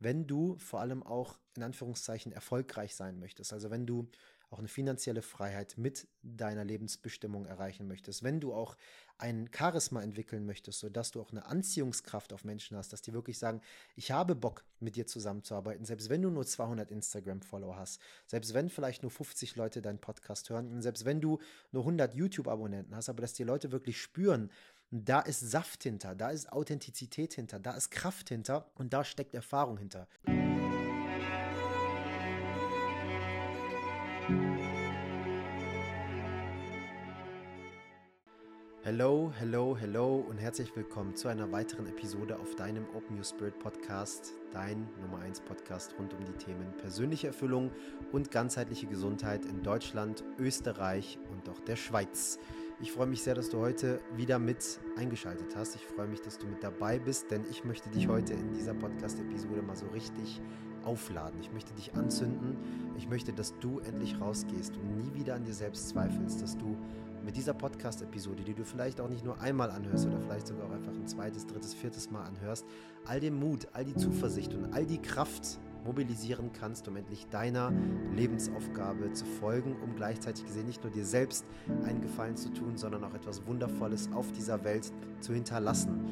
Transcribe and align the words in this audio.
wenn 0.00 0.26
du 0.26 0.56
vor 0.58 0.80
allem 0.80 1.02
auch 1.02 1.38
in 1.56 1.62
Anführungszeichen 1.62 2.32
erfolgreich 2.32 2.94
sein 2.94 3.18
möchtest. 3.20 3.52
Also 3.52 3.70
wenn 3.70 3.86
du 3.86 4.08
auch 4.50 4.58
eine 4.58 4.68
finanzielle 4.68 5.22
Freiheit 5.22 5.78
mit 5.78 6.08
deiner 6.22 6.64
Lebensbestimmung 6.64 7.46
erreichen 7.46 7.86
möchtest, 7.86 8.24
wenn 8.24 8.40
du 8.40 8.52
auch 8.52 8.76
ein 9.16 9.48
Charisma 9.56 10.02
entwickeln 10.02 10.44
möchtest, 10.44 10.80
sodass 10.80 11.12
du 11.12 11.20
auch 11.20 11.30
eine 11.30 11.46
Anziehungskraft 11.46 12.32
auf 12.32 12.44
Menschen 12.44 12.76
hast, 12.76 12.92
dass 12.92 13.02
die 13.02 13.12
wirklich 13.12 13.38
sagen, 13.38 13.60
ich 13.94 14.10
habe 14.10 14.34
Bock, 14.34 14.64
mit 14.80 14.96
dir 14.96 15.06
zusammenzuarbeiten, 15.06 15.84
selbst 15.84 16.08
wenn 16.08 16.22
du 16.22 16.30
nur 16.30 16.46
200 16.46 16.90
Instagram-Follower 16.90 17.76
hast, 17.76 18.00
selbst 18.26 18.54
wenn 18.54 18.70
vielleicht 18.70 19.02
nur 19.02 19.10
50 19.10 19.56
Leute 19.56 19.82
deinen 19.82 19.98
Podcast 19.98 20.48
hören 20.48 20.80
selbst 20.80 21.04
wenn 21.04 21.20
du 21.20 21.38
nur 21.70 21.82
100 21.82 22.14
YouTube-Abonnenten 22.14 22.96
hast, 22.96 23.10
aber 23.10 23.20
dass 23.20 23.34
die 23.34 23.44
Leute 23.44 23.72
wirklich 23.72 24.00
spüren, 24.00 24.50
da 24.90 25.20
ist 25.20 25.40
Saft 25.40 25.84
hinter, 25.84 26.16
da 26.16 26.30
ist 26.30 26.52
Authentizität 26.52 27.34
hinter, 27.34 27.60
da 27.60 27.72
ist 27.72 27.90
Kraft 27.90 28.28
hinter 28.28 28.66
und 28.74 28.92
da 28.92 29.04
steckt 29.04 29.34
Erfahrung 29.34 29.78
hinter. 29.78 30.08
Hello, 38.82 39.30
hello, 39.38 39.76
hello 39.78 40.16
und 40.28 40.38
herzlich 40.38 40.74
willkommen 40.74 41.14
zu 41.14 41.28
einer 41.28 41.52
weiteren 41.52 41.86
Episode 41.86 42.36
auf 42.40 42.56
deinem 42.56 42.84
Open 42.96 43.16
Your 43.16 43.24
Spirit 43.24 43.56
Podcast, 43.60 44.32
dein 44.50 44.88
Nummer 45.00 45.20
1 45.20 45.42
Podcast 45.42 45.94
rund 45.98 46.14
um 46.14 46.24
die 46.24 46.32
Themen 46.32 46.76
persönliche 46.78 47.28
Erfüllung 47.28 47.70
und 48.10 48.32
ganzheitliche 48.32 48.86
Gesundheit 48.88 49.44
in 49.44 49.62
Deutschland, 49.62 50.24
Österreich 50.38 51.18
und 51.30 51.48
auch 51.48 51.60
der 51.60 51.76
Schweiz. 51.76 52.40
Ich 52.82 52.92
freue 52.92 53.06
mich 53.06 53.22
sehr, 53.22 53.34
dass 53.34 53.50
du 53.50 53.58
heute 53.58 54.00
wieder 54.16 54.38
mit 54.38 54.80
eingeschaltet 54.96 55.54
hast. 55.54 55.74
Ich 55.74 55.84
freue 55.84 56.08
mich, 56.08 56.22
dass 56.22 56.38
du 56.38 56.46
mit 56.46 56.62
dabei 56.62 56.98
bist, 56.98 57.30
denn 57.30 57.44
ich 57.50 57.62
möchte 57.62 57.90
dich 57.90 58.08
heute 58.08 58.32
in 58.32 58.54
dieser 58.54 58.72
Podcast-Episode 58.72 59.60
mal 59.60 59.76
so 59.76 59.86
richtig 59.88 60.40
aufladen. 60.82 61.38
Ich 61.42 61.52
möchte 61.52 61.74
dich 61.74 61.92
anzünden. 61.94 62.56
Ich 62.96 63.06
möchte, 63.06 63.34
dass 63.34 63.52
du 63.58 63.80
endlich 63.80 64.18
rausgehst 64.18 64.78
und 64.78 64.96
nie 64.96 65.12
wieder 65.12 65.34
an 65.34 65.44
dir 65.44 65.52
selbst 65.52 65.90
zweifelst, 65.90 66.40
dass 66.40 66.56
du 66.56 66.74
mit 67.22 67.36
dieser 67.36 67.52
Podcast-Episode, 67.52 68.44
die 68.44 68.54
du 68.54 68.64
vielleicht 68.64 68.98
auch 69.02 69.10
nicht 69.10 69.26
nur 69.26 69.38
einmal 69.42 69.70
anhörst 69.70 70.06
oder 70.06 70.18
vielleicht 70.18 70.46
sogar 70.46 70.66
auch 70.66 70.72
einfach 70.72 70.94
ein 70.94 71.06
zweites, 71.06 71.46
drittes, 71.46 71.74
viertes 71.74 72.10
Mal 72.10 72.24
anhörst, 72.24 72.64
all 73.04 73.20
den 73.20 73.34
Mut, 73.34 73.68
all 73.74 73.84
die 73.84 73.94
Zuversicht 73.94 74.54
und 74.54 74.72
all 74.72 74.86
die 74.86 75.02
Kraft 75.02 75.58
mobilisieren 75.84 76.50
kannst, 76.52 76.88
um 76.88 76.96
endlich 76.96 77.26
deiner 77.28 77.72
Lebensaufgabe 78.14 79.12
zu 79.12 79.24
folgen, 79.24 79.76
um 79.82 79.94
gleichzeitig 79.96 80.44
gesehen 80.44 80.66
nicht 80.66 80.82
nur 80.82 80.92
dir 80.92 81.04
selbst 81.04 81.44
einen 81.84 82.00
Gefallen 82.00 82.36
zu 82.36 82.50
tun, 82.50 82.76
sondern 82.76 83.04
auch 83.04 83.14
etwas 83.14 83.46
Wundervolles 83.46 84.10
auf 84.12 84.30
dieser 84.32 84.64
Welt 84.64 84.92
zu 85.20 85.32
hinterlassen. 85.32 86.06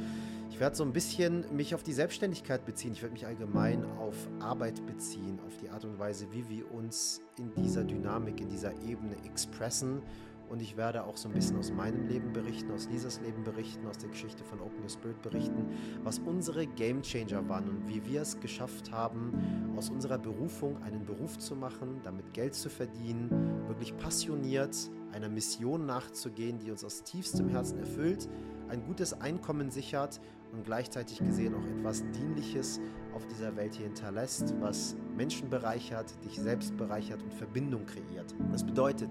Ich 0.50 0.60
werde 0.60 0.74
so 0.74 0.82
ein 0.82 0.92
bisschen 0.92 1.44
mich 1.54 1.74
auf 1.74 1.82
die 1.82 1.92
Selbstständigkeit 1.92 2.64
beziehen. 2.64 2.92
Ich 2.92 3.02
werde 3.02 3.12
mich 3.12 3.26
allgemein 3.26 3.84
auf 3.98 4.16
Arbeit 4.40 4.84
beziehen, 4.86 5.38
auf 5.46 5.56
die 5.58 5.68
Art 5.68 5.84
und 5.84 5.98
Weise, 5.98 6.26
wie 6.32 6.48
wir 6.48 6.72
uns 6.72 7.20
in 7.38 7.54
dieser 7.54 7.84
Dynamik, 7.84 8.40
in 8.40 8.48
dieser 8.48 8.72
Ebene 8.82 9.14
expressen 9.24 10.02
und 10.48 10.62
ich 10.62 10.76
werde 10.76 11.04
auch 11.04 11.16
so 11.16 11.28
ein 11.28 11.34
bisschen 11.34 11.58
aus 11.58 11.70
meinem 11.70 12.06
Leben 12.06 12.32
berichten, 12.32 12.70
aus 12.72 12.88
Lisas 12.88 13.20
Leben 13.20 13.44
berichten, 13.44 13.86
aus 13.86 13.98
der 13.98 14.08
Geschichte 14.08 14.44
von 14.44 14.60
Open 14.60 14.82
Your 14.82 14.88
Spirit 14.88 15.20
berichten, 15.22 15.66
was 16.02 16.18
unsere 16.18 16.66
Game 16.66 17.02
Changer 17.02 17.48
waren 17.48 17.68
und 17.68 17.88
wie 17.88 18.04
wir 18.06 18.22
es 18.22 18.40
geschafft 18.40 18.92
haben, 18.92 19.72
aus 19.76 19.90
unserer 19.90 20.18
Berufung 20.18 20.82
einen 20.82 21.04
Beruf 21.04 21.38
zu 21.38 21.54
machen, 21.54 22.00
damit 22.02 22.32
Geld 22.32 22.54
zu 22.54 22.70
verdienen, 22.70 23.30
wirklich 23.66 23.96
passioniert 23.96 24.76
einer 25.12 25.28
Mission 25.28 25.86
nachzugehen, 25.86 26.58
die 26.58 26.70
uns 26.70 26.84
aus 26.84 27.02
tiefstem 27.02 27.48
Herzen 27.48 27.78
erfüllt, 27.78 28.28
ein 28.68 28.84
gutes 28.84 29.18
Einkommen 29.20 29.70
sichert 29.70 30.20
und 30.52 30.64
gleichzeitig 30.64 31.18
gesehen 31.18 31.54
auch 31.54 31.66
etwas 31.66 32.02
Dienliches 32.12 32.80
auf 33.14 33.26
dieser 33.26 33.56
Welt 33.56 33.74
hier 33.74 33.86
hinterlässt, 33.86 34.54
was 34.60 34.96
Menschen 35.16 35.50
bereichert, 35.50 36.12
dich 36.24 36.38
selbst 36.38 36.76
bereichert 36.76 37.22
und 37.22 37.34
Verbindung 37.34 37.86
kreiert. 37.86 38.34
Das 38.52 38.64
bedeutet, 38.64 39.10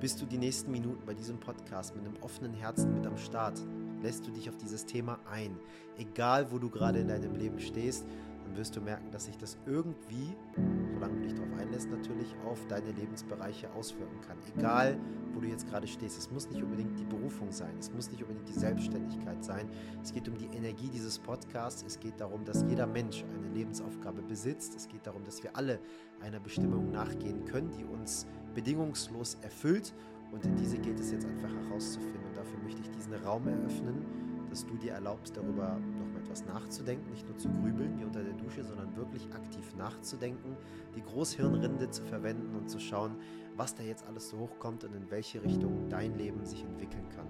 bist 0.00 0.20
du 0.20 0.26
die 0.26 0.38
nächsten 0.38 0.70
Minuten 0.70 1.04
bei 1.04 1.14
diesem 1.14 1.38
Podcast 1.38 1.96
mit 1.96 2.04
einem 2.04 2.16
offenen 2.20 2.54
Herzen 2.54 2.94
mit 2.94 3.06
am 3.06 3.16
Start, 3.16 3.60
lässt 4.02 4.26
du 4.26 4.30
dich 4.30 4.48
auf 4.48 4.56
dieses 4.56 4.86
Thema 4.86 5.18
ein. 5.30 5.56
Egal, 5.96 6.52
wo 6.52 6.58
du 6.58 6.70
gerade 6.70 7.00
in 7.00 7.08
deinem 7.08 7.34
Leben 7.34 7.58
stehst, 7.58 8.06
dann 8.48 8.56
wirst 8.56 8.76
du 8.76 8.80
merken, 8.80 9.10
dass 9.10 9.26
sich 9.26 9.36
das 9.36 9.58
irgendwie, 9.66 10.34
solange 10.94 11.16
du 11.16 11.22
dich 11.22 11.34
darauf 11.34 11.52
einlässt, 11.58 11.90
natürlich 11.90 12.34
auf 12.46 12.66
deine 12.66 12.90
Lebensbereiche 12.92 13.70
auswirken 13.72 14.20
kann. 14.26 14.38
Egal, 14.56 14.98
wo 15.34 15.40
du 15.40 15.46
jetzt 15.46 15.68
gerade 15.68 15.86
stehst. 15.86 16.18
Es 16.18 16.30
muss 16.30 16.48
nicht 16.48 16.62
unbedingt 16.62 16.98
die 16.98 17.04
Berufung 17.04 17.52
sein. 17.52 17.74
Es 17.78 17.92
muss 17.92 18.10
nicht 18.10 18.22
unbedingt 18.22 18.48
die 18.48 18.58
Selbstständigkeit 18.58 19.44
sein. 19.44 19.68
Es 20.02 20.12
geht 20.12 20.28
um 20.28 20.36
die 20.36 20.46
Energie 20.56 20.88
dieses 20.88 21.18
Podcasts. 21.18 21.84
Es 21.86 22.00
geht 22.00 22.18
darum, 22.20 22.44
dass 22.44 22.64
jeder 22.68 22.86
Mensch 22.86 23.24
eine 23.36 23.48
Lebensaufgabe 23.54 24.22
besitzt. 24.22 24.74
Es 24.74 24.88
geht 24.88 25.06
darum, 25.06 25.24
dass 25.24 25.42
wir 25.42 25.54
alle 25.54 25.78
einer 26.20 26.40
Bestimmung 26.40 26.90
nachgehen 26.90 27.44
können, 27.44 27.70
die 27.70 27.84
uns 27.84 28.26
bedingungslos 28.54 29.36
erfüllt. 29.42 29.92
Und 30.32 30.44
in 30.44 30.56
diese 30.56 30.78
gilt 30.78 30.98
es 30.98 31.12
jetzt 31.12 31.26
einfach 31.26 31.50
herauszufinden. 31.50 32.24
Und 32.28 32.36
dafür 32.36 32.58
möchte 32.64 32.80
ich 32.80 32.90
diesen 32.90 33.14
Raum 33.14 33.46
eröffnen, 33.46 34.04
dass 34.48 34.64
du 34.64 34.76
dir 34.76 34.92
erlaubst, 34.92 35.36
darüber 35.36 35.78
etwas 36.18 36.44
nachzudenken, 36.44 37.10
nicht 37.10 37.26
nur 37.26 37.38
zu 37.38 37.48
grübeln 37.48 37.98
wie 37.98 38.04
unter 38.04 38.22
der 38.22 38.34
Dusche, 38.34 38.64
sondern 38.64 38.94
wirklich 38.96 39.26
aktiv 39.32 39.74
nachzudenken, 39.76 40.56
die 40.94 41.02
Großhirnrinde 41.02 41.90
zu 41.90 42.02
verwenden 42.02 42.54
und 42.54 42.68
zu 42.68 42.78
schauen, 42.78 43.16
was 43.56 43.74
da 43.74 43.82
jetzt 43.82 44.06
alles 44.06 44.28
so 44.28 44.38
hochkommt 44.38 44.84
und 44.84 44.94
in 44.94 45.10
welche 45.10 45.42
Richtung 45.42 45.88
dein 45.88 46.16
Leben 46.16 46.44
sich 46.44 46.62
entwickeln 46.62 47.08
kann. 47.16 47.26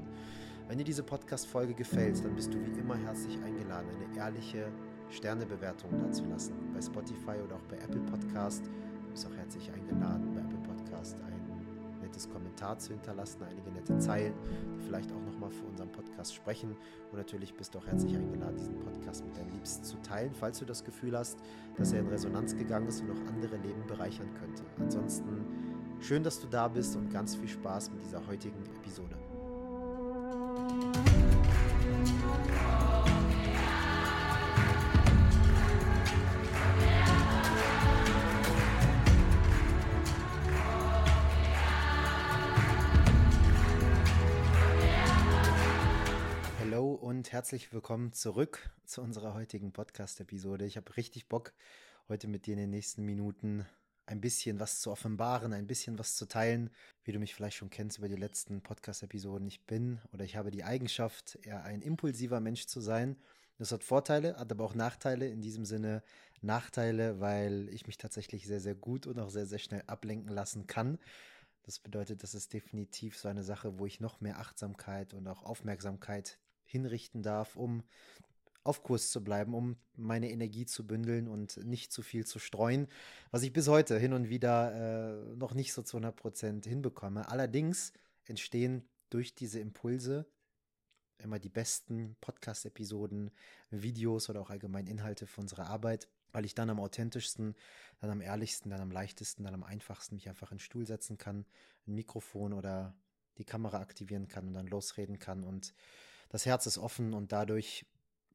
Wenn 0.68 0.78
dir 0.78 0.84
diese 0.84 1.02
Podcast-Folge 1.02 1.72
gefällt, 1.72 2.22
dann 2.24 2.34
bist 2.34 2.52
du 2.52 2.58
wie 2.58 2.78
immer 2.78 2.96
herzlich 2.96 3.38
eingeladen, 3.42 3.88
eine 3.88 4.18
ehrliche 4.18 4.70
Sternebewertung 5.08 5.96
dazulassen. 5.98 6.54
Bei 6.74 6.82
Spotify 6.82 7.40
oder 7.42 7.56
auch 7.56 7.64
bei 7.70 7.76
Apple 7.76 8.02
Podcast. 8.02 8.66
Du 8.66 9.10
bist 9.10 9.26
auch 9.26 9.34
herzlich 9.34 9.70
eingeladen, 9.72 10.30
bei 10.34 10.40
Apple 10.40 10.58
Podcast 10.58 11.16
ein 11.26 11.37
nettes 12.08 12.28
Kommentar 12.30 12.78
zu 12.78 12.92
hinterlassen, 12.92 13.42
einige 13.42 13.70
nette 13.70 13.98
Zeilen, 13.98 14.34
die 14.76 14.82
vielleicht 14.84 15.12
auch 15.12 15.20
nochmal 15.20 15.50
für 15.50 15.64
unseren 15.66 15.90
Podcast 15.92 16.34
sprechen. 16.34 16.76
Und 17.12 17.18
natürlich 17.18 17.54
bist 17.54 17.74
du 17.74 17.78
auch 17.78 17.86
herzlich 17.86 18.16
eingeladen, 18.16 18.56
diesen 18.56 18.78
Podcast 18.80 19.24
mit 19.24 19.36
deinen 19.36 19.50
Liebsten 19.52 19.84
zu 19.84 19.96
teilen, 20.02 20.34
falls 20.34 20.58
du 20.58 20.64
das 20.64 20.84
Gefühl 20.84 21.16
hast, 21.16 21.38
dass 21.76 21.92
er 21.92 22.00
in 22.00 22.08
Resonanz 22.08 22.56
gegangen 22.56 22.88
ist 22.88 23.02
und 23.02 23.10
auch 23.10 23.28
andere 23.28 23.56
Leben 23.56 23.86
bereichern 23.86 24.28
könnte. 24.34 24.62
Ansonsten 24.78 25.44
schön, 26.00 26.22
dass 26.22 26.40
du 26.40 26.46
da 26.48 26.68
bist 26.68 26.96
und 26.96 27.10
ganz 27.12 27.36
viel 27.36 27.48
Spaß 27.48 27.90
mit 27.90 28.04
dieser 28.04 28.26
heutigen 28.26 28.64
Episode. 28.80 29.16
Herzlich 47.32 47.72
willkommen 47.72 48.12
zurück 48.12 48.70
zu 48.84 49.02
unserer 49.02 49.34
heutigen 49.34 49.72
Podcast-Episode. 49.72 50.64
Ich 50.64 50.76
habe 50.78 50.96
richtig 50.96 51.28
Bock, 51.28 51.52
heute 52.08 52.26
mit 52.26 52.46
dir 52.46 52.54
in 52.54 52.60
den 52.60 52.70
nächsten 52.70 53.04
Minuten 53.04 53.66
ein 54.06 54.20
bisschen 54.22 54.60
was 54.60 54.80
zu 54.80 54.90
offenbaren, 54.90 55.52
ein 55.52 55.66
bisschen 55.66 55.98
was 55.98 56.16
zu 56.16 56.26
teilen, 56.26 56.70
wie 57.04 57.12
du 57.12 57.18
mich 57.18 57.34
vielleicht 57.34 57.58
schon 57.58 57.68
kennst 57.68 57.98
über 57.98 58.08
die 58.08 58.16
letzten 58.16 58.62
Podcast-Episoden. 58.62 59.46
Ich 59.46 59.66
bin 59.66 60.00
oder 60.12 60.24
ich 60.24 60.36
habe 60.36 60.50
die 60.50 60.64
Eigenschaft, 60.64 61.38
eher 61.42 61.64
ein 61.64 61.82
impulsiver 61.82 62.40
Mensch 62.40 62.66
zu 62.66 62.80
sein. 62.80 63.16
Das 63.58 63.72
hat 63.72 63.84
Vorteile, 63.84 64.36
hat 64.36 64.50
aber 64.50 64.64
auch 64.64 64.74
Nachteile. 64.74 65.28
In 65.28 65.42
diesem 65.42 65.66
Sinne 65.66 66.02
Nachteile, 66.40 67.20
weil 67.20 67.68
ich 67.70 67.86
mich 67.86 67.98
tatsächlich 67.98 68.46
sehr, 68.46 68.60
sehr 68.60 68.74
gut 68.74 69.06
und 69.06 69.18
auch 69.18 69.30
sehr, 69.30 69.46
sehr 69.46 69.58
schnell 69.58 69.82
ablenken 69.86 70.32
lassen 70.32 70.66
kann. 70.66 70.98
Das 71.64 71.78
bedeutet, 71.78 72.22
das 72.22 72.34
ist 72.34 72.54
definitiv 72.54 73.18
so 73.18 73.28
eine 73.28 73.42
Sache, 73.42 73.78
wo 73.78 73.84
ich 73.84 74.00
noch 74.00 74.22
mehr 74.22 74.38
Achtsamkeit 74.38 75.12
und 75.12 75.26
auch 75.26 75.42
Aufmerksamkeit 75.42 76.38
hinrichten 76.68 77.22
darf, 77.22 77.56
um 77.56 77.82
auf 78.64 78.82
Kurs 78.82 79.10
zu 79.10 79.24
bleiben, 79.24 79.54
um 79.54 79.76
meine 79.96 80.30
Energie 80.30 80.66
zu 80.66 80.86
bündeln 80.86 81.26
und 81.26 81.56
nicht 81.64 81.90
zu 81.90 82.02
viel 82.02 82.26
zu 82.26 82.38
streuen, 82.38 82.86
was 83.30 83.42
ich 83.42 83.52
bis 83.52 83.66
heute 83.66 83.98
hin 83.98 84.12
und 84.12 84.28
wieder 84.28 85.32
äh, 85.32 85.36
noch 85.36 85.54
nicht 85.54 85.72
so 85.72 85.82
zu 85.82 85.96
100 85.96 86.14
Prozent 86.14 86.66
hinbekomme. 86.66 87.28
Allerdings 87.28 87.92
entstehen 88.26 88.86
durch 89.08 89.34
diese 89.34 89.58
Impulse 89.58 90.26
immer 91.16 91.38
die 91.38 91.48
besten 91.48 92.16
Podcast-Episoden, 92.20 93.30
Videos 93.70 94.28
oder 94.28 94.40
auch 94.40 94.50
allgemein 94.50 94.86
Inhalte 94.86 95.26
für 95.26 95.40
unsere 95.40 95.66
Arbeit, 95.66 96.08
weil 96.32 96.44
ich 96.44 96.54
dann 96.54 96.70
am 96.70 96.78
authentischsten, 96.78 97.54
dann 98.00 98.10
am 98.10 98.20
ehrlichsten, 98.20 98.70
dann 98.70 98.80
am 98.80 98.90
leichtesten, 98.90 99.44
dann 99.44 99.54
am 99.54 99.64
einfachsten 99.64 100.14
mich 100.14 100.28
einfach 100.28 100.52
in 100.52 100.56
den 100.56 100.62
Stuhl 100.62 100.86
setzen 100.86 101.18
kann, 101.18 101.46
ein 101.86 101.94
Mikrofon 101.94 102.52
oder 102.52 102.94
die 103.38 103.44
Kamera 103.44 103.80
aktivieren 103.80 104.28
kann 104.28 104.46
und 104.46 104.54
dann 104.54 104.66
losreden 104.66 105.18
kann 105.18 105.42
und 105.42 105.74
das 106.28 106.46
Herz 106.46 106.66
ist 106.66 106.78
offen 106.78 107.14
und 107.14 107.32
dadurch 107.32 107.86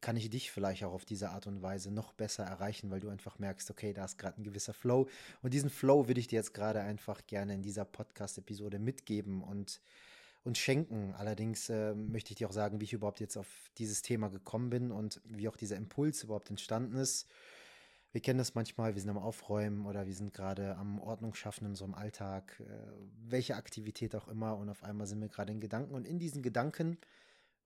kann 0.02 0.18
ich 0.18 0.30
dich 0.30 0.52
vielleicht 0.52 0.84
auch 0.84 0.92
auf 0.92 1.06
diese 1.06 1.30
Art 1.30 1.48
und 1.48 1.62
Weise 1.62 1.90
noch 1.90 2.12
besser 2.12 2.44
erreichen, 2.44 2.92
weil 2.92 3.00
du 3.00 3.08
einfach 3.08 3.40
merkst, 3.40 3.72
okay, 3.72 3.94
da 3.94 4.04
ist 4.04 4.18
gerade 4.18 4.42
ein 4.42 4.44
gewisser 4.44 4.74
Flow 4.74 5.08
und 5.42 5.54
diesen 5.54 5.70
Flow 5.70 6.08
würde 6.08 6.20
ich 6.20 6.28
dir 6.28 6.36
jetzt 6.36 6.54
gerade 6.54 6.82
einfach 6.82 7.26
gerne 7.26 7.54
in 7.54 7.62
dieser 7.62 7.86
Podcast-Episode 7.86 8.80
mitgeben 8.80 9.42
und 9.42 9.82
und 10.44 10.58
schenken. 10.58 11.14
Allerdings 11.18 11.70
äh, 11.70 11.94
möchte 11.96 12.32
ich 12.32 12.38
dir 12.38 12.50
auch 12.50 12.54
sagen, 12.54 12.80
wie 12.80 12.86
ich 12.86 12.94
überhaupt 12.94 13.20
jetzt 13.20 13.38
auf 13.38 13.48
dieses 13.78 14.02
Thema 14.02 14.30
gekommen 14.30 14.70
bin 14.70 14.92
und 14.92 15.22
wie 15.26 15.48
auch 15.48 15.56
dieser 15.56 15.78
Impuls 15.78 16.24
überhaupt 16.24 16.50
entstanden 16.50 16.98
ist. 16.98 17.28
Wir 18.12 18.22
kennen 18.22 18.38
das 18.38 18.54
manchmal, 18.54 18.94
wir 18.94 19.02
sind 19.02 19.10
am 19.10 19.18
Aufräumen 19.18 19.88
oder 19.88 20.06
wir 20.06 20.14
sind 20.14 20.34
gerade 20.34 20.76
am 20.76 21.00
Ordnung 21.00 21.34
schaffen 21.34 21.66
in 21.66 21.82
einem 21.82 21.96
Alltag, 21.96 22.60
äh, 22.60 22.66
welche 23.28 23.56
Aktivität 23.56 24.16
auch 24.16 24.28
immer 24.28 24.58
und 24.58 24.70
auf 24.70 24.84
einmal 24.84 25.08
sind 25.08 25.22
wir 25.22 25.30
gerade 25.30 25.52
in 25.52 25.62
Gedanken 25.62 25.96
und 25.96 26.06
in 26.06 26.20
diesen 26.20 26.44
Gedanken 26.44 26.98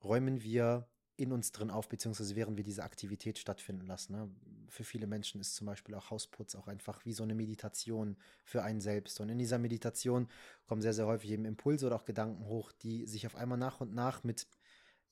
räumen 0.03 0.41
wir 0.43 0.87
in 1.17 1.31
uns 1.31 1.51
drin 1.51 1.71
auf, 1.71 1.89
beziehungsweise 1.89 2.35
während 2.35 2.57
wir 2.57 2.63
diese 2.63 2.83
Aktivität 2.83 3.39
stattfinden 3.39 3.87
lassen. 3.87 4.13
Ne? 4.13 4.29
Für 4.69 4.83
viele 4.83 5.07
Menschen 5.07 5.41
ist 5.41 5.55
zum 5.55 5.65
Beispiel 5.65 5.95
auch 5.95 6.11
Hausputz 6.11 6.55
auch 6.55 6.67
einfach 6.67 7.05
wie 7.05 7.13
so 7.13 7.23
eine 7.23 7.33
Meditation 7.33 8.17
für 8.43 8.61
einen 8.61 8.81
selbst. 8.81 9.19
Und 9.19 9.29
in 9.29 9.39
dieser 9.39 9.57
Meditation 9.57 10.27
kommen 10.67 10.81
sehr, 10.81 10.93
sehr 10.93 11.07
häufig 11.07 11.31
eben 11.31 11.45
Impulse 11.45 11.87
oder 11.87 11.95
auch 11.95 12.05
Gedanken 12.05 12.45
hoch, 12.45 12.71
die 12.71 13.07
sich 13.07 13.25
auf 13.25 13.35
einmal 13.35 13.57
nach 13.57 13.81
und 13.81 13.95
nach 13.95 14.23
mit 14.23 14.47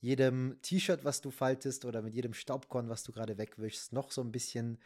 jedem 0.00 0.56
T-Shirt, 0.62 1.04
was 1.04 1.20
du 1.20 1.32
faltest 1.32 1.84
oder 1.84 2.02
mit 2.02 2.14
jedem 2.14 2.34
Staubkorn, 2.34 2.88
was 2.88 3.02
du 3.02 3.10
gerade 3.10 3.38
wegwischst, 3.38 3.92
noch 3.92 4.12
so 4.12 4.20
ein 4.20 4.30
bisschen 4.30 4.78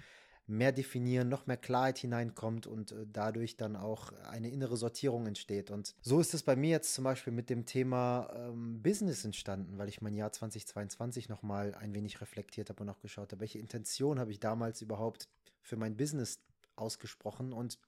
mehr 0.50 0.72
definieren, 0.72 1.28
noch 1.28 1.46
mehr 1.46 1.56
Klarheit 1.56 1.98
hineinkommt 1.98 2.66
und 2.66 2.92
äh, 2.92 3.06
dadurch 3.12 3.56
dann 3.56 3.76
auch 3.76 4.12
eine 4.30 4.50
innere 4.50 4.76
Sortierung 4.76 5.26
entsteht. 5.26 5.70
Und 5.70 5.94
so 6.02 6.20
ist 6.20 6.34
es 6.34 6.42
bei 6.42 6.56
mir 6.56 6.70
jetzt 6.70 6.94
zum 6.94 7.04
Beispiel 7.04 7.32
mit 7.32 7.50
dem 7.50 7.66
Thema 7.66 8.28
ähm, 8.34 8.82
Business 8.82 9.24
entstanden, 9.24 9.78
weil 9.78 9.88
ich 9.88 10.02
mein 10.02 10.14
Jahr 10.14 10.32
2022 10.32 11.28
nochmal 11.28 11.74
ein 11.74 11.94
wenig 11.94 12.20
reflektiert 12.20 12.68
habe 12.68 12.82
und 12.82 12.88
auch 12.88 13.00
geschaut 13.00 13.32
habe, 13.32 13.40
welche 13.40 13.58
Intention 13.58 14.18
habe 14.18 14.30
ich 14.30 14.40
damals 14.40 14.82
überhaupt 14.82 15.28
für 15.62 15.76
mein 15.76 15.96
Business 15.96 16.40
ausgesprochen 16.76 17.52
und 17.52 17.78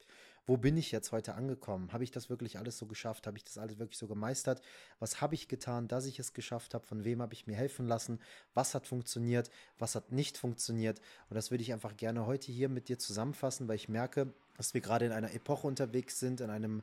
wo 0.46 0.56
bin 0.56 0.76
ich 0.76 0.90
jetzt 0.90 1.12
heute 1.12 1.34
angekommen? 1.34 1.92
Habe 1.92 2.04
ich 2.04 2.10
das 2.10 2.28
wirklich 2.28 2.58
alles 2.58 2.76
so 2.76 2.86
geschafft? 2.86 3.26
Habe 3.26 3.36
ich 3.36 3.44
das 3.44 3.58
alles 3.58 3.78
wirklich 3.78 3.98
so 3.98 4.08
gemeistert? 4.08 4.60
Was 4.98 5.20
habe 5.20 5.34
ich 5.34 5.48
getan, 5.48 5.88
dass 5.88 6.06
ich 6.06 6.18
es 6.18 6.32
geschafft 6.32 6.74
habe? 6.74 6.84
Von 6.86 7.04
wem 7.04 7.22
habe 7.22 7.34
ich 7.34 7.46
mir 7.46 7.54
helfen 7.54 7.86
lassen? 7.86 8.20
Was 8.54 8.74
hat 8.74 8.86
funktioniert? 8.86 9.50
Was 9.78 9.94
hat 9.94 10.10
nicht 10.10 10.36
funktioniert? 10.36 11.00
Und 11.30 11.36
das 11.36 11.50
würde 11.50 11.62
ich 11.62 11.72
einfach 11.72 11.96
gerne 11.96 12.26
heute 12.26 12.50
hier 12.50 12.68
mit 12.68 12.88
dir 12.88 12.98
zusammenfassen, 12.98 13.68
weil 13.68 13.76
ich 13.76 13.88
merke, 13.88 14.32
dass 14.56 14.74
wir 14.74 14.80
gerade 14.80 15.06
in 15.06 15.12
einer 15.12 15.32
Epoche 15.32 15.66
unterwegs 15.66 16.18
sind, 16.18 16.40
in 16.40 16.50
einem 16.50 16.82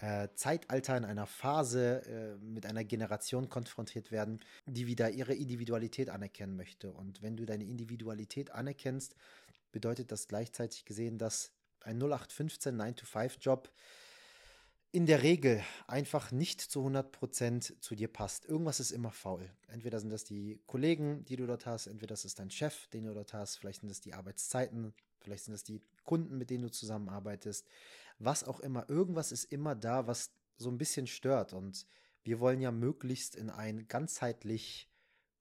äh, 0.00 0.28
Zeitalter, 0.34 0.96
in 0.96 1.04
einer 1.04 1.26
Phase 1.26 2.02
äh, 2.06 2.44
mit 2.44 2.66
einer 2.66 2.84
Generation 2.84 3.48
konfrontiert 3.48 4.12
werden, 4.12 4.40
die 4.66 4.86
wieder 4.86 5.10
ihre 5.10 5.34
Individualität 5.34 6.10
anerkennen 6.10 6.56
möchte. 6.56 6.92
Und 6.92 7.22
wenn 7.22 7.36
du 7.36 7.46
deine 7.46 7.64
Individualität 7.64 8.50
anerkennst, 8.50 9.16
bedeutet 9.72 10.12
das 10.12 10.28
gleichzeitig 10.28 10.84
gesehen, 10.84 11.18
dass 11.18 11.52
ein 11.88 11.98
0815 11.98 12.76
9-to-5-Job 12.76 13.72
in 14.90 15.06
der 15.06 15.22
Regel 15.22 15.62
einfach 15.86 16.30
nicht 16.32 16.60
zu 16.60 16.86
100% 16.86 17.80
zu 17.80 17.94
dir 17.94 18.08
passt. 18.08 18.46
Irgendwas 18.46 18.80
ist 18.80 18.90
immer 18.90 19.10
faul. 19.10 19.50
Entweder 19.68 20.00
sind 20.00 20.10
das 20.10 20.24
die 20.24 20.60
Kollegen, 20.66 21.24
die 21.24 21.36
du 21.36 21.46
dort 21.46 21.66
hast, 21.66 21.86
entweder 21.86 22.12
das 22.12 22.24
ist 22.24 22.38
dein 22.38 22.50
Chef, 22.50 22.86
den 22.88 23.04
du 23.04 23.12
dort 23.12 23.34
hast, 23.34 23.56
vielleicht 23.56 23.80
sind 23.80 23.90
das 23.90 24.00
die 24.00 24.14
Arbeitszeiten, 24.14 24.94
vielleicht 25.20 25.44
sind 25.44 25.52
das 25.52 25.64
die 25.64 25.82
Kunden, 26.04 26.38
mit 26.38 26.50
denen 26.50 26.62
du 26.62 26.70
zusammenarbeitest. 26.70 27.66
Was 28.18 28.44
auch 28.44 28.60
immer, 28.60 28.88
irgendwas 28.88 29.30
ist 29.32 29.44
immer 29.44 29.74
da, 29.74 30.06
was 30.06 30.30
so 30.56 30.70
ein 30.70 30.78
bisschen 30.78 31.06
stört. 31.06 31.52
Und 31.52 31.86
wir 32.22 32.40
wollen 32.40 32.60
ja 32.60 32.70
möglichst 32.70 33.36
in 33.36 33.50
ein 33.50 33.88
ganzheitlich 33.88 34.90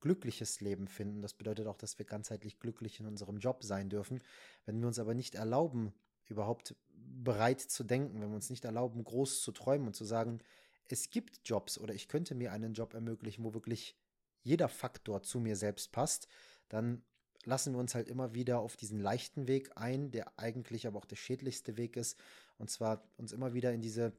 glückliches 0.02 0.62
Leben 0.62 0.88
finden. 0.88 1.22
Das 1.22 1.34
bedeutet 1.34 1.68
auch, 1.68 1.78
dass 1.78 1.98
wir 1.98 2.06
ganzheitlich 2.06 2.60
glücklich 2.60 3.00
in 3.00 3.06
unserem 3.06 3.38
Job 3.38 3.64
sein 3.64 3.90
dürfen. 3.90 4.22
Wenn 4.66 4.80
wir 4.80 4.88
uns 4.88 5.00
aber 5.00 5.14
nicht 5.14 5.36
erlauben, 5.36 5.94
überhaupt 6.30 6.76
bereit 6.94 7.62
zu 7.62 7.84
denken, 7.84 8.22
wenn 8.22 8.30
wir 8.30 8.36
uns 8.36 8.50
nicht 8.50 8.66
erlauben, 8.66 9.04
groß 9.04 9.42
zu 9.42 9.52
träumen 9.52 9.88
und 9.88 9.96
zu 9.96 10.06
sagen, 10.06 10.40
es 10.88 11.10
gibt 11.10 11.42
Jobs 11.46 11.78
oder 11.78 11.94
ich 11.94 12.08
könnte 12.08 12.36
mir 12.36 12.52
einen 12.52 12.74
Job 12.74 12.94
ermöglichen, 12.94 13.44
wo 13.44 13.54
wirklich 13.54 13.98
jeder 14.44 14.70
Faktor 14.70 15.24
zu 15.24 15.40
mir 15.40 15.56
selbst 15.56 15.92
passt, 15.92 16.28
dann 16.70 17.02
lassen 17.44 17.74
wir 17.74 17.80
uns 17.80 17.96
halt 17.96 18.08
immer 18.08 18.34
wieder 18.34 18.60
auf 18.60 18.76
diesen 18.76 19.00
leichten 19.00 19.48
Weg 19.48 19.72
ein, 19.76 20.12
der 20.12 20.38
eigentlich 20.38 20.88
aber 20.88 21.00
auch 21.00 21.06
der 21.06 21.16
schädlichste 21.16 21.78
Weg 21.78 21.98
ist, 21.98 22.18
und 22.58 22.70
zwar 22.70 23.04
uns 23.18 23.32
immer 23.32 23.54
wieder 23.54 23.74
in 23.74 23.82
diese 23.82 24.14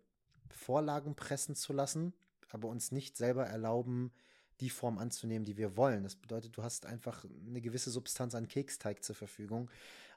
Vorlagen 0.50 1.14
pressen 1.14 1.54
zu 1.54 1.72
lassen, 1.72 2.14
aber 2.50 2.68
uns 2.68 2.92
nicht 2.92 3.16
selber 3.16 3.46
erlauben, 3.46 4.12
die 4.60 4.70
Form 4.70 4.98
anzunehmen, 4.98 5.44
die 5.44 5.56
wir 5.56 5.76
wollen. 5.76 6.02
Das 6.02 6.16
bedeutet, 6.16 6.56
du 6.56 6.62
hast 6.62 6.86
einfach 6.86 7.24
eine 7.46 7.60
gewisse 7.60 7.90
Substanz 7.90 8.34
an 8.34 8.48
Keksteig 8.48 9.04
zur 9.04 9.14
Verfügung 9.14 9.70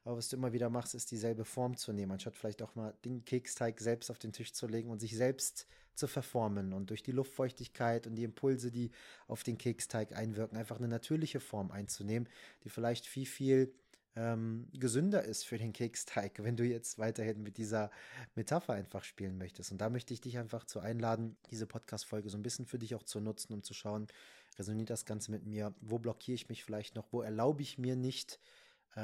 aber 0.04 0.18
was 0.18 0.30
du 0.30 0.36
immer 0.36 0.54
wieder 0.54 0.70
machst, 0.70 0.96
ist 0.96 1.12
dieselbe 1.12 1.46
Form 1.46 1.78
zu 1.78 1.94
nehmen, 1.94 2.12
anstatt 2.12 2.36
vielleicht 2.36 2.62
auch 2.62 2.76
mal 2.76 2.94
den 3.06 3.24
Keksteig 3.24 3.80
selbst 3.80 4.10
auf 4.10 4.18
den 4.18 4.34
Tisch 4.34 4.54
zu 4.54 4.68
legen 4.68 4.90
und 4.90 5.00
sich 5.00 5.16
selbst 5.16 5.68
zu 5.94 6.08
verformen 6.08 6.74
und 6.74 6.90
durch 6.90 7.04
die 7.04 7.12
Luftfeuchtigkeit 7.12 8.08
und 8.08 8.16
die 8.16 8.24
Impulse, 8.24 8.72
die 8.72 8.92
auf 9.28 9.44
den 9.44 9.58
Keksteig 9.58 10.16
einwirken, 10.16 10.58
einfach 10.58 10.78
eine 10.78 10.88
natürliche 10.88 11.40
Form 11.40 11.72
einzunehmen, 11.72 12.28
die 12.64 12.70
vielleicht 12.70 13.06
viel, 13.06 13.26
viel 13.26 13.74
ähm, 14.16 14.68
gesünder 14.74 15.24
ist 15.24 15.46
für 15.46 15.58
den 15.58 15.74
Keksteig, 15.74 16.44
wenn 16.44 16.58
du 16.58 16.66
jetzt 16.66 17.00
weiterhin 17.00 17.44
mit 17.44 17.58
dieser 17.58 17.92
Metapher 18.36 18.74
einfach 18.74 19.04
spielen 19.04 19.38
möchtest. 19.38 19.72
Und 19.72 19.80
da 19.80 19.90
möchte 19.90 20.14
ich 20.14 20.22
dich 20.22 20.38
einfach 20.38 20.66
zu 20.66 20.80
einladen, 20.80 21.38
diese 21.50 21.68
Podcast-Folge 21.68 22.30
so 22.30 22.38
ein 22.38 22.44
bisschen 22.44 22.66
für 22.66 22.80
dich 22.80 22.96
auch 22.96 23.04
zu 23.04 23.20
nutzen, 23.20 23.54
um 23.54 23.64
zu 23.64 23.74
schauen, 23.74 24.08
resoniert 24.58 24.90
das 24.90 25.06
Ganze 25.06 25.32
mit 25.32 25.46
mir? 25.46 25.74
Wo 25.80 25.98
blockiere 25.98 26.36
ich 26.36 26.50
mich 26.50 26.64
vielleicht 26.64 26.96
noch? 26.96 27.08
Wo 27.12 27.22
erlaube 27.22 27.62
ich 27.62 27.78
mir 27.78 27.96
nicht, 27.96 28.40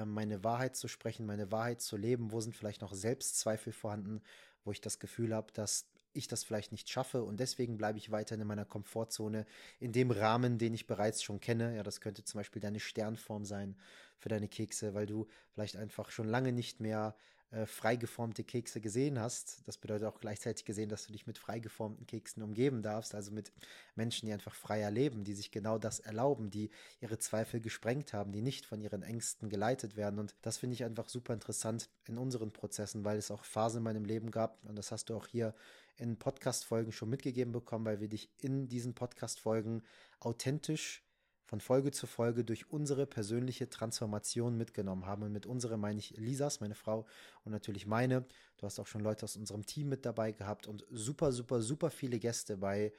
meine 0.05 0.43
Wahrheit 0.43 0.75
zu 0.75 0.87
sprechen, 0.87 1.25
meine 1.25 1.51
Wahrheit 1.51 1.81
zu 1.81 1.97
leben? 1.97 2.31
Wo 2.31 2.41
sind 2.41 2.55
vielleicht 2.55 2.81
noch 2.81 2.93
Selbstzweifel 2.93 3.73
vorhanden, 3.73 4.21
wo 4.63 4.71
ich 4.71 4.81
das 4.81 4.99
Gefühl 4.99 5.33
habe, 5.33 5.51
dass 5.53 5.87
ich 6.13 6.27
das 6.27 6.43
vielleicht 6.43 6.71
nicht 6.71 6.89
schaffe 6.89 7.23
und 7.23 7.39
deswegen 7.39 7.77
bleibe 7.77 7.99
ich 7.99 8.11
weiterhin 8.11 8.41
in 8.41 8.47
meiner 8.47 8.65
Komfortzone, 8.65 9.45
in 9.79 9.91
dem 9.91 10.11
Rahmen, 10.11 10.57
den 10.57 10.73
ich 10.73 10.87
bereits 10.87 11.21
schon 11.21 11.39
kenne. 11.39 11.75
Ja, 11.75 11.83
das 11.83 12.01
könnte 12.01 12.23
zum 12.23 12.39
Beispiel 12.39 12.61
deine 12.61 12.79
Sternform 12.79 13.45
sein 13.45 13.77
für 14.17 14.29
deine 14.29 14.47
Kekse, 14.47 14.93
weil 14.93 15.05
du 15.05 15.27
vielleicht 15.51 15.77
einfach 15.77 16.09
schon 16.09 16.27
lange 16.27 16.51
nicht 16.51 16.79
mehr 16.79 17.15
äh, 17.51 17.65
freigeformte 17.65 18.43
Kekse 18.43 18.81
gesehen 18.81 19.19
hast. 19.19 19.65
Das 19.65 19.77
bedeutet 19.77 20.05
auch 20.07 20.19
gleichzeitig 20.19 20.65
gesehen, 20.65 20.89
dass 20.89 21.05
du 21.05 21.13
dich 21.13 21.27
mit 21.27 21.37
freigeformten 21.37 22.05
Keksen 22.05 22.43
umgeben 22.43 22.81
darfst, 22.81 23.15
also 23.15 23.31
mit 23.31 23.53
Menschen, 23.95 24.25
die 24.25 24.33
einfach 24.33 24.53
freier 24.53 24.91
leben, 24.91 25.23
die 25.23 25.33
sich 25.33 25.49
genau 25.49 25.77
das 25.77 26.01
erlauben, 26.01 26.49
die 26.49 26.69
ihre 26.99 27.19
Zweifel 27.19 27.61
gesprengt 27.61 28.11
haben, 28.11 28.33
die 28.33 28.41
nicht 28.41 28.65
von 28.65 28.81
ihren 28.81 29.01
Ängsten 29.01 29.47
geleitet 29.47 29.95
werden. 29.95 30.19
Und 30.19 30.35
das 30.41 30.57
finde 30.57 30.73
ich 30.73 30.83
einfach 30.83 31.07
super 31.07 31.33
interessant 31.33 31.89
in 32.05 32.17
unseren 32.17 32.51
Prozessen, 32.51 33.05
weil 33.05 33.17
es 33.17 33.31
auch 33.31 33.45
Phasen 33.45 33.77
in 33.77 33.83
meinem 33.83 34.03
Leben 34.03 34.29
gab, 34.29 34.61
und 34.65 34.75
das 34.75 34.91
hast 34.91 35.09
du 35.09 35.15
auch 35.15 35.27
hier 35.27 35.55
in 35.95 36.17
Podcast-Folgen 36.17 36.91
schon 36.91 37.09
mitgegeben 37.09 37.53
bekommen, 37.53 37.85
weil 37.85 38.01
wir 38.01 38.09
dich 38.09 38.29
in 38.39 38.67
diesen 38.67 38.93
Podcast-Folgen 38.93 39.83
authentisch 40.19 41.06
von 41.47 41.61
Folge 41.61 41.91
zu 41.91 42.07
Folge 42.07 42.43
durch 42.43 42.71
unsere 42.71 43.05
persönliche 43.05 43.69
Transformation 43.69 44.57
mitgenommen 44.57 45.05
haben. 45.05 45.23
Und 45.23 45.31
mit 45.31 45.45
unsere 45.45 45.77
meine 45.77 45.99
ich 45.99 46.11
Lisas, 46.17 46.59
meine 46.59 46.75
Frau 46.75 47.05
und 47.45 47.53
natürlich 47.53 47.87
meine. 47.87 48.25
Du 48.57 48.65
hast 48.65 48.79
auch 48.79 48.87
schon 48.87 49.01
Leute 49.01 49.23
aus 49.23 49.37
unserem 49.37 49.65
Team 49.65 49.87
mit 49.87 50.05
dabei 50.05 50.33
gehabt 50.33 50.67
und 50.67 50.85
super, 50.91 51.31
super, 51.31 51.61
super 51.61 51.89
viele 51.89 52.19
Gäste 52.19 52.57
bei 52.57 52.91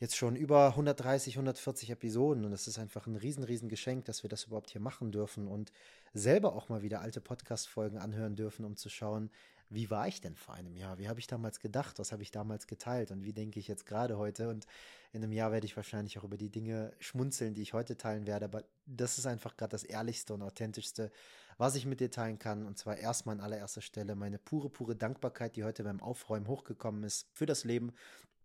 jetzt 0.00 0.16
schon 0.16 0.34
über 0.34 0.68
130, 0.68 1.34
140 1.34 1.90
Episoden. 1.90 2.44
Und 2.44 2.52
es 2.52 2.66
ist 2.66 2.78
einfach 2.78 3.06
ein 3.06 3.16
riesen, 3.16 3.44
riesen 3.44 3.68
Geschenk, 3.68 4.06
dass 4.06 4.22
wir 4.22 4.30
das 4.30 4.44
überhaupt 4.44 4.70
hier 4.70 4.80
machen 4.80 5.12
dürfen 5.12 5.46
und 5.46 5.70
selber 6.14 6.54
auch 6.54 6.70
mal 6.70 6.82
wieder 6.82 7.00
alte 7.02 7.20
Podcast-Folgen 7.20 7.98
anhören 7.98 8.34
dürfen, 8.34 8.64
um 8.64 8.76
zu 8.76 8.88
schauen, 8.88 9.30
wie 9.74 9.90
war 9.90 10.08
ich 10.08 10.20
denn 10.20 10.36
vor 10.36 10.54
einem 10.54 10.76
Jahr? 10.76 10.98
Wie 10.98 11.08
habe 11.08 11.20
ich 11.20 11.26
damals 11.26 11.60
gedacht? 11.60 11.98
Was 11.98 12.12
habe 12.12 12.22
ich 12.22 12.30
damals 12.30 12.66
geteilt? 12.66 13.10
Und 13.10 13.24
wie 13.24 13.32
denke 13.32 13.58
ich 13.58 13.68
jetzt 13.68 13.86
gerade 13.86 14.18
heute? 14.18 14.48
Und 14.48 14.66
in 15.12 15.22
einem 15.22 15.32
Jahr 15.32 15.52
werde 15.52 15.66
ich 15.66 15.76
wahrscheinlich 15.76 16.18
auch 16.18 16.24
über 16.24 16.36
die 16.36 16.50
Dinge 16.50 16.92
schmunzeln, 16.98 17.54
die 17.54 17.62
ich 17.62 17.72
heute 17.72 17.96
teilen 17.96 18.26
werde. 18.26 18.46
Aber 18.46 18.64
das 18.86 19.18
ist 19.18 19.26
einfach 19.26 19.56
gerade 19.56 19.72
das 19.72 19.84
Ehrlichste 19.84 20.34
und 20.34 20.42
Authentischste, 20.42 21.10
was 21.58 21.74
ich 21.74 21.86
mit 21.86 22.00
dir 22.00 22.10
teilen 22.10 22.38
kann. 22.38 22.66
Und 22.66 22.78
zwar 22.78 22.96
erstmal 22.96 23.36
an 23.36 23.40
allererster 23.40 23.80
Stelle 23.80 24.14
meine 24.14 24.38
pure, 24.38 24.70
pure 24.70 24.96
Dankbarkeit, 24.96 25.56
die 25.56 25.64
heute 25.64 25.84
beim 25.84 26.00
Aufräumen 26.00 26.48
hochgekommen 26.48 27.04
ist 27.04 27.26
für 27.32 27.46
das 27.46 27.64
Leben, 27.64 27.92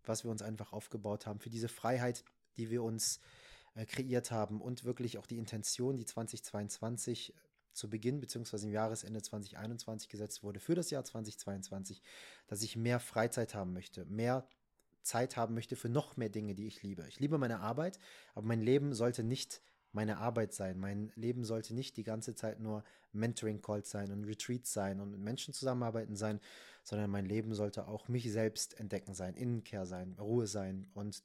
was 0.06 0.24
wir 0.24 0.32
uns 0.32 0.42
einfach 0.42 0.74
aufgebaut 0.74 1.26
haben, 1.26 1.40
für 1.40 1.50
diese 1.50 1.70
Freiheit, 1.70 2.24
die 2.58 2.70
wir 2.70 2.84
uns 2.84 3.20
äh, 3.76 3.86
kreiert 3.86 4.32
haben 4.32 4.62
und 4.62 4.84
wirklich 4.84 5.18
auch 5.18 5.28
die 5.28 5.38
Intention, 5.38 5.96
die 5.98 6.06
2022 6.06 7.34
zu 7.80 7.90
Beginn 7.90 8.20
bzw. 8.20 8.68
im 8.68 8.72
Jahresende 8.72 9.22
2021 9.22 10.10
gesetzt 10.10 10.44
wurde 10.44 10.60
für 10.60 10.76
das 10.76 10.92
Jahr 10.92 11.04
2022, 11.04 12.02
dass 12.48 12.62
ich 12.62 12.76
mehr 12.76 13.00
Freizeit 13.00 13.56
haben 13.56 13.74
möchte, 13.74 14.06
mehr 14.06 14.48
Zeit 15.02 15.38
haben 15.38 15.56
möchte 15.56 15.76
für 15.76 15.90
noch 15.90 16.18
mehr 16.18 16.30
Dinge, 16.30 16.54
die 16.54 16.68
ich 16.68 16.84
liebe. 16.84 17.06
Ich 17.08 17.20
liebe 17.20 17.38
meine 17.38 17.62
Arbeit, 17.62 18.00
aber 18.36 18.46
mein 18.46 18.62
Leben 18.62 18.94
sollte 18.94 19.24
nicht 19.24 19.62
meine 19.92 20.18
Arbeit 20.18 20.54
sein. 20.54 20.78
Mein 20.78 21.12
Leben 21.16 21.44
sollte 21.44 21.74
nicht 21.74 21.98
die 21.98 22.04
ganze 22.04 22.36
Zeit 22.36 22.60
nur 22.60 22.84
Mentoring-Calls 23.14 23.90
sein 23.90 24.12
und 24.12 24.26
Retreats 24.26 24.72
sein 24.72 25.00
und 25.00 25.12
mit 25.12 25.20
Menschen 25.20 25.54
zusammenarbeiten 25.54 26.16
sein, 26.16 26.40
sondern 26.84 27.10
mein 27.10 27.26
Leben 27.26 27.56
sollte 27.56 27.88
auch 27.88 28.08
mich 28.08 28.32
selbst 28.32 28.80
entdecken 28.80 29.14
sein, 29.14 29.36
Innenkehr 29.36 29.86
sein, 29.86 30.16
Ruhe 30.20 30.48
sein 30.48 30.88
und 30.94 31.24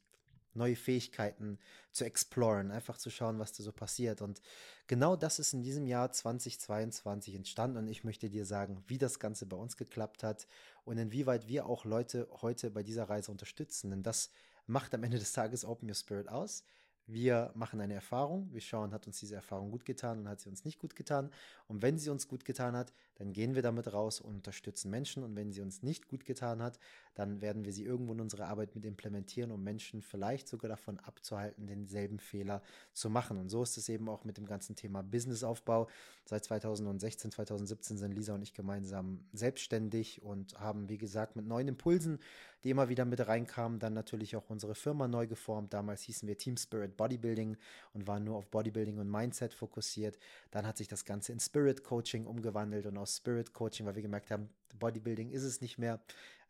neue 0.55 0.75
Fähigkeiten 0.75 1.59
zu 1.91 2.05
exploren, 2.05 2.71
einfach 2.71 2.97
zu 2.97 3.09
schauen, 3.09 3.39
was 3.39 3.53
da 3.53 3.63
so 3.63 3.71
passiert. 3.71 4.21
Und 4.21 4.41
genau 4.87 5.15
das 5.15 5.39
ist 5.39 5.53
in 5.53 5.63
diesem 5.63 5.87
Jahr 5.87 6.11
2022 6.11 7.35
entstanden. 7.35 7.77
Und 7.77 7.87
ich 7.87 8.03
möchte 8.03 8.29
dir 8.29 8.45
sagen, 8.45 8.83
wie 8.87 8.97
das 8.97 9.19
Ganze 9.19 9.45
bei 9.45 9.57
uns 9.57 9.77
geklappt 9.77 10.23
hat 10.23 10.47
und 10.83 10.97
inwieweit 10.97 11.47
wir 11.47 11.65
auch 11.65 11.85
Leute 11.85 12.27
heute 12.41 12.71
bei 12.71 12.83
dieser 12.83 13.09
Reise 13.09 13.31
unterstützen. 13.31 13.89
Denn 13.89 14.03
das 14.03 14.31
macht 14.67 14.93
am 14.93 15.03
Ende 15.03 15.19
des 15.19 15.33
Tages 15.33 15.65
Open 15.65 15.89
Your 15.89 15.95
Spirit 15.95 16.29
aus. 16.29 16.63
Wir 17.07 17.51
machen 17.53 17.79
eine 17.81 17.93
Erfahrung, 17.93 18.51
wir 18.51 18.61
schauen, 18.61 18.91
hat 18.91 19.05
uns 19.05 19.19
diese 19.19 19.35
Erfahrung 19.35 19.69
gut 19.69 19.85
getan 19.85 20.19
und 20.19 20.27
hat 20.27 20.39
sie 20.39 20.49
uns 20.49 20.65
nicht 20.65 20.79
gut 20.79 20.95
getan. 20.95 21.31
Und 21.67 21.83
wenn 21.83 21.99
sie 21.99 22.09
uns 22.09 22.27
gut 22.27 22.45
getan 22.45 22.75
hat, 22.75 22.93
dann 23.15 23.33
gehen 23.33 23.55
wir 23.55 23.61
damit 23.61 23.91
raus 23.93 24.19
und 24.19 24.35
unterstützen 24.35 24.91
Menschen. 24.91 25.23
Und 25.23 25.35
wenn 25.35 25.51
sie 25.51 25.61
uns 25.61 25.83
nicht 25.83 26.07
gut 26.07 26.25
getan 26.25 26.61
hat, 26.61 26.79
dann 27.15 27.41
werden 27.41 27.63
wir 27.63 27.71
sie 27.71 27.83
irgendwo 27.83 28.13
in 28.13 28.19
unsere 28.19 28.45
Arbeit 28.45 28.75
mit 28.75 28.85
implementieren, 28.85 29.51
um 29.51 29.63
Menschen 29.63 30.01
vielleicht 30.01 30.47
sogar 30.47 30.69
davon 30.69 30.99
abzuhalten, 30.99 31.65
denselben 31.65 32.19
Fehler 32.19 32.61
zu 32.93 33.09
machen. 33.09 33.37
Und 33.37 33.49
so 33.49 33.63
ist 33.63 33.77
es 33.77 33.87
eben 33.87 34.09
auch 34.09 34.25
mit 34.25 34.37
dem 34.37 34.45
ganzen 34.45 34.75
Thema 34.75 35.01
Businessaufbau. 35.01 35.87
Seit 36.25 36.43
2016, 36.43 37.31
2017 37.31 37.97
sind 37.97 38.11
Lisa 38.11 38.35
und 38.35 38.41
ich 38.41 38.53
gemeinsam 38.53 39.19
selbstständig 39.31 40.21
und 40.21 40.59
haben, 40.59 40.89
wie 40.89 40.97
gesagt, 40.97 41.35
mit 41.35 41.47
neuen 41.47 41.69
Impulsen, 41.69 42.19
die 42.63 42.71
immer 42.71 42.89
wieder 42.89 43.05
mit 43.05 43.25
reinkamen, 43.25 43.79
dann 43.79 43.93
natürlich 43.93 44.35
auch 44.35 44.49
unsere 44.49 44.73
Firma 44.73 45.07
neu 45.07 45.27
geformt. 45.27 45.73
Damals 45.73 46.01
hießen 46.01 46.27
wir 46.27 46.35
Team 46.35 46.57
Spirit 46.57 46.97
Bodybuilding 46.97 47.57
und 47.93 48.07
waren 48.07 48.23
nur 48.23 48.35
auf 48.35 48.49
Bodybuilding 48.49 48.97
und 48.97 49.09
Mindset 49.09 49.53
fokussiert. 49.53 50.17
Dann 50.49 50.65
hat 50.65 50.75
sich 50.75 50.87
das 50.87 51.05
Ganze 51.05 51.31
in 51.31 51.39
Spirit 51.39 51.83
Coaching 51.83 52.25
umgewandelt 52.25 52.87
und 52.87 52.97
aus 52.97 53.04
Spirit 53.05 53.53
Coaching, 53.53 53.85
weil 53.85 53.95
wir 53.95 54.01
gemerkt 54.01 54.31
haben, 54.31 54.49
Bodybuilding 54.79 55.31
ist 55.31 55.43
es 55.43 55.61
nicht 55.61 55.77
mehr. 55.77 56.01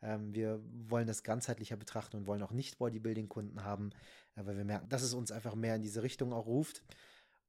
Ähm, 0.02 0.34
wir 0.34 0.62
wollen 0.88 1.08
das 1.08 1.24
ganzheitlicher 1.24 1.78
betrachten 1.78 2.18
und 2.18 2.28
wollen 2.28 2.44
auch 2.44 2.52
nicht 2.52 2.78
Bodybuilding-Kunden 2.78 3.64
haben, 3.64 3.92
äh, 4.36 4.46
weil 4.46 4.58
wir 4.58 4.66
merken, 4.66 4.90
dass 4.90 5.04
es 5.04 5.14
uns 5.14 5.32
einfach 5.32 5.56
mehr 5.56 5.76
in 5.76 5.82
diese 5.82 6.04
Richtung 6.04 6.34
auch 6.34 6.46
ruft. 6.46 6.84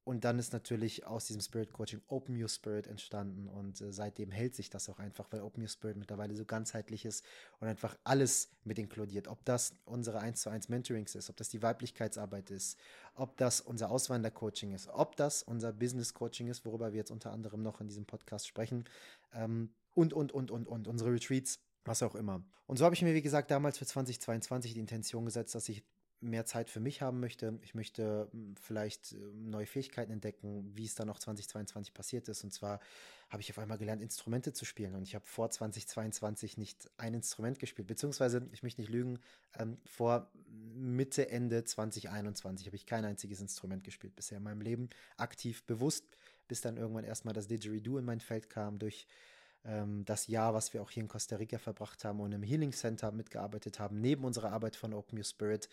Und 0.06 0.24
dann 0.24 0.38
ist 0.38 0.52
natürlich 0.52 1.04
aus 1.04 1.26
diesem 1.26 1.42
Spirit 1.42 1.72
Coaching 1.72 2.00
Open 2.06 2.40
Your 2.40 2.48
Spirit 2.48 2.86
entstanden 2.86 3.48
und 3.48 3.80
äh, 3.80 3.92
seitdem 3.92 4.30
hält 4.30 4.54
sich 4.54 4.70
das 4.70 4.88
auch 4.88 5.00
einfach, 5.00 5.26
weil 5.32 5.40
Open 5.40 5.64
Your 5.64 5.68
Spirit 5.68 5.96
mittlerweile 5.96 6.36
so 6.36 6.44
ganzheitlich 6.44 7.04
ist 7.04 7.24
und 7.58 7.66
einfach 7.66 7.98
alles 8.04 8.48
mit 8.62 8.78
inkludiert. 8.78 9.26
Ob 9.26 9.44
das 9.44 9.74
unsere 9.84 10.20
1 10.20 10.40
zu 10.40 10.48
1 10.48 10.68
Mentorings 10.68 11.16
ist, 11.16 11.28
ob 11.28 11.36
das 11.36 11.48
die 11.48 11.60
Weiblichkeitsarbeit 11.60 12.50
ist, 12.50 12.78
ob 13.16 13.36
das 13.36 13.60
unser 13.60 13.90
Auswandercoaching 13.90 14.74
ist, 14.74 14.86
ob 14.90 15.16
das 15.16 15.42
unser 15.42 15.72
Business 15.72 16.14
Coaching 16.14 16.46
ist, 16.46 16.64
worüber 16.64 16.92
wir 16.92 16.98
jetzt 16.98 17.10
unter 17.10 17.32
anderem 17.32 17.64
noch 17.64 17.80
in 17.80 17.88
diesem 17.88 18.06
Podcast 18.06 18.46
sprechen. 18.46 18.84
Ähm, 19.34 19.70
und, 19.94 20.12
und, 20.12 20.30
und, 20.30 20.52
und, 20.52 20.68
und. 20.68 20.86
Unsere 20.86 21.10
Retreats, 21.10 21.58
was 21.84 22.04
auch 22.04 22.14
immer. 22.14 22.44
Und 22.68 22.76
so 22.76 22.84
habe 22.84 22.94
ich 22.94 23.02
mir, 23.02 23.14
wie 23.14 23.22
gesagt, 23.22 23.50
damals 23.50 23.78
für 23.78 23.86
2022 23.86 24.74
die 24.74 24.80
Intention 24.80 25.24
gesetzt, 25.24 25.56
dass 25.56 25.68
ich 25.68 25.82
mehr 26.20 26.46
Zeit 26.46 26.70
für 26.70 26.80
mich 26.80 27.02
haben 27.02 27.20
möchte. 27.20 27.58
Ich 27.62 27.74
möchte 27.74 28.28
hm, 28.32 28.54
vielleicht 28.60 29.12
ähm, 29.12 29.50
neue 29.50 29.66
Fähigkeiten 29.66 30.12
entdecken, 30.12 30.70
wie 30.74 30.84
es 30.84 30.94
dann 30.94 31.06
noch 31.06 31.18
2022 31.18 31.92
passiert 31.92 32.28
ist. 32.28 32.44
Und 32.44 32.52
zwar 32.52 32.80
habe 33.28 33.42
ich 33.42 33.50
auf 33.50 33.58
einmal 33.58 33.78
gelernt, 33.78 34.02
Instrumente 34.02 34.52
zu 34.52 34.64
spielen. 34.64 34.94
Und 34.94 35.02
ich 35.02 35.14
habe 35.14 35.26
vor 35.26 35.50
2022 35.50 36.56
nicht 36.58 36.90
ein 36.96 37.14
Instrument 37.14 37.58
gespielt, 37.58 37.88
beziehungsweise, 37.88 38.48
ich 38.52 38.62
möchte 38.62 38.80
nicht 38.80 38.90
lügen, 38.90 39.18
ähm, 39.58 39.78
vor 39.84 40.30
Mitte, 40.74 41.30
Ende 41.30 41.64
2021 41.64 42.66
habe 42.66 42.76
ich 42.76 42.86
kein 42.86 43.04
einziges 43.04 43.40
Instrument 43.40 43.84
gespielt 43.84 44.14
bisher 44.14 44.38
in 44.38 44.44
meinem 44.44 44.60
Leben, 44.60 44.88
aktiv, 45.16 45.64
bewusst, 45.64 46.04
bis 46.48 46.60
dann 46.60 46.76
irgendwann 46.76 47.04
erstmal 47.04 47.34
das 47.34 47.48
Didgeridoo 47.48 47.98
in 47.98 48.04
mein 48.04 48.20
Feld 48.20 48.48
kam 48.48 48.78
durch 48.78 49.06
ähm, 49.66 50.04
das 50.04 50.28
Jahr, 50.28 50.54
was 50.54 50.72
wir 50.72 50.82
auch 50.82 50.90
hier 50.90 51.02
in 51.02 51.08
Costa 51.08 51.36
Rica 51.36 51.58
verbracht 51.58 52.04
haben 52.04 52.20
und 52.20 52.32
im 52.32 52.42
Healing 52.42 52.72
Center 52.72 53.10
mitgearbeitet 53.10 53.80
haben, 53.80 54.00
neben 54.00 54.24
unserer 54.24 54.52
Arbeit 54.52 54.76
von 54.76 54.94
Open 54.94 55.18
Your 55.18 55.24
Spirit, 55.24 55.68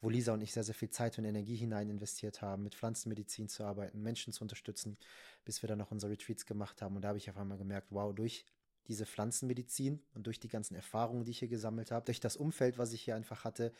wo 0.00 0.08
Lisa 0.08 0.32
und 0.34 0.42
ich 0.42 0.52
sehr, 0.52 0.64
sehr 0.64 0.74
viel 0.74 0.90
Zeit 0.90 1.18
und 1.18 1.24
Energie 1.24 1.56
hinein 1.56 1.88
investiert 1.88 2.42
haben, 2.42 2.62
mit 2.62 2.74
Pflanzenmedizin 2.74 3.48
zu 3.48 3.64
arbeiten, 3.64 4.02
Menschen 4.02 4.32
zu 4.32 4.44
unterstützen, 4.44 4.96
bis 5.44 5.62
wir 5.62 5.68
dann 5.68 5.78
noch 5.78 5.90
unsere 5.90 6.12
Retreats 6.12 6.46
gemacht 6.46 6.82
haben. 6.82 6.96
Und 6.96 7.02
da 7.02 7.08
habe 7.08 7.18
ich 7.18 7.30
auf 7.30 7.36
einmal 7.36 7.58
gemerkt, 7.58 7.88
wow, 7.90 8.14
durch 8.14 8.44
diese 8.86 9.06
Pflanzenmedizin 9.06 10.00
und 10.14 10.26
durch 10.26 10.38
die 10.38 10.48
ganzen 10.48 10.74
Erfahrungen, 10.74 11.24
die 11.24 11.32
ich 11.32 11.38
hier 11.40 11.48
gesammelt 11.48 11.90
habe, 11.90 12.04
durch 12.06 12.20
das 12.20 12.36
Umfeld, 12.36 12.78
was 12.78 12.92
ich 12.92 13.02
hier 13.02 13.16
einfach 13.16 13.44
hatte, 13.44 13.72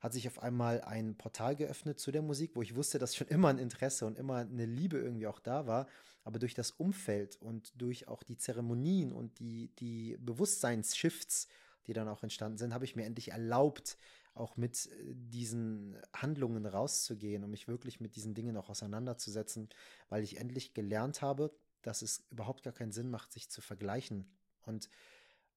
hat 0.00 0.12
sich 0.12 0.28
auf 0.28 0.40
einmal 0.42 0.80
ein 0.82 1.16
Portal 1.16 1.56
geöffnet 1.56 1.98
zu 1.98 2.12
der 2.12 2.22
Musik, 2.22 2.52
wo 2.54 2.62
ich 2.62 2.76
wusste, 2.76 2.98
dass 2.98 3.16
schon 3.16 3.26
immer 3.28 3.48
ein 3.48 3.58
Interesse 3.58 4.06
und 4.06 4.18
immer 4.18 4.36
eine 4.36 4.66
Liebe 4.66 4.98
irgendwie 4.98 5.26
auch 5.26 5.40
da 5.40 5.66
war. 5.66 5.86
Aber 6.24 6.38
durch 6.38 6.54
das 6.54 6.72
Umfeld 6.72 7.36
und 7.40 7.80
durch 7.80 8.08
auch 8.08 8.22
die 8.22 8.36
Zeremonien 8.36 9.12
und 9.12 9.38
die, 9.38 9.68
die 9.78 10.16
Bewusstseinsshifts, 10.20 11.48
die 11.86 11.94
dann 11.94 12.08
auch 12.08 12.22
entstanden 12.22 12.58
sind, 12.58 12.74
habe 12.74 12.84
ich 12.84 12.96
mir 12.96 13.04
endlich 13.04 13.30
erlaubt, 13.32 13.96
auch 14.38 14.56
mit 14.56 14.86
äh, 14.86 15.14
diesen 15.14 15.96
Handlungen 16.12 16.66
rauszugehen 16.66 17.44
und 17.44 17.50
mich 17.50 17.68
wirklich 17.68 18.00
mit 18.00 18.16
diesen 18.16 18.34
Dingen 18.34 18.56
auch 18.56 18.68
auseinanderzusetzen, 18.68 19.68
weil 20.08 20.22
ich 20.22 20.38
endlich 20.38 20.74
gelernt 20.74 21.22
habe, 21.22 21.52
dass 21.82 22.02
es 22.02 22.26
überhaupt 22.30 22.62
gar 22.62 22.72
keinen 22.72 22.92
Sinn 22.92 23.10
macht, 23.10 23.32
sich 23.32 23.50
zu 23.50 23.60
vergleichen. 23.60 24.30
Und 24.62 24.88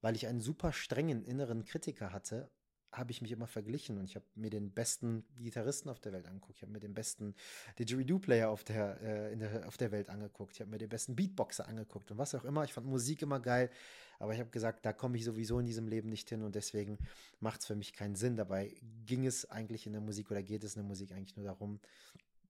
weil 0.02 0.16
ich 0.16 0.28
einen 0.28 0.42
super 0.42 0.74
strengen 0.74 1.24
inneren 1.24 1.66
Kritiker 1.66 2.12
hatte, 2.12 2.50
habe 2.92 3.12
ich 3.12 3.22
mich 3.22 3.32
immer 3.32 3.48
verglichen 3.48 3.98
und 3.98 4.06
ich 4.06 4.16
habe 4.16 4.26
mir 4.36 4.50
den 4.50 4.72
besten 4.72 5.24
Gitarristen 5.38 5.90
auf 5.90 6.00
der 6.00 6.12
Welt 6.12 6.28
angeguckt, 6.28 6.58
ich 6.58 6.62
habe 6.62 6.72
mir 6.72 6.80
den 6.80 6.94
besten 6.94 7.36
Didgeridoo-Player 7.80 8.50
auf 8.50 8.64
der, 8.64 9.02
äh, 9.02 9.38
der, 9.38 9.68
auf 9.68 9.78
der 9.78 9.92
Welt 9.92 10.10
angeguckt, 10.10 10.56
ich 10.56 10.62
habe 10.62 10.72
mir 10.72 10.78
den 10.78 10.90
besten 10.90 11.16
Beatboxer 11.16 11.68
angeguckt 11.68 12.12
und 12.12 12.18
was 12.18 12.36
auch 12.36 12.44
immer. 12.44 12.64
Ich 12.64 12.74
fand 12.74 12.88
Musik 12.88 13.22
immer 13.22 13.40
geil, 13.40 13.70
aber 14.20 14.34
ich 14.34 14.40
habe 14.40 14.50
gesagt, 14.50 14.86
da 14.86 14.94
komme 14.94 15.18
ich 15.18 15.24
sowieso 15.24 15.60
in 15.60 15.66
diesem 15.66 15.88
Leben 15.88 16.10
nicht 16.10 16.30
hin 16.30 16.44
und 16.44 16.56
deswegen 16.56 16.98
macht 17.40 17.62
es 17.62 17.68
für 17.68 17.76
mich 17.76 17.94
keinen 17.94 18.16
Sinn. 18.16 18.36
Dabei 18.36 18.76
ging 19.06 19.26
es 19.26 19.50
eigentlich 19.50 19.88
in 19.88 19.94
der 19.94 20.02
Musik 20.02 20.30
oder 20.30 20.44
geht 20.44 20.64
es 20.64 20.76
in 20.76 20.82
der 20.82 20.88
Musik 20.88 21.12
eigentlich 21.12 21.38
nur 21.38 21.46
darum, 21.46 21.80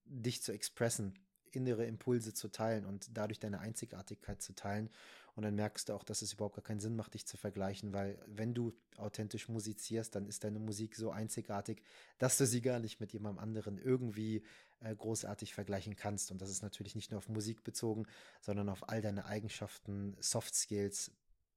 dich 0.05 0.41
zu 0.41 0.51
expressen, 0.51 1.13
innere 1.51 1.86
Impulse 1.86 2.33
zu 2.33 2.50
teilen 2.50 2.86
und 2.86 3.10
dadurch 3.13 3.39
deine 3.39 3.60
Einzigartigkeit 3.60 4.41
zu 4.41 4.53
teilen 4.53 4.89
und 5.35 5.43
dann 5.43 5.55
merkst 5.55 5.89
du 5.89 5.93
auch, 5.93 6.03
dass 6.03 6.21
es 6.21 6.33
überhaupt 6.33 6.55
gar 6.55 6.63
keinen 6.63 6.79
Sinn 6.79 6.95
macht, 6.95 7.13
dich 7.13 7.25
zu 7.25 7.38
vergleichen, 7.38 7.93
weil 7.93 8.19
wenn 8.27 8.53
du 8.53 8.73
authentisch 8.97 9.47
musizierst, 9.47 10.13
dann 10.15 10.25
ist 10.25 10.43
deine 10.43 10.59
Musik 10.59 10.95
so 10.95 11.11
einzigartig, 11.11 11.81
dass 12.17 12.38
du 12.38 12.45
sie 12.45 12.61
gar 12.61 12.79
nicht 12.79 13.00
mit 13.00 13.13
jemandem 13.13 13.41
anderen 13.41 13.77
irgendwie 13.77 14.43
äh, 14.81 14.93
großartig 14.93 15.53
vergleichen 15.53 15.95
kannst. 15.95 16.31
Und 16.31 16.41
das 16.41 16.50
ist 16.50 16.63
natürlich 16.63 16.95
nicht 16.95 17.11
nur 17.11 17.19
auf 17.19 17.29
Musik 17.29 17.63
bezogen, 17.63 18.07
sondern 18.41 18.67
auf 18.67 18.89
all 18.89 19.01
deine 19.01 19.25
Eigenschaften, 19.25 20.17
Soft 20.19 20.53
Skills, 20.53 21.11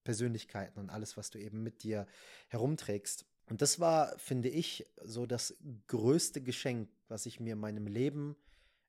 Persönlichkeiten 0.04 0.78
und 0.78 0.90
alles, 0.90 1.16
was 1.16 1.30
du 1.30 1.40
eben 1.40 1.62
mit 1.62 1.82
dir 1.82 2.06
herumträgst. 2.48 3.24
Und 3.46 3.60
das 3.60 3.80
war, 3.80 4.16
finde 4.18 4.48
ich, 4.48 4.86
so 5.02 5.26
das 5.26 5.56
größte 5.88 6.42
Geschenk, 6.42 6.88
was 7.08 7.26
ich 7.26 7.40
mir 7.40 7.54
in 7.54 7.60
meinem 7.60 7.86
Leben 7.86 8.36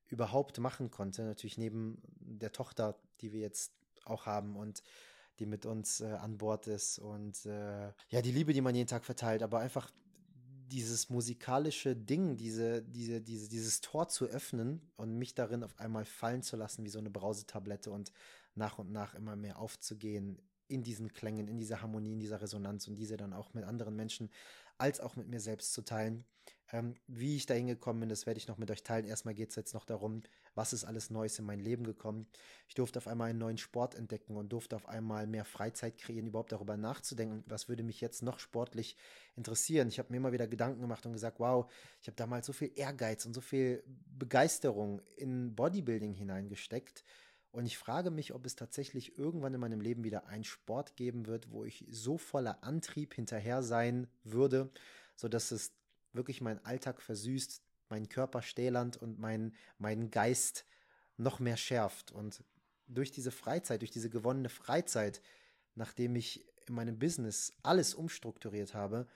überhaupt 0.08 0.58
machen 0.58 0.90
konnte. 0.90 1.24
Natürlich 1.24 1.58
neben 1.58 2.00
der 2.20 2.52
Tochter, 2.52 2.98
die 3.20 3.32
wir 3.32 3.40
jetzt 3.40 3.72
auch 4.06 4.26
haben 4.26 4.56
und 4.56 4.82
die 5.38 5.46
mit 5.46 5.66
uns 5.66 6.00
äh, 6.00 6.06
an 6.06 6.38
Bord 6.38 6.66
ist 6.66 6.98
und 6.98 7.44
äh, 7.46 7.92
ja, 8.08 8.22
die 8.22 8.32
Liebe, 8.32 8.52
die 8.52 8.60
man 8.60 8.74
jeden 8.74 8.88
Tag 8.88 9.04
verteilt, 9.04 9.42
aber 9.42 9.58
einfach 9.58 9.90
dieses 10.68 11.10
musikalische 11.10 11.94
Ding, 11.94 12.36
diese, 12.36 12.82
diese, 12.82 13.20
diese, 13.20 13.48
dieses 13.48 13.80
Tor 13.80 14.08
zu 14.08 14.26
öffnen 14.26 14.80
und 14.96 15.16
mich 15.16 15.34
darin 15.34 15.62
auf 15.62 15.78
einmal 15.78 16.04
fallen 16.04 16.42
zu 16.42 16.56
lassen 16.56 16.84
wie 16.84 16.90
so 16.90 16.98
eine 16.98 17.10
Brausetablette 17.10 17.90
und 17.90 18.12
nach 18.54 18.78
und 18.78 18.90
nach 18.90 19.14
immer 19.14 19.36
mehr 19.36 19.58
aufzugehen 19.58 20.40
in 20.68 20.82
diesen 20.82 21.12
Klängen, 21.12 21.46
in 21.46 21.58
dieser 21.58 21.82
Harmonie, 21.82 22.12
in 22.12 22.18
dieser 22.18 22.40
Resonanz 22.40 22.88
und 22.88 22.96
diese 22.96 23.16
dann 23.16 23.32
auch 23.32 23.54
mit 23.54 23.64
anderen 23.64 23.94
Menschen 23.94 24.30
als 24.78 25.00
auch 25.00 25.16
mit 25.16 25.28
mir 25.28 25.40
selbst 25.40 25.72
zu 25.72 25.82
teilen. 25.82 26.24
Ähm, 26.72 26.94
wie 27.06 27.36
ich 27.36 27.46
da 27.46 27.54
hingekommen 27.54 28.00
bin, 28.00 28.08
das 28.08 28.26
werde 28.26 28.38
ich 28.38 28.48
noch 28.48 28.58
mit 28.58 28.70
euch 28.72 28.82
teilen. 28.82 29.06
Erstmal 29.06 29.34
geht 29.34 29.50
es 29.50 29.56
jetzt 29.56 29.72
noch 29.72 29.84
darum, 29.84 30.22
was 30.56 30.72
ist 30.72 30.84
alles 30.84 31.10
Neues 31.10 31.38
in 31.38 31.44
mein 31.44 31.60
Leben 31.60 31.84
gekommen. 31.84 32.26
Ich 32.66 32.74
durfte 32.74 32.98
auf 32.98 33.06
einmal 33.06 33.30
einen 33.30 33.38
neuen 33.38 33.58
Sport 33.58 33.94
entdecken 33.94 34.36
und 34.36 34.52
durfte 34.52 34.74
auf 34.74 34.88
einmal 34.88 35.28
mehr 35.28 35.44
Freizeit 35.44 35.96
kreieren, 35.96 36.26
überhaupt 36.26 36.50
darüber 36.50 36.76
nachzudenken, 36.76 37.44
was 37.46 37.68
würde 37.68 37.84
mich 37.84 38.00
jetzt 38.00 38.22
noch 38.22 38.40
sportlich 38.40 38.96
interessieren. 39.36 39.86
Ich 39.88 40.00
habe 40.00 40.10
mir 40.10 40.16
immer 40.16 40.32
wieder 40.32 40.48
Gedanken 40.48 40.80
gemacht 40.80 41.06
und 41.06 41.12
gesagt, 41.12 41.38
wow, 41.38 41.70
ich 42.00 42.08
habe 42.08 42.16
damals 42.16 42.46
so 42.46 42.52
viel 42.52 42.72
Ehrgeiz 42.74 43.26
und 43.26 43.34
so 43.34 43.40
viel 43.40 43.84
Begeisterung 43.86 45.00
in 45.16 45.54
Bodybuilding 45.54 46.14
hineingesteckt. 46.14 47.04
Und 47.56 47.64
ich 47.64 47.78
frage 47.78 48.10
mich, 48.10 48.34
ob 48.34 48.44
es 48.44 48.54
tatsächlich 48.54 49.16
irgendwann 49.16 49.54
in 49.54 49.60
meinem 49.60 49.80
Leben 49.80 50.04
wieder 50.04 50.26
einen 50.26 50.44
Sport 50.44 50.94
geben 50.94 51.26
wird, 51.26 51.50
wo 51.50 51.64
ich 51.64 51.86
so 51.88 52.18
voller 52.18 52.62
Antrieb 52.62 53.14
hinterher 53.14 53.62
sein 53.62 54.08
würde, 54.24 54.70
sodass 55.14 55.52
es 55.52 55.72
wirklich 56.12 56.42
meinen 56.42 56.62
Alltag 56.66 57.00
versüßt, 57.00 57.62
meinen 57.88 58.10
Körper 58.10 58.42
stählernd 58.42 58.98
und 58.98 59.18
meinen 59.18 59.54
mein 59.78 60.10
Geist 60.10 60.66
noch 61.16 61.40
mehr 61.40 61.56
schärft. 61.56 62.12
Und 62.12 62.44
durch 62.88 63.10
diese 63.10 63.30
Freizeit, 63.30 63.80
durch 63.80 63.90
diese 63.90 64.10
gewonnene 64.10 64.50
Freizeit, 64.50 65.22
nachdem 65.76 66.14
ich 66.14 66.44
in 66.66 66.74
meinem 66.74 66.98
Business 66.98 67.54
alles 67.62 67.94
umstrukturiert 67.94 68.74
habe, 68.74 69.06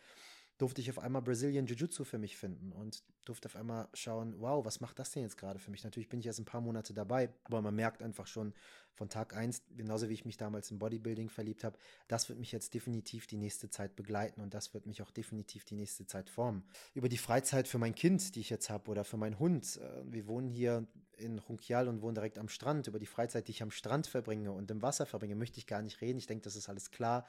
durfte 0.60 0.82
ich 0.82 0.90
auf 0.90 0.98
einmal 0.98 1.22
Brazilian 1.22 1.66
Jiu-Jitsu 1.66 2.04
für 2.04 2.18
mich 2.18 2.36
finden 2.36 2.72
und 2.72 3.02
durfte 3.24 3.46
auf 3.46 3.56
einmal 3.56 3.88
schauen, 3.94 4.34
wow, 4.38 4.64
was 4.64 4.80
macht 4.80 4.98
das 4.98 5.10
denn 5.10 5.22
jetzt 5.22 5.38
gerade 5.38 5.58
für 5.58 5.70
mich? 5.70 5.84
Natürlich 5.84 6.10
bin 6.10 6.20
ich 6.20 6.26
erst 6.26 6.38
ein 6.38 6.44
paar 6.44 6.60
Monate 6.60 6.92
dabei, 6.92 7.30
aber 7.44 7.62
man 7.62 7.74
merkt 7.74 8.02
einfach 8.02 8.26
schon 8.26 8.52
von 8.92 9.08
Tag 9.08 9.34
eins, 9.34 9.62
genauso 9.74 10.10
wie 10.10 10.12
ich 10.12 10.26
mich 10.26 10.36
damals 10.36 10.70
im 10.70 10.78
Bodybuilding 10.78 11.30
verliebt 11.30 11.64
habe, 11.64 11.78
das 12.08 12.28
wird 12.28 12.38
mich 12.38 12.52
jetzt 12.52 12.74
definitiv 12.74 13.26
die 13.26 13.38
nächste 13.38 13.70
Zeit 13.70 13.96
begleiten 13.96 14.42
und 14.42 14.52
das 14.52 14.74
wird 14.74 14.84
mich 14.84 15.00
auch 15.00 15.10
definitiv 15.10 15.64
die 15.64 15.76
nächste 15.76 16.04
Zeit 16.06 16.28
formen. 16.28 16.64
Über 16.92 17.08
die 17.08 17.16
Freizeit 17.16 17.66
für 17.66 17.78
mein 17.78 17.94
Kind, 17.94 18.34
die 18.34 18.40
ich 18.40 18.50
jetzt 18.50 18.68
habe, 18.68 18.90
oder 18.90 19.04
für 19.04 19.16
meinen 19.16 19.38
Hund. 19.38 19.78
Äh, 19.78 20.02
wir 20.04 20.26
wohnen 20.26 20.50
hier 20.50 20.86
in 21.16 21.38
Runkial 21.38 21.88
und 21.88 22.02
wohnen 22.02 22.14
direkt 22.14 22.38
am 22.38 22.48
Strand. 22.48 22.86
Über 22.86 22.98
die 22.98 23.06
Freizeit, 23.06 23.48
die 23.48 23.52
ich 23.52 23.62
am 23.62 23.70
Strand 23.70 24.06
verbringe 24.06 24.52
und 24.52 24.70
im 24.70 24.82
Wasser 24.82 25.06
verbringe, 25.06 25.34
möchte 25.34 25.58
ich 25.58 25.66
gar 25.66 25.80
nicht 25.80 26.02
reden. 26.02 26.18
Ich 26.18 26.26
denke, 26.26 26.44
das 26.44 26.56
ist 26.56 26.68
alles 26.68 26.90
klar 26.90 27.26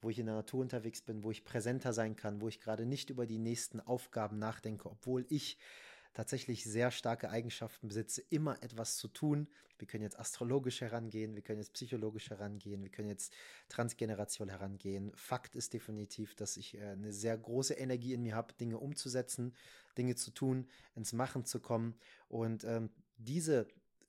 wo 0.00 0.10
ich 0.10 0.18
in 0.18 0.26
der 0.26 0.34
Natur 0.34 0.60
unterwegs 0.60 1.02
bin, 1.02 1.22
wo 1.22 1.30
ich 1.30 1.44
präsenter 1.44 1.92
sein 1.92 2.16
kann, 2.16 2.40
wo 2.40 2.48
ich 2.48 2.60
gerade 2.60 2.86
nicht 2.86 3.10
über 3.10 3.26
die 3.26 3.38
nächsten 3.38 3.80
Aufgaben 3.80 4.38
nachdenke, 4.38 4.88
obwohl 4.88 5.26
ich 5.28 5.58
tatsächlich 6.14 6.64
sehr 6.64 6.90
starke 6.90 7.30
Eigenschaften 7.30 7.88
besitze, 7.88 8.22
immer 8.30 8.62
etwas 8.62 8.96
zu 8.96 9.08
tun. 9.08 9.48
Wir 9.78 9.86
können 9.86 10.02
jetzt 10.02 10.18
astrologisch 10.18 10.80
herangehen, 10.80 11.36
wir 11.36 11.42
können 11.42 11.60
jetzt 11.60 11.74
psychologisch 11.74 12.30
herangehen, 12.30 12.82
wir 12.82 12.90
können 12.90 13.08
jetzt 13.08 13.32
transgenerational 13.68 14.56
herangehen. 14.56 15.12
Fakt 15.14 15.54
ist 15.54 15.72
definitiv, 15.74 16.34
dass 16.34 16.56
ich 16.56 16.76
äh, 16.76 16.82
eine 16.82 17.12
sehr 17.12 17.38
große 17.38 17.74
Energie 17.74 18.14
in 18.14 18.22
mir 18.22 18.34
habe, 18.34 18.54
Dinge 18.54 18.78
umzusetzen, 18.78 19.54
Dinge 19.96 20.16
zu 20.16 20.32
tun, 20.32 20.66
ins 20.96 21.12
Machen 21.12 21.44
zu 21.44 21.60
kommen. 21.60 21.94
Und 22.28 22.64
ähm, 22.64 22.90
diese 23.16 23.68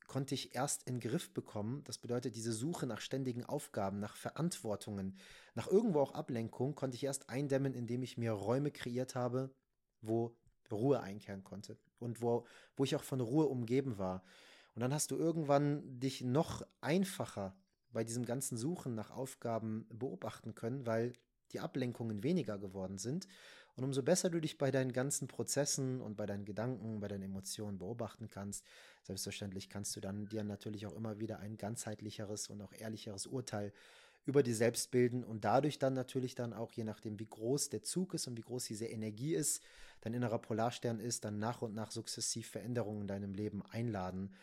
konnte 0.10 0.34
ich 0.34 0.56
erst 0.56 0.84
in 0.90 1.00
Griff 1.00 1.32
bekommen. 1.34 1.84
Das 1.86 2.00
bedeutet, 2.00 2.36
diese 2.36 2.52
Suche 2.52 2.88
nach 2.88 3.00
ständigen 3.00 3.46
Aufgaben, 3.46 4.00
nach 4.00 4.18
Verantwortungen, 4.18 5.16
nach 5.54 5.68
irgendwo 5.68 6.02
auch 6.02 6.14
Ablenkung, 6.14 6.76
konnte 6.76 6.96
ich 6.96 7.04
erst 7.06 7.30
eindämmen, 7.30 7.74
indem 7.74 8.02
ich 8.02 8.18
mir 8.18 8.34
Räume 8.34 8.72
kreiert 8.72 9.16
habe, 9.16 9.54
wo 10.02 10.36
Ruhe 10.72 11.00
einkehren 11.02 11.44
konnte 11.44 11.78
und 12.00 12.22
wo, 12.22 12.46
wo 12.76 12.84
ich 12.84 12.96
auch 12.96 13.04
von 13.04 13.22
Ruhe 13.22 13.46
umgeben 13.46 13.98
war. 13.98 14.24
Und 14.74 14.82
dann 14.82 14.94
hast 14.94 15.12
du 15.12 15.16
irgendwann 15.16 16.00
dich 16.00 16.22
noch 16.22 16.66
einfacher 16.82 17.56
bei 17.92 18.04
diesem 18.04 18.26
ganzen 18.26 18.58
Suchen 18.58 18.96
nach 18.96 19.12
Aufgaben 19.12 19.86
beobachten 19.90 20.56
können, 20.56 20.86
weil 20.86 21.14
die 21.52 21.60
Ablenkungen 21.60 22.24
weniger 22.24 22.58
geworden 22.58 22.98
sind. 22.98 23.28
Und 23.80 23.86
umso 23.86 24.04
besser 24.04 24.30
du 24.30 24.42
dich 24.42 24.58
bei 24.58 24.72
deinen 24.72 24.92
ganzen 24.92 25.30
Prozessen 25.30 26.02
und 26.02 26.18
bei 26.18 26.26
deinen 26.26 26.44
Gedanken, 26.44 27.00
bei 27.00 27.08
deinen 27.08 27.24
Emotionen 27.24 27.78
beobachten 27.78 28.30
kannst, 28.30 28.66
selbstverständlich 29.04 29.70
kannst 29.70 29.96
du 29.96 30.02
dann 30.02 30.26
dir 30.26 30.44
natürlich 30.44 30.86
auch 30.86 30.94
immer 30.98 31.22
wieder 31.22 31.40
ein 31.40 31.56
ganzheitlicheres 31.56 32.50
und 32.50 32.62
auch 32.62 32.74
ehrlicheres 32.74 33.26
Urteil 33.26 33.72
über 34.26 34.44
die 34.44 34.54
selbst 34.54 34.92
bilden 34.92 35.24
und 35.24 35.46
dadurch 35.46 35.80
dann 35.80 35.94
natürlich 35.94 36.36
dann 36.36 36.52
auch, 36.52 36.74
je 36.74 36.84
nachdem, 36.84 37.20
wie 37.20 37.28
groß 37.28 37.70
der 37.70 37.82
Zug 37.82 38.14
ist 38.14 38.28
und 38.28 38.38
wie 38.38 38.42
groß 38.42 38.66
diese 38.66 38.86
Energie 38.86 39.34
ist, 39.34 39.64
dein 40.02 40.14
innerer 40.14 40.40
Polarstern 40.40 41.00
ist, 41.00 41.24
dann 41.24 41.40
nach 41.40 41.62
und 41.62 41.74
nach 41.74 41.92
sukzessiv 41.92 42.50
Veränderungen 42.50 43.04
in 43.04 43.08
deinem 43.08 43.34
Leben 43.34 43.64
einladen. 43.72 44.36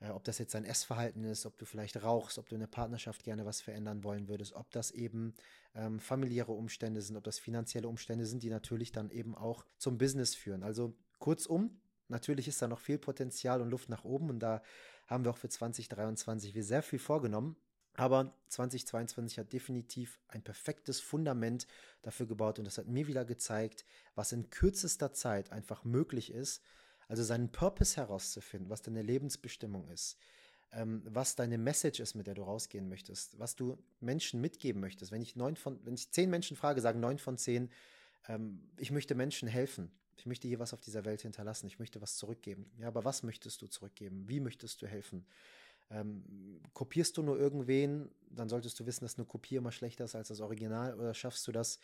Äh, 0.00 0.10
ob 0.10 0.24
das 0.24 0.38
jetzt 0.38 0.54
dein 0.54 0.64
Essverhalten 0.64 1.24
ist, 1.24 1.46
ob 1.46 1.56
du 1.58 1.64
vielleicht 1.64 2.02
rauchst, 2.02 2.38
ob 2.38 2.48
du 2.48 2.54
in 2.54 2.60
der 2.60 2.66
Partnerschaft 2.66 3.22
gerne 3.22 3.44
was 3.44 3.60
verändern 3.60 4.02
wollen 4.02 4.28
würdest, 4.28 4.54
ob 4.54 4.70
das 4.70 4.90
eben 4.90 5.34
ähm, 5.74 6.00
familiäre 6.00 6.52
Umstände 6.52 7.02
sind, 7.02 7.16
ob 7.16 7.24
das 7.24 7.38
finanzielle 7.38 7.88
Umstände 7.88 8.26
sind, 8.26 8.42
die 8.42 8.50
natürlich 8.50 8.92
dann 8.92 9.10
eben 9.10 9.34
auch 9.34 9.64
zum 9.76 9.98
Business 9.98 10.34
führen. 10.34 10.62
Also 10.62 10.96
kurzum, 11.18 11.80
natürlich 12.08 12.48
ist 12.48 12.60
da 12.62 12.68
noch 12.68 12.80
viel 12.80 12.98
Potenzial 12.98 13.60
und 13.60 13.70
Luft 13.70 13.88
nach 13.88 14.04
oben 14.04 14.30
und 14.30 14.40
da 14.40 14.62
haben 15.06 15.24
wir 15.24 15.30
auch 15.30 15.36
für 15.36 15.48
2023 15.48 16.54
wir 16.54 16.64
sehr 16.64 16.82
viel 16.82 16.98
vorgenommen. 16.98 17.56
Aber 17.94 18.32
2022 18.48 19.38
hat 19.38 19.52
definitiv 19.52 20.20
ein 20.28 20.42
perfektes 20.42 21.00
Fundament 21.00 21.66
dafür 22.02 22.26
gebaut 22.26 22.58
und 22.58 22.64
das 22.64 22.78
hat 22.78 22.86
mir 22.86 23.08
wieder 23.08 23.24
gezeigt, 23.24 23.84
was 24.14 24.32
in 24.32 24.48
kürzester 24.48 25.12
Zeit 25.12 25.50
einfach 25.50 25.84
möglich 25.84 26.32
ist. 26.32 26.62
Also 27.10 27.24
seinen 27.24 27.50
Purpose 27.50 27.96
herauszufinden, 27.96 28.70
was 28.70 28.82
deine 28.82 29.02
Lebensbestimmung 29.02 29.88
ist, 29.88 30.16
ähm, 30.70 31.02
was 31.04 31.34
deine 31.34 31.58
Message 31.58 31.98
ist, 31.98 32.14
mit 32.14 32.28
der 32.28 32.34
du 32.34 32.44
rausgehen 32.44 32.88
möchtest, 32.88 33.36
was 33.36 33.56
du 33.56 33.76
Menschen 33.98 34.40
mitgeben 34.40 34.80
möchtest. 34.80 35.10
Wenn 35.10 35.20
ich 35.20 35.34
neun 35.34 35.56
von, 35.56 35.84
wenn 35.84 35.94
ich 35.94 36.12
zehn 36.12 36.30
Menschen 36.30 36.56
frage, 36.56 36.80
sagen 36.80 37.00
neun 37.00 37.18
von 37.18 37.36
zehn, 37.36 37.68
ähm, 38.28 38.62
ich 38.76 38.92
möchte 38.92 39.16
Menschen 39.16 39.48
helfen. 39.48 39.90
Ich 40.14 40.24
möchte 40.24 40.46
hier 40.46 40.60
was 40.60 40.72
auf 40.72 40.80
dieser 40.80 41.04
Welt 41.04 41.22
hinterlassen. 41.22 41.66
Ich 41.66 41.80
möchte 41.80 42.00
was 42.00 42.14
zurückgeben. 42.16 42.70
Ja, 42.78 42.86
aber 42.86 43.04
was 43.04 43.24
möchtest 43.24 43.60
du 43.60 43.66
zurückgeben? 43.66 44.28
Wie 44.28 44.38
möchtest 44.38 44.80
du 44.80 44.86
helfen? 44.86 45.26
Ähm, 45.90 46.60
kopierst 46.74 47.16
du 47.16 47.24
nur 47.24 47.40
irgendwen, 47.40 48.08
dann 48.30 48.48
solltest 48.48 48.78
du 48.78 48.86
wissen, 48.86 49.04
dass 49.04 49.18
eine 49.18 49.26
Kopie 49.26 49.56
immer 49.56 49.72
schlechter 49.72 50.04
ist 50.04 50.14
als 50.14 50.28
das 50.28 50.38
Original, 50.38 50.94
oder 50.94 51.12
schaffst 51.14 51.48
du 51.48 51.50
das, 51.50 51.80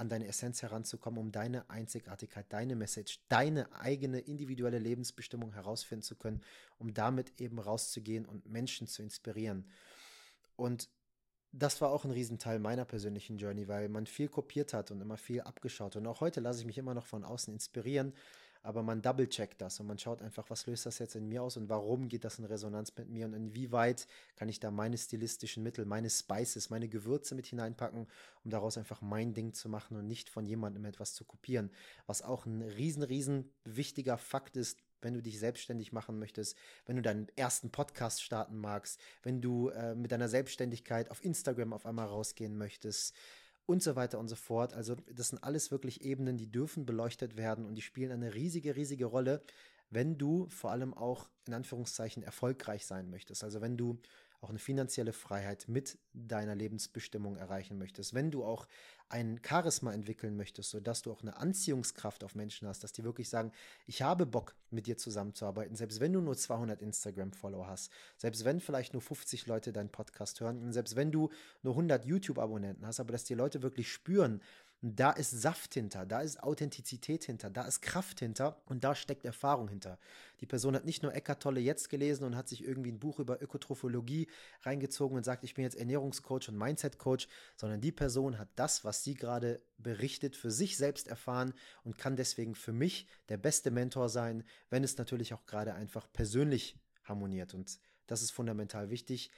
an 0.00 0.08
deine 0.08 0.26
Essenz 0.26 0.62
heranzukommen, 0.62 1.20
um 1.20 1.30
deine 1.30 1.68
Einzigartigkeit, 1.68 2.46
deine 2.48 2.74
Message, 2.74 3.20
deine 3.28 3.70
eigene 3.72 4.18
individuelle 4.18 4.78
Lebensbestimmung 4.78 5.52
herausfinden 5.52 6.02
zu 6.02 6.16
können, 6.16 6.40
um 6.78 6.94
damit 6.94 7.38
eben 7.38 7.58
rauszugehen 7.58 8.24
und 8.24 8.48
Menschen 8.48 8.86
zu 8.86 9.02
inspirieren. 9.02 9.68
Und 10.56 10.88
das 11.52 11.80
war 11.82 11.90
auch 11.90 12.04
ein 12.04 12.12
Riesenteil 12.12 12.60
meiner 12.60 12.86
persönlichen 12.86 13.36
Journey, 13.36 13.68
weil 13.68 13.90
man 13.90 14.06
viel 14.06 14.28
kopiert 14.28 14.72
hat 14.72 14.90
und 14.90 15.02
immer 15.02 15.18
viel 15.18 15.42
abgeschaut. 15.42 15.96
Und 15.96 16.06
auch 16.06 16.20
heute 16.20 16.40
lasse 16.40 16.60
ich 16.60 16.66
mich 16.66 16.78
immer 16.78 16.94
noch 16.94 17.06
von 17.06 17.22
außen 17.22 17.52
inspirieren, 17.52 18.14
aber 18.62 18.82
man 18.82 19.02
double-checkt 19.02 19.60
das 19.60 19.80
und 19.80 19.86
man 19.86 19.98
schaut 19.98 20.22
einfach, 20.22 20.50
was 20.50 20.66
löst 20.66 20.86
das 20.86 20.98
jetzt 20.98 21.14
in 21.16 21.28
mir 21.28 21.42
aus 21.42 21.56
und 21.56 21.68
warum 21.68 22.08
geht 22.08 22.24
das 22.24 22.38
in 22.38 22.44
Resonanz 22.44 22.92
mit 22.96 23.08
mir 23.08 23.26
und 23.26 23.34
inwieweit 23.34 24.06
kann 24.36 24.48
ich 24.48 24.60
da 24.60 24.70
meine 24.70 24.98
stilistischen 24.98 25.62
Mittel, 25.62 25.86
meine 25.86 26.10
Spices, 26.10 26.70
meine 26.70 26.88
Gewürze 26.88 27.34
mit 27.34 27.46
hineinpacken, 27.46 28.06
um 28.44 28.50
daraus 28.50 28.76
einfach 28.76 29.00
mein 29.00 29.32
Ding 29.34 29.54
zu 29.54 29.68
machen 29.68 29.96
und 29.96 30.06
nicht 30.06 30.28
von 30.28 30.44
jemandem 30.44 30.84
etwas 30.84 31.14
zu 31.14 31.24
kopieren. 31.24 31.70
Was 32.06 32.22
auch 32.22 32.46
ein 32.46 32.62
riesen, 32.62 33.02
riesen 33.02 33.50
wichtiger 33.64 34.18
Fakt 34.18 34.56
ist, 34.56 34.78
wenn 35.02 35.14
du 35.14 35.22
dich 35.22 35.38
selbstständig 35.38 35.92
machen 35.92 36.18
möchtest, 36.18 36.56
wenn 36.86 36.96
du 36.96 37.02
deinen 37.02 37.28
ersten 37.36 37.70
Podcast 37.70 38.22
starten 38.22 38.58
magst, 38.58 39.00
wenn 39.22 39.40
du 39.40 39.68
äh, 39.70 39.94
mit 39.94 40.12
deiner 40.12 40.28
Selbstständigkeit 40.28 41.10
auf 41.10 41.24
Instagram 41.24 41.72
auf 41.72 41.86
einmal 41.86 42.06
rausgehen 42.06 42.56
möchtest, 42.56 43.14
und 43.70 43.82
so 43.82 43.96
weiter 43.96 44.18
und 44.18 44.28
so 44.28 44.36
fort. 44.36 44.74
Also 44.74 44.96
das 45.14 45.28
sind 45.28 45.42
alles 45.44 45.70
wirklich 45.70 46.02
Ebenen, 46.04 46.36
die 46.36 46.50
dürfen 46.50 46.86
beleuchtet 46.86 47.36
werden 47.36 47.64
und 47.64 47.76
die 47.76 47.82
spielen 47.82 48.10
eine 48.10 48.34
riesige, 48.34 48.76
riesige 48.76 49.06
Rolle, 49.06 49.42
wenn 49.90 50.18
du 50.18 50.48
vor 50.48 50.70
allem 50.70 50.92
auch 50.92 51.28
in 51.46 51.54
Anführungszeichen 51.54 52.22
erfolgreich 52.22 52.86
sein 52.86 53.10
möchtest. 53.10 53.44
Also 53.44 53.60
wenn 53.60 53.76
du 53.76 53.98
auch 54.40 54.50
eine 54.50 54.58
finanzielle 54.58 55.12
Freiheit 55.12 55.66
mit 55.68 55.98
deiner 56.12 56.54
Lebensbestimmung 56.54 57.36
erreichen 57.36 57.78
möchtest, 57.78 58.14
wenn 58.14 58.30
du 58.30 58.44
auch 58.44 58.66
ein 59.08 59.40
Charisma 59.46 59.92
entwickeln 59.92 60.36
möchtest, 60.36 60.70
sodass 60.70 61.02
du 61.02 61.10
auch 61.12 61.22
eine 61.22 61.36
Anziehungskraft 61.36 62.22
auf 62.22 62.34
Menschen 62.34 62.68
hast, 62.68 62.84
dass 62.84 62.92
die 62.92 63.04
wirklich 63.04 63.28
sagen, 63.28 63.52
ich 63.86 64.02
habe 64.02 64.24
Bock, 64.24 64.54
mit 64.72 64.86
dir 64.86 64.96
zusammenzuarbeiten, 64.96 65.74
selbst 65.74 65.98
wenn 65.98 66.12
du 66.12 66.20
nur 66.20 66.36
200 66.36 66.80
Instagram-Follower 66.80 67.66
hast, 67.66 67.90
selbst 68.16 68.44
wenn 68.44 68.60
vielleicht 68.60 68.92
nur 68.92 69.02
50 69.02 69.46
Leute 69.46 69.72
deinen 69.72 69.88
Podcast 69.88 70.40
hören 70.40 70.72
selbst 70.72 70.94
wenn 70.94 71.10
du 71.10 71.30
nur 71.62 71.72
100 71.72 72.04
YouTube-Abonnenten 72.04 72.86
hast, 72.86 73.00
aber 73.00 73.10
dass 73.10 73.24
die 73.24 73.34
Leute 73.34 73.62
wirklich 73.62 73.90
spüren, 73.90 74.40
da 74.82 75.10
ist 75.10 75.30
Saft 75.30 75.74
hinter, 75.74 76.06
da 76.06 76.20
ist 76.20 76.42
Authentizität 76.42 77.24
hinter, 77.24 77.50
da 77.50 77.62
ist 77.62 77.82
Kraft 77.82 78.20
hinter 78.20 78.62
und 78.64 78.82
da 78.82 78.94
steckt 78.94 79.26
Erfahrung 79.26 79.68
hinter. 79.68 79.98
Die 80.40 80.46
Person 80.46 80.74
hat 80.74 80.86
nicht 80.86 81.02
nur 81.02 81.14
Eckart 81.14 81.42
Tolle 81.42 81.60
jetzt 81.60 81.90
gelesen 81.90 82.24
und 82.24 82.34
hat 82.34 82.48
sich 82.48 82.64
irgendwie 82.64 82.90
ein 82.90 82.98
Buch 82.98 83.18
über 83.18 83.42
Ökotrophologie 83.42 84.28
reingezogen 84.62 85.18
und 85.18 85.24
sagt, 85.24 85.44
ich 85.44 85.52
bin 85.54 85.64
jetzt 85.64 85.76
Ernährungscoach 85.76 86.48
und 86.48 86.56
Mindset-Coach, 86.56 87.28
sondern 87.56 87.82
die 87.82 87.92
Person 87.92 88.38
hat 88.38 88.48
das, 88.56 88.82
was 88.82 89.04
sie 89.04 89.14
gerade 89.14 89.60
berichtet, 89.76 90.34
für 90.34 90.50
sich 90.50 90.78
selbst 90.78 91.08
erfahren 91.08 91.52
und 91.84 91.98
kann 91.98 92.16
deswegen 92.16 92.54
für 92.54 92.72
mich 92.72 93.06
der 93.28 93.36
beste 93.36 93.70
Mentor 93.70 94.08
sein, 94.08 94.44
wenn 94.70 94.82
es 94.82 94.96
natürlich 94.96 95.34
auch 95.34 95.44
gerade 95.44 95.74
einfach 95.74 96.10
persönlich 96.10 96.76
harmoniert. 97.04 97.52
Und 97.52 97.78
das 98.06 98.22
ist 98.22 98.30
fundamental 98.30 98.88
wichtig 98.90 99.30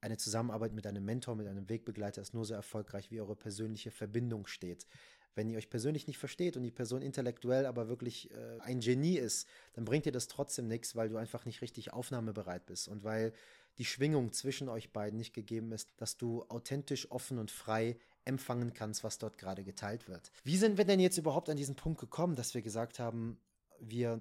eine 0.00 0.16
Zusammenarbeit 0.16 0.72
mit 0.72 0.86
einem 0.86 1.04
Mentor, 1.04 1.36
mit 1.36 1.46
einem 1.46 1.68
Wegbegleiter 1.68 2.22
ist 2.22 2.34
nur 2.34 2.44
so 2.44 2.54
erfolgreich, 2.54 3.10
wie 3.10 3.20
eure 3.20 3.36
persönliche 3.36 3.90
Verbindung 3.90 4.46
steht. 4.46 4.86
Wenn 5.34 5.50
ihr 5.50 5.58
euch 5.58 5.70
persönlich 5.70 6.06
nicht 6.06 6.18
versteht 6.18 6.56
und 6.56 6.62
die 6.62 6.70
Person 6.70 7.02
intellektuell 7.02 7.66
aber 7.66 7.88
wirklich 7.88 8.30
äh, 8.32 8.58
ein 8.60 8.80
Genie 8.80 9.18
ist, 9.18 9.46
dann 9.74 9.84
bringt 9.84 10.04
dir 10.04 10.12
das 10.12 10.26
trotzdem 10.26 10.66
nichts, 10.66 10.96
weil 10.96 11.08
du 11.08 11.16
einfach 11.16 11.44
nicht 11.44 11.62
richtig 11.62 11.92
aufnahmebereit 11.92 12.66
bist 12.66 12.88
und 12.88 13.04
weil 13.04 13.32
die 13.78 13.84
Schwingung 13.84 14.32
zwischen 14.32 14.68
euch 14.68 14.92
beiden 14.92 15.16
nicht 15.16 15.34
gegeben 15.34 15.70
ist, 15.72 15.88
dass 15.96 16.16
du 16.16 16.44
authentisch, 16.48 17.10
offen 17.10 17.38
und 17.38 17.50
frei 17.50 17.96
empfangen 18.24 18.74
kannst, 18.74 19.04
was 19.04 19.18
dort 19.18 19.38
gerade 19.38 19.62
geteilt 19.62 20.08
wird. 20.08 20.32
Wie 20.42 20.56
sind 20.56 20.76
wir 20.76 20.84
denn 20.84 21.00
jetzt 21.00 21.18
überhaupt 21.18 21.48
an 21.48 21.56
diesen 21.56 21.76
Punkt 21.76 22.00
gekommen, 22.00 22.34
dass 22.34 22.54
wir 22.54 22.62
gesagt 22.62 22.98
haben, 22.98 23.38
wir 23.78 24.20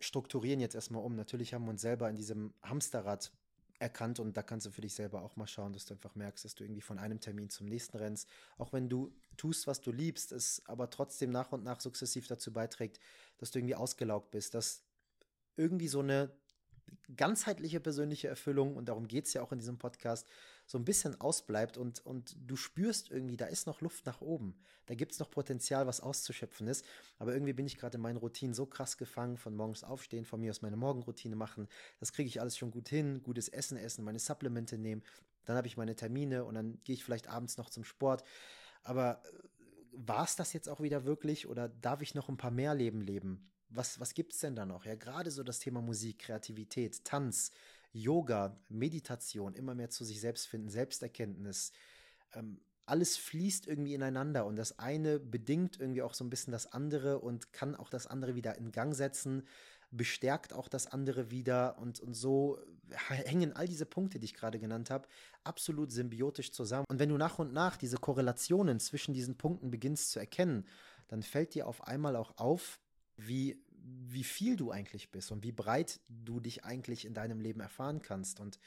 strukturieren 0.00 0.60
jetzt 0.60 0.74
erstmal 0.74 1.02
um. 1.02 1.14
Natürlich 1.14 1.54
haben 1.54 1.64
wir 1.64 1.70
uns 1.70 1.80
selber 1.80 2.08
in 2.10 2.16
diesem 2.16 2.52
Hamsterrad 2.62 3.32
erkannt 3.78 4.20
und 4.20 4.36
da 4.36 4.42
kannst 4.42 4.66
du 4.66 4.70
für 4.70 4.80
dich 4.80 4.94
selber 4.94 5.22
auch 5.22 5.36
mal 5.36 5.46
schauen, 5.46 5.72
dass 5.72 5.84
du 5.84 5.94
einfach 5.94 6.14
merkst, 6.14 6.44
dass 6.44 6.54
du 6.54 6.64
irgendwie 6.64 6.80
von 6.80 6.98
einem 6.98 7.20
Termin 7.20 7.50
zum 7.50 7.66
nächsten 7.66 7.96
rennst. 7.96 8.28
Auch 8.58 8.72
wenn 8.72 8.88
du 8.88 9.12
tust, 9.36 9.66
was 9.66 9.80
du 9.80 9.92
liebst, 9.92 10.32
es 10.32 10.62
aber 10.66 10.90
trotzdem 10.90 11.30
nach 11.30 11.52
und 11.52 11.64
nach 11.64 11.80
sukzessiv 11.80 12.26
dazu 12.26 12.52
beiträgt, 12.52 12.98
dass 13.38 13.50
du 13.50 13.58
irgendwie 13.58 13.74
ausgelaugt 13.74 14.30
bist, 14.30 14.54
dass 14.54 14.82
irgendwie 15.56 15.88
so 15.88 16.00
eine 16.00 16.30
ganzheitliche 17.16 17.80
persönliche 17.80 18.28
Erfüllung, 18.28 18.76
und 18.76 18.88
darum 18.88 19.08
geht 19.08 19.26
es 19.26 19.34
ja 19.34 19.42
auch 19.42 19.52
in 19.52 19.58
diesem 19.58 19.78
Podcast, 19.78 20.26
so 20.66 20.78
ein 20.78 20.84
bisschen 20.84 21.20
ausbleibt 21.20 21.76
und, 21.76 22.04
und 22.04 22.36
du 22.38 22.56
spürst 22.56 23.10
irgendwie, 23.10 23.36
da 23.36 23.46
ist 23.46 23.66
noch 23.66 23.80
Luft 23.80 24.04
nach 24.06 24.20
oben. 24.20 24.56
Da 24.86 24.94
gibt 24.94 25.12
es 25.12 25.18
noch 25.18 25.30
Potenzial, 25.30 25.86
was 25.86 26.00
auszuschöpfen 26.00 26.66
ist. 26.66 26.84
Aber 27.18 27.32
irgendwie 27.32 27.52
bin 27.52 27.66
ich 27.66 27.76
gerade 27.76 27.96
in 27.96 28.02
meinen 28.02 28.16
Routinen 28.16 28.54
so 28.54 28.66
krass 28.66 28.96
gefangen, 28.96 29.36
von 29.36 29.54
morgens 29.54 29.84
aufstehen, 29.84 30.24
von 30.24 30.40
mir 30.40 30.50
aus 30.50 30.62
meine 30.62 30.76
Morgenroutine 30.76 31.36
machen. 31.36 31.68
Das 32.00 32.12
kriege 32.12 32.28
ich 32.28 32.40
alles 32.40 32.56
schon 32.56 32.70
gut 32.70 32.88
hin, 32.88 33.22
gutes 33.22 33.48
Essen 33.48 33.76
essen, 33.76 34.04
meine 34.04 34.18
Supplemente 34.18 34.78
nehmen. 34.78 35.02
Dann 35.44 35.56
habe 35.56 35.68
ich 35.68 35.76
meine 35.76 35.94
Termine 35.94 36.44
und 36.44 36.54
dann 36.54 36.78
gehe 36.84 36.94
ich 36.94 37.04
vielleicht 37.04 37.28
abends 37.28 37.56
noch 37.56 37.70
zum 37.70 37.84
Sport. 37.84 38.24
Aber 38.82 39.22
äh, 39.24 39.38
war 39.92 40.24
es 40.24 40.36
das 40.36 40.52
jetzt 40.52 40.68
auch 40.68 40.80
wieder 40.80 41.04
wirklich 41.04 41.46
oder 41.46 41.68
darf 41.68 42.02
ich 42.02 42.14
noch 42.14 42.28
ein 42.28 42.36
paar 42.36 42.50
mehr 42.50 42.74
Leben 42.74 43.00
leben? 43.00 43.50
Was, 43.68 43.98
was 44.00 44.14
gibt 44.14 44.32
es 44.32 44.40
denn 44.40 44.54
da 44.54 44.64
noch? 44.64 44.84
Ja, 44.84 44.94
gerade 44.94 45.30
so 45.30 45.42
das 45.42 45.58
Thema 45.58 45.82
Musik, 45.82 46.20
Kreativität, 46.20 47.04
Tanz, 47.04 47.50
Yoga, 47.92 48.56
Meditation, 48.68 49.54
immer 49.54 49.74
mehr 49.74 49.90
zu 49.90 50.04
sich 50.04 50.20
selbst 50.20 50.46
finden, 50.46 50.68
Selbsterkenntnis. 50.68 51.72
Ähm, 52.34 52.60
alles 52.84 53.16
fließt 53.16 53.66
irgendwie 53.66 53.94
ineinander 53.94 54.46
und 54.46 54.56
das 54.56 54.78
eine 54.78 55.18
bedingt 55.18 55.80
irgendwie 55.80 56.02
auch 56.02 56.14
so 56.14 56.24
ein 56.24 56.30
bisschen 56.30 56.52
das 56.52 56.72
andere 56.72 57.18
und 57.18 57.52
kann 57.52 57.74
auch 57.74 57.90
das 57.90 58.06
andere 58.06 58.36
wieder 58.36 58.56
in 58.58 58.70
Gang 58.70 58.94
setzen. 58.94 59.42
bestärkt 59.90 60.52
auch 60.52 60.68
das 60.68 60.86
andere 60.86 61.30
wieder 61.30 61.78
und, 61.78 62.00
und 62.00 62.14
so 62.14 62.58
hängen 63.08 63.52
all 63.54 63.66
diese 63.66 63.86
Punkte, 63.86 64.18
die 64.18 64.26
ich 64.26 64.34
gerade 64.34 64.58
genannt 64.58 64.90
habe, 64.90 65.08
absolut 65.44 65.90
symbiotisch 65.90 66.52
zusammen. 66.52 66.86
Und 66.88 66.98
wenn 66.98 67.08
du 67.08 67.16
nach 67.16 67.38
und 67.38 67.52
nach 67.52 67.76
diese 67.76 67.96
Korrelationen 67.96 68.78
zwischen 68.80 69.14
diesen 69.14 69.36
Punkten 69.36 69.70
beginnst 69.70 70.10
zu 70.10 70.18
erkennen, 70.18 70.66
dann 71.08 71.22
fällt 71.22 71.54
dir 71.54 71.66
auf 71.66 71.86
einmal 71.86 72.16
auch 72.16 72.36
auf, 72.36 72.80
wie, 73.16 73.62
wie 73.82 74.24
viel 74.24 74.56
du 74.56 74.70
eigentlich 74.70 75.10
bist 75.10 75.30
und 75.32 75.42
wie 75.42 75.52
breit 75.52 76.00
du 76.08 76.40
dich 76.40 76.64
eigentlich 76.64 77.04
in 77.04 77.14
deinem 77.14 77.40
Leben 77.40 77.60
erfahren 77.60 78.02
kannst 78.02 78.40
und 78.40 78.58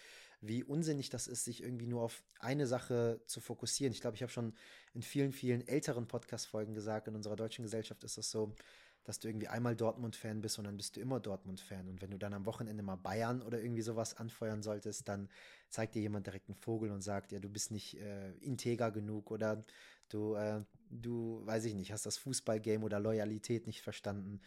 wie 0.41 0.63
unsinnig 0.63 1.09
das 1.09 1.27
ist, 1.27 1.43
sich 1.43 1.63
irgendwie 1.63 1.87
nur 1.87 2.01
auf 2.01 2.23
eine 2.39 2.65
Sache 2.65 3.21
zu 3.25 3.41
fokussieren. 3.41 3.91
Ich 3.91 4.01
glaube, 4.01 4.15
ich 4.15 4.21
habe 4.21 4.31
schon 4.31 4.53
in 4.93 5.01
vielen, 5.01 5.33
vielen 5.33 5.67
älteren 5.67 6.07
Podcast-Folgen 6.07 6.73
gesagt, 6.73 7.07
in 7.07 7.15
unserer 7.15 7.35
deutschen 7.35 7.63
Gesellschaft 7.63 8.03
ist 8.03 8.17
das 8.17 8.31
so, 8.31 8.55
dass 9.03 9.19
du 9.19 9.27
irgendwie 9.27 9.47
einmal 9.47 9.75
Dortmund-Fan 9.75 10.41
bist 10.41 10.59
und 10.59 10.65
dann 10.65 10.77
bist 10.77 10.95
du 10.95 11.01
immer 11.01 11.19
Dortmund-Fan. 11.19 11.87
Und 11.87 12.01
wenn 12.01 12.11
du 12.11 12.17
dann 12.17 12.33
am 12.33 12.45
Wochenende 12.45 12.83
mal 12.83 12.95
Bayern 12.95 13.41
oder 13.41 13.61
irgendwie 13.61 13.81
sowas 13.81 14.15
anfeuern 14.15 14.61
solltest, 14.61 15.07
dann 15.07 15.29
zeigt 15.69 15.95
dir 15.95 16.01
jemand 16.01 16.27
direkt 16.27 16.47
einen 16.47 16.55
Vogel 16.55 16.91
und 16.91 17.01
sagt, 17.01 17.31
ja, 17.31 17.39
du 17.39 17.49
bist 17.49 17.71
nicht 17.71 17.97
äh, 17.99 18.31
integer 18.39 18.91
genug 18.91 19.31
oder 19.31 19.63
du, 20.09 20.35
äh, 20.35 20.63
du, 20.89 21.41
weiß 21.45 21.65
ich 21.65 21.75
nicht, 21.75 21.91
hast 21.91 22.05
das 22.05 22.17
Fußballgame 22.17 22.83
oder 22.83 22.99
Loyalität 22.99 23.67
nicht 23.67 23.81
verstanden. 23.81 24.41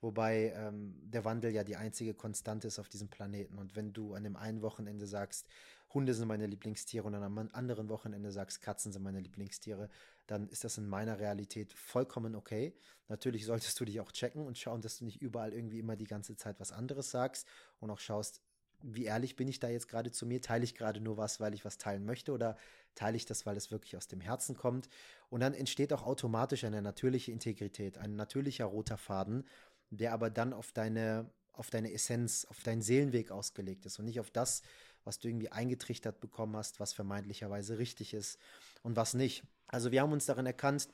Wobei 0.00 0.52
ähm, 0.56 0.94
der 1.02 1.24
Wandel 1.24 1.52
ja 1.52 1.64
die 1.64 1.76
einzige 1.76 2.14
Konstante 2.14 2.68
ist 2.68 2.78
auf 2.78 2.88
diesem 2.88 3.08
Planeten. 3.08 3.58
Und 3.58 3.76
wenn 3.76 3.92
du 3.92 4.14
an 4.14 4.24
dem 4.24 4.36
einen 4.36 4.62
Wochenende 4.62 5.06
sagst, 5.06 5.46
Hunde 5.94 6.14
sind 6.14 6.28
meine 6.28 6.46
Lieblingstiere 6.46 7.06
und 7.06 7.12
dann 7.12 7.22
am 7.22 7.50
anderen 7.52 7.88
Wochenende 7.88 8.32
sagst, 8.32 8.62
Katzen 8.62 8.92
sind 8.92 9.02
meine 9.02 9.20
Lieblingstiere, 9.20 9.90
dann 10.26 10.48
ist 10.48 10.64
das 10.64 10.78
in 10.78 10.88
meiner 10.88 11.18
Realität 11.18 11.72
vollkommen 11.72 12.34
okay. 12.34 12.74
Natürlich 13.08 13.44
solltest 13.44 13.78
du 13.78 13.84
dich 13.84 14.00
auch 14.00 14.10
checken 14.10 14.46
und 14.46 14.56
schauen, 14.58 14.80
dass 14.80 14.98
du 14.98 15.04
nicht 15.04 15.20
überall 15.20 15.52
irgendwie 15.52 15.78
immer 15.78 15.96
die 15.96 16.06
ganze 16.06 16.36
Zeit 16.36 16.58
was 16.60 16.72
anderes 16.72 17.10
sagst 17.10 17.46
und 17.80 17.90
auch 17.90 17.98
schaust, 17.98 18.40
wie 18.82 19.04
ehrlich 19.04 19.36
bin 19.36 19.48
ich 19.48 19.60
da 19.60 19.68
jetzt 19.68 19.88
gerade 19.88 20.10
zu 20.10 20.26
mir? 20.26 20.40
Teile 20.40 20.64
ich 20.64 20.74
gerade 20.74 21.00
nur 21.00 21.16
was, 21.16 21.40
weil 21.40 21.54
ich 21.54 21.64
was 21.64 21.78
teilen 21.78 22.04
möchte 22.04 22.32
oder 22.32 22.56
teile 22.94 23.16
ich 23.16 23.26
das, 23.26 23.46
weil 23.46 23.56
es 23.56 23.70
wirklich 23.70 23.96
aus 23.96 24.08
dem 24.08 24.20
Herzen 24.20 24.56
kommt? 24.56 24.88
Und 25.30 25.40
dann 25.40 25.54
entsteht 25.54 25.92
auch 25.92 26.02
automatisch 26.02 26.64
eine 26.64 26.82
natürliche 26.82 27.32
Integrität, 27.32 27.98
ein 27.98 28.16
natürlicher 28.16 28.66
roter 28.66 28.98
Faden, 28.98 29.44
der 29.90 30.12
aber 30.12 30.30
dann 30.30 30.52
auf 30.52 30.72
deine, 30.72 31.30
auf 31.52 31.70
deine 31.70 31.92
Essenz, 31.92 32.46
auf 32.48 32.62
deinen 32.62 32.82
Seelenweg 32.82 33.30
ausgelegt 33.30 33.86
ist 33.86 33.98
und 33.98 34.04
nicht 34.06 34.20
auf 34.20 34.30
das, 34.30 34.62
was 35.04 35.18
du 35.18 35.28
irgendwie 35.28 35.50
eingetrichtert 35.50 36.20
bekommen 36.20 36.56
hast, 36.56 36.80
was 36.80 36.92
vermeintlicherweise 36.92 37.78
richtig 37.78 38.14
ist 38.14 38.38
und 38.82 38.96
was 38.96 39.14
nicht. 39.14 39.42
Also 39.66 39.90
wir 39.90 40.02
haben 40.02 40.12
uns 40.12 40.26
darin 40.26 40.46
erkannt, 40.46 40.88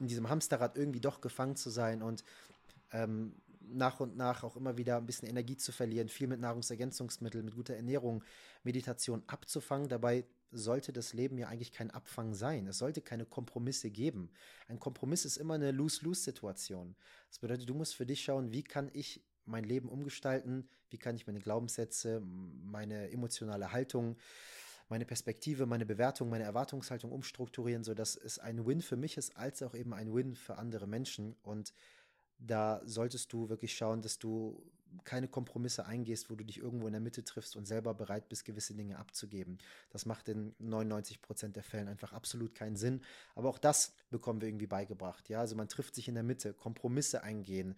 in 0.00 0.08
diesem 0.08 0.28
Hamsterrad 0.28 0.76
irgendwie 0.76 1.00
doch 1.00 1.20
gefangen 1.20 1.56
zu 1.56 1.70
sein 1.70 2.02
und 2.02 2.24
ähm, 2.92 3.34
nach 3.60 4.00
und 4.00 4.16
nach 4.16 4.42
auch 4.42 4.56
immer 4.56 4.76
wieder 4.76 4.98
ein 4.98 5.06
bisschen 5.06 5.28
Energie 5.28 5.56
zu 5.56 5.72
verlieren, 5.72 6.08
viel 6.08 6.26
mit 6.26 6.40
Nahrungsergänzungsmitteln, 6.40 7.44
mit 7.44 7.54
guter 7.54 7.74
Ernährung, 7.74 8.22
Meditation 8.62 9.22
abzufangen. 9.26 9.88
Dabei 9.88 10.24
sollte 10.50 10.92
das 10.92 11.12
Leben 11.12 11.38
ja 11.38 11.48
eigentlich 11.48 11.72
kein 11.72 11.90
Abfang 11.90 12.34
sein. 12.34 12.66
Es 12.66 12.78
sollte 12.78 13.00
keine 13.00 13.26
Kompromisse 13.26 13.90
geben. 13.90 14.30
Ein 14.68 14.78
Kompromiss 14.78 15.24
ist 15.24 15.36
immer 15.36 15.54
eine 15.54 15.72
Lose-Lose-Situation. 15.72 16.94
Das 17.28 17.38
bedeutet, 17.38 17.68
du 17.68 17.74
musst 17.74 17.94
für 17.94 18.06
dich 18.06 18.22
schauen, 18.22 18.52
wie 18.52 18.62
kann 18.62 18.90
ich 18.92 19.22
mein 19.46 19.64
Leben 19.64 19.88
umgestalten, 19.88 20.68
wie 20.90 20.98
kann 20.98 21.16
ich 21.16 21.26
meine 21.26 21.40
Glaubenssätze, 21.40 22.20
meine 22.20 23.10
emotionale 23.10 23.72
Haltung, 23.72 24.16
meine 24.88 25.04
Perspektive, 25.04 25.66
meine 25.66 25.86
Bewertung, 25.86 26.28
meine 26.28 26.44
Erwartungshaltung 26.44 27.10
umstrukturieren, 27.10 27.84
sodass 27.84 28.16
es 28.16 28.38
ein 28.38 28.66
Win 28.66 28.80
für 28.80 28.96
mich 28.96 29.16
ist, 29.16 29.36
als 29.36 29.62
auch 29.62 29.74
eben 29.74 29.94
ein 29.94 30.14
Win 30.14 30.34
für 30.34 30.56
andere 30.56 30.86
Menschen. 30.86 31.34
Und 31.42 31.72
da 32.38 32.80
solltest 32.84 33.32
du 33.32 33.48
wirklich 33.48 33.74
schauen, 33.76 34.02
dass 34.02 34.18
du 34.18 34.62
keine 35.04 35.28
Kompromisse 35.28 35.86
eingehst, 35.86 36.30
wo 36.30 36.34
du 36.34 36.44
dich 36.44 36.58
irgendwo 36.58 36.86
in 36.86 36.92
der 36.92 37.00
Mitte 37.00 37.24
triffst 37.24 37.56
und 37.56 37.66
selber 37.66 37.94
bereit 37.94 38.28
bist, 38.28 38.44
gewisse 38.44 38.74
Dinge 38.74 38.98
abzugeben. 38.98 39.58
Das 39.90 40.06
macht 40.06 40.28
in 40.28 40.54
99 40.58 41.20
Prozent 41.22 41.56
der 41.56 41.64
Fällen 41.64 41.88
einfach 41.88 42.12
absolut 42.12 42.54
keinen 42.54 42.76
Sinn. 42.76 43.02
Aber 43.34 43.48
auch 43.48 43.58
das 43.58 43.92
bekommen 44.10 44.40
wir 44.40 44.48
irgendwie 44.48 44.66
beigebracht. 44.66 45.28
Ja, 45.28 45.40
also 45.40 45.56
man 45.56 45.68
trifft 45.68 45.94
sich 45.94 46.08
in 46.08 46.14
der 46.14 46.22
Mitte, 46.22 46.54
Kompromisse 46.54 47.22
eingehen, 47.22 47.76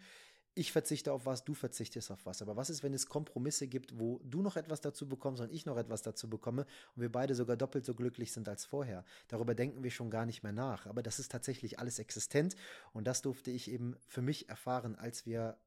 ich 0.58 0.72
verzichte 0.72 1.12
auf 1.12 1.26
was, 1.26 1.44
du 1.44 1.52
verzichtest 1.52 2.10
auf 2.10 2.24
was. 2.24 2.40
Aber 2.40 2.56
was 2.56 2.70
ist, 2.70 2.82
wenn 2.82 2.94
es 2.94 3.08
Kompromisse 3.08 3.68
gibt, 3.68 3.98
wo 3.98 4.20
du 4.24 4.40
noch 4.40 4.56
etwas 4.56 4.80
dazu 4.80 5.06
bekommst 5.06 5.42
und 5.42 5.52
ich 5.52 5.66
noch 5.66 5.76
etwas 5.76 6.00
dazu 6.00 6.30
bekomme 6.30 6.62
und 6.94 7.02
wir 7.02 7.12
beide 7.12 7.34
sogar 7.34 7.58
doppelt 7.58 7.84
so 7.84 7.94
glücklich 7.94 8.32
sind 8.32 8.48
als 8.48 8.64
vorher? 8.64 9.04
Darüber 9.28 9.54
denken 9.54 9.84
wir 9.84 9.90
schon 9.90 10.08
gar 10.08 10.24
nicht 10.24 10.42
mehr 10.42 10.52
nach. 10.52 10.86
Aber 10.86 11.02
das 11.02 11.18
ist 11.18 11.30
tatsächlich 11.30 11.78
alles 11.78 11.98
existent 11.98 12.56
und 12.94 13.06
das 13.06 13.20
durfte 13.20 13.50
ich 13.50 13.70
eben 13.70 13.96
für 14.08 14.22
mich 14.22 14.48
erfahren, 14.48 14.96
als 14.96 15.26
wir 15.26 15.58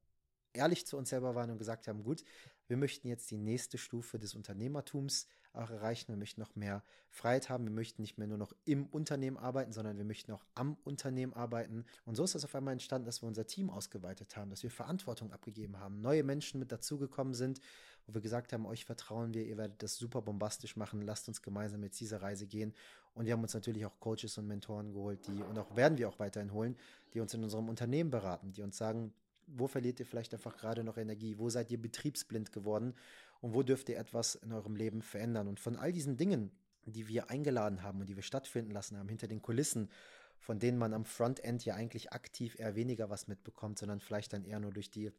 ehrlich 0.52 0.86
zu 0.86 0.96
uns 0.96 1.10
selber 1.10 1.34
waren 1.34 1.50
und 1.50 1.58
gesagt 1.58 1.88
haben, 1.88 2.02
gut, 2.02 2.24
wir 2.66 2.76
möchten 2.76 3.08
jetzt 3.08 3.30
die 3.30 3.36
nächste 3.36 3.78
Stufe 3.78 4.18
des 4.18 4.34
Unternehmertums 4.34 5.26
auch 5.52 5.70
erreichen. 5.70 6.08
Wir 6.08 6.16
möchten 6.16 6.40
noch 6.40 6.54
mehr 6.54 6.84
Freiheit 7.08 7.48
haben. 7.48 7.64
Wir 7.64 7.72
möchten 7.72 8.00
nicht 8.00 8.16
mehr 8.16 8.28
nur 8.28 8.38
noch 8.38 8.52
im 8.64 8.86
Unternehmen 8.86 9.36
arbeiten, 9.36 9.72
sondern 9.72 9.98
wir 9.98 10.04
möchten 10.04 10.30
auch 10.30 10.44
am 10.54 10.76
Unternehmen 10.84 11.32
arbeiten. 11.32 11.84
Und 12.04 12.14
so 12.14 12.22
ist 12.22 12.36
es 12.36 12.44
auf 12.44 12.54
einmal 12.54 12.72
entstanden, 12.72 13.06
dass 13.06 13.22
wir 13.22 13.28
unser 13.28 13.46
Team 13.46 13.70
ausgeweitet 13.70 14.36
haben, 14.36 14.50
dass 14.50 14.62
wir 14.62 14.70
Verantwortung 14.70 15.32
abgegeben 15.32 15.80
haben, 15.80 16.00
neue 16.00 16.22
Menschen 16.22 16.60
mit 16.60 16.70
dazugekommen 16.70 17.34
sind, 17.34 17.60
wo 18.06 18.14
wir 18.14 18.20
gesagt 18.20 18.52
haben, 18.52 18.66
euch 18.66 18.84
vertrauen 18.84 19.34
wir, 19.34 19.44
ihr 19.44 19.56
werdet 19.56 19.82
das 19.82 19.96
super 19.96 20.22
bombastisch 20.22 20.76
machen, 20.76 21.02
lasst 21.02 21.26
uns 21.26 21.42
gemeinsam 21.42 21.82
jetzt 21.82 21.98
diese 22.00 22.22
Reise 22.22 22.46
gehen. 22.46 22.72
Und 23.14 23.26
wir 23.26 23.32
haben 23.32 23.42
uns 23.42 23.54
natürlich 23.54 23.84
auch 23.84 23.98
Coaches 23.98 24.38
und 24.38 24.46
Mentoren 24.46 24.92
geholt, 24.92 25.26
die, 25.26 25.42
und 25.42 25.58
auch 25.58 25.74
werden 25.74 25.98
wir 25.98 26.08
auch 26.08 26.20
weiterhin 26.20 26.52
holen, 26.52 26.76
die 27.12 27.20
uns 27.20 27.34
in 27.34 27.42
unserem 27.42 27.68
Unternehmen 27.68 28.10
beraten, 28.10 28.52
die 28.52 28.62
uns 28.62 28.76
sagen, 28.76 29.12
wo 29.56 29.66
verliert 29.66 30.00
ihr 30.00 30.06
vielleicht 30.06 30.32
einfach 30.34 30.56
gerade 30.56 30.84
noch 30.84 30.96
Energie? 30.96 31.38
Wo 31.38 31.48
seid 31.48 31.70
ihr 31.70 31.80
betriebsblind 31.80 32.52
geworden? 32.52 32.94
und 33.40 33.54
wo 33.54 33.62
dürft 33.62 33.88
ihr 33.88 33.98
etwas 33.98 34.34
in 34.34 34.52
eurem 34.52 34.76
Leben 34.76 35.02
verändern. 35.02 35.48
Und 35.48 35.60
von 35.60 35.76
all 35.76 35.92
diesen 35.92 36.16
Dingen, 36.16 36.50
die 36.84 37.08
wir 37.08 37.30
eingeladen 37.30 37.82
haben 37.82 38.00
und 38.00 38.08
die 38.08 38.16
wir 38.16 38.22
stattfinden 38.22 38.70
lassen 38.70 38.98
haben, 38.98 39.08
hinter 39.08 39.28
den 39.28 39.42
Kulissen, 39.42 39.90
von 40.38 40.58
denen 40.58 40.78
man 40.78 40.94
am 40.94 41.04
Frontend 41.04 41.64
ja 41.64 41.74
eigentlich 41.74 42.12
aktiv 42.12 42.58
eher 42.58 42.74
weniger 42.74 43.10
was 43.10 43.28
mitbekommt, 43.28 43.78
sondern 43.78 44.00
vielleicht 44.00 44.32
dann 44.32 44.44
eher 44.44 44.60
nur 44.60 44.72
durch 44.72 44.90
die 44.90 45.12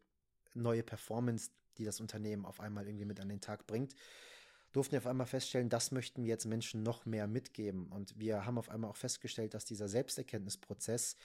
neue 0.53 0.83
Performance, 0.83 1.51
die 1.77 1.85
das 1.85 1.99
Unternehmen 1.99 2.45
auf 2.45 2.59
einmal 2.59 2.87
irgendwie 2.87 3.05
mit 3.05 3.19
an 3.19 3.29
den 3.29 3.41
Tag 3.41 3.67
bringt, 3.67 3.95
durften 4.71 4.93
wir 4.93 4.99
auf 4.99 5.07
einmal 5.07 5.27
feststellen, 5.27 5.69
das 5.69 5.91
möchten 5.91 6.23
wir 6.23 6.29
jetzt 6.29 6.45
Menschen 6.45 6.81
noch 6.81 7.05
mehr 7.05 7.27
mitgeben. 7.27 7.87
Und 7.87 8.17
wir 8.17 8.45
haben 8.45 8.57
auf 8.57 8.69
einmal 8.69 8.89
auch 8.89 8.95
festgestellt, 8.95 9.53
dass 9.53 9.65
dieser 9.65 9.87
Selbsterkenntnisprozess 9.87 11.15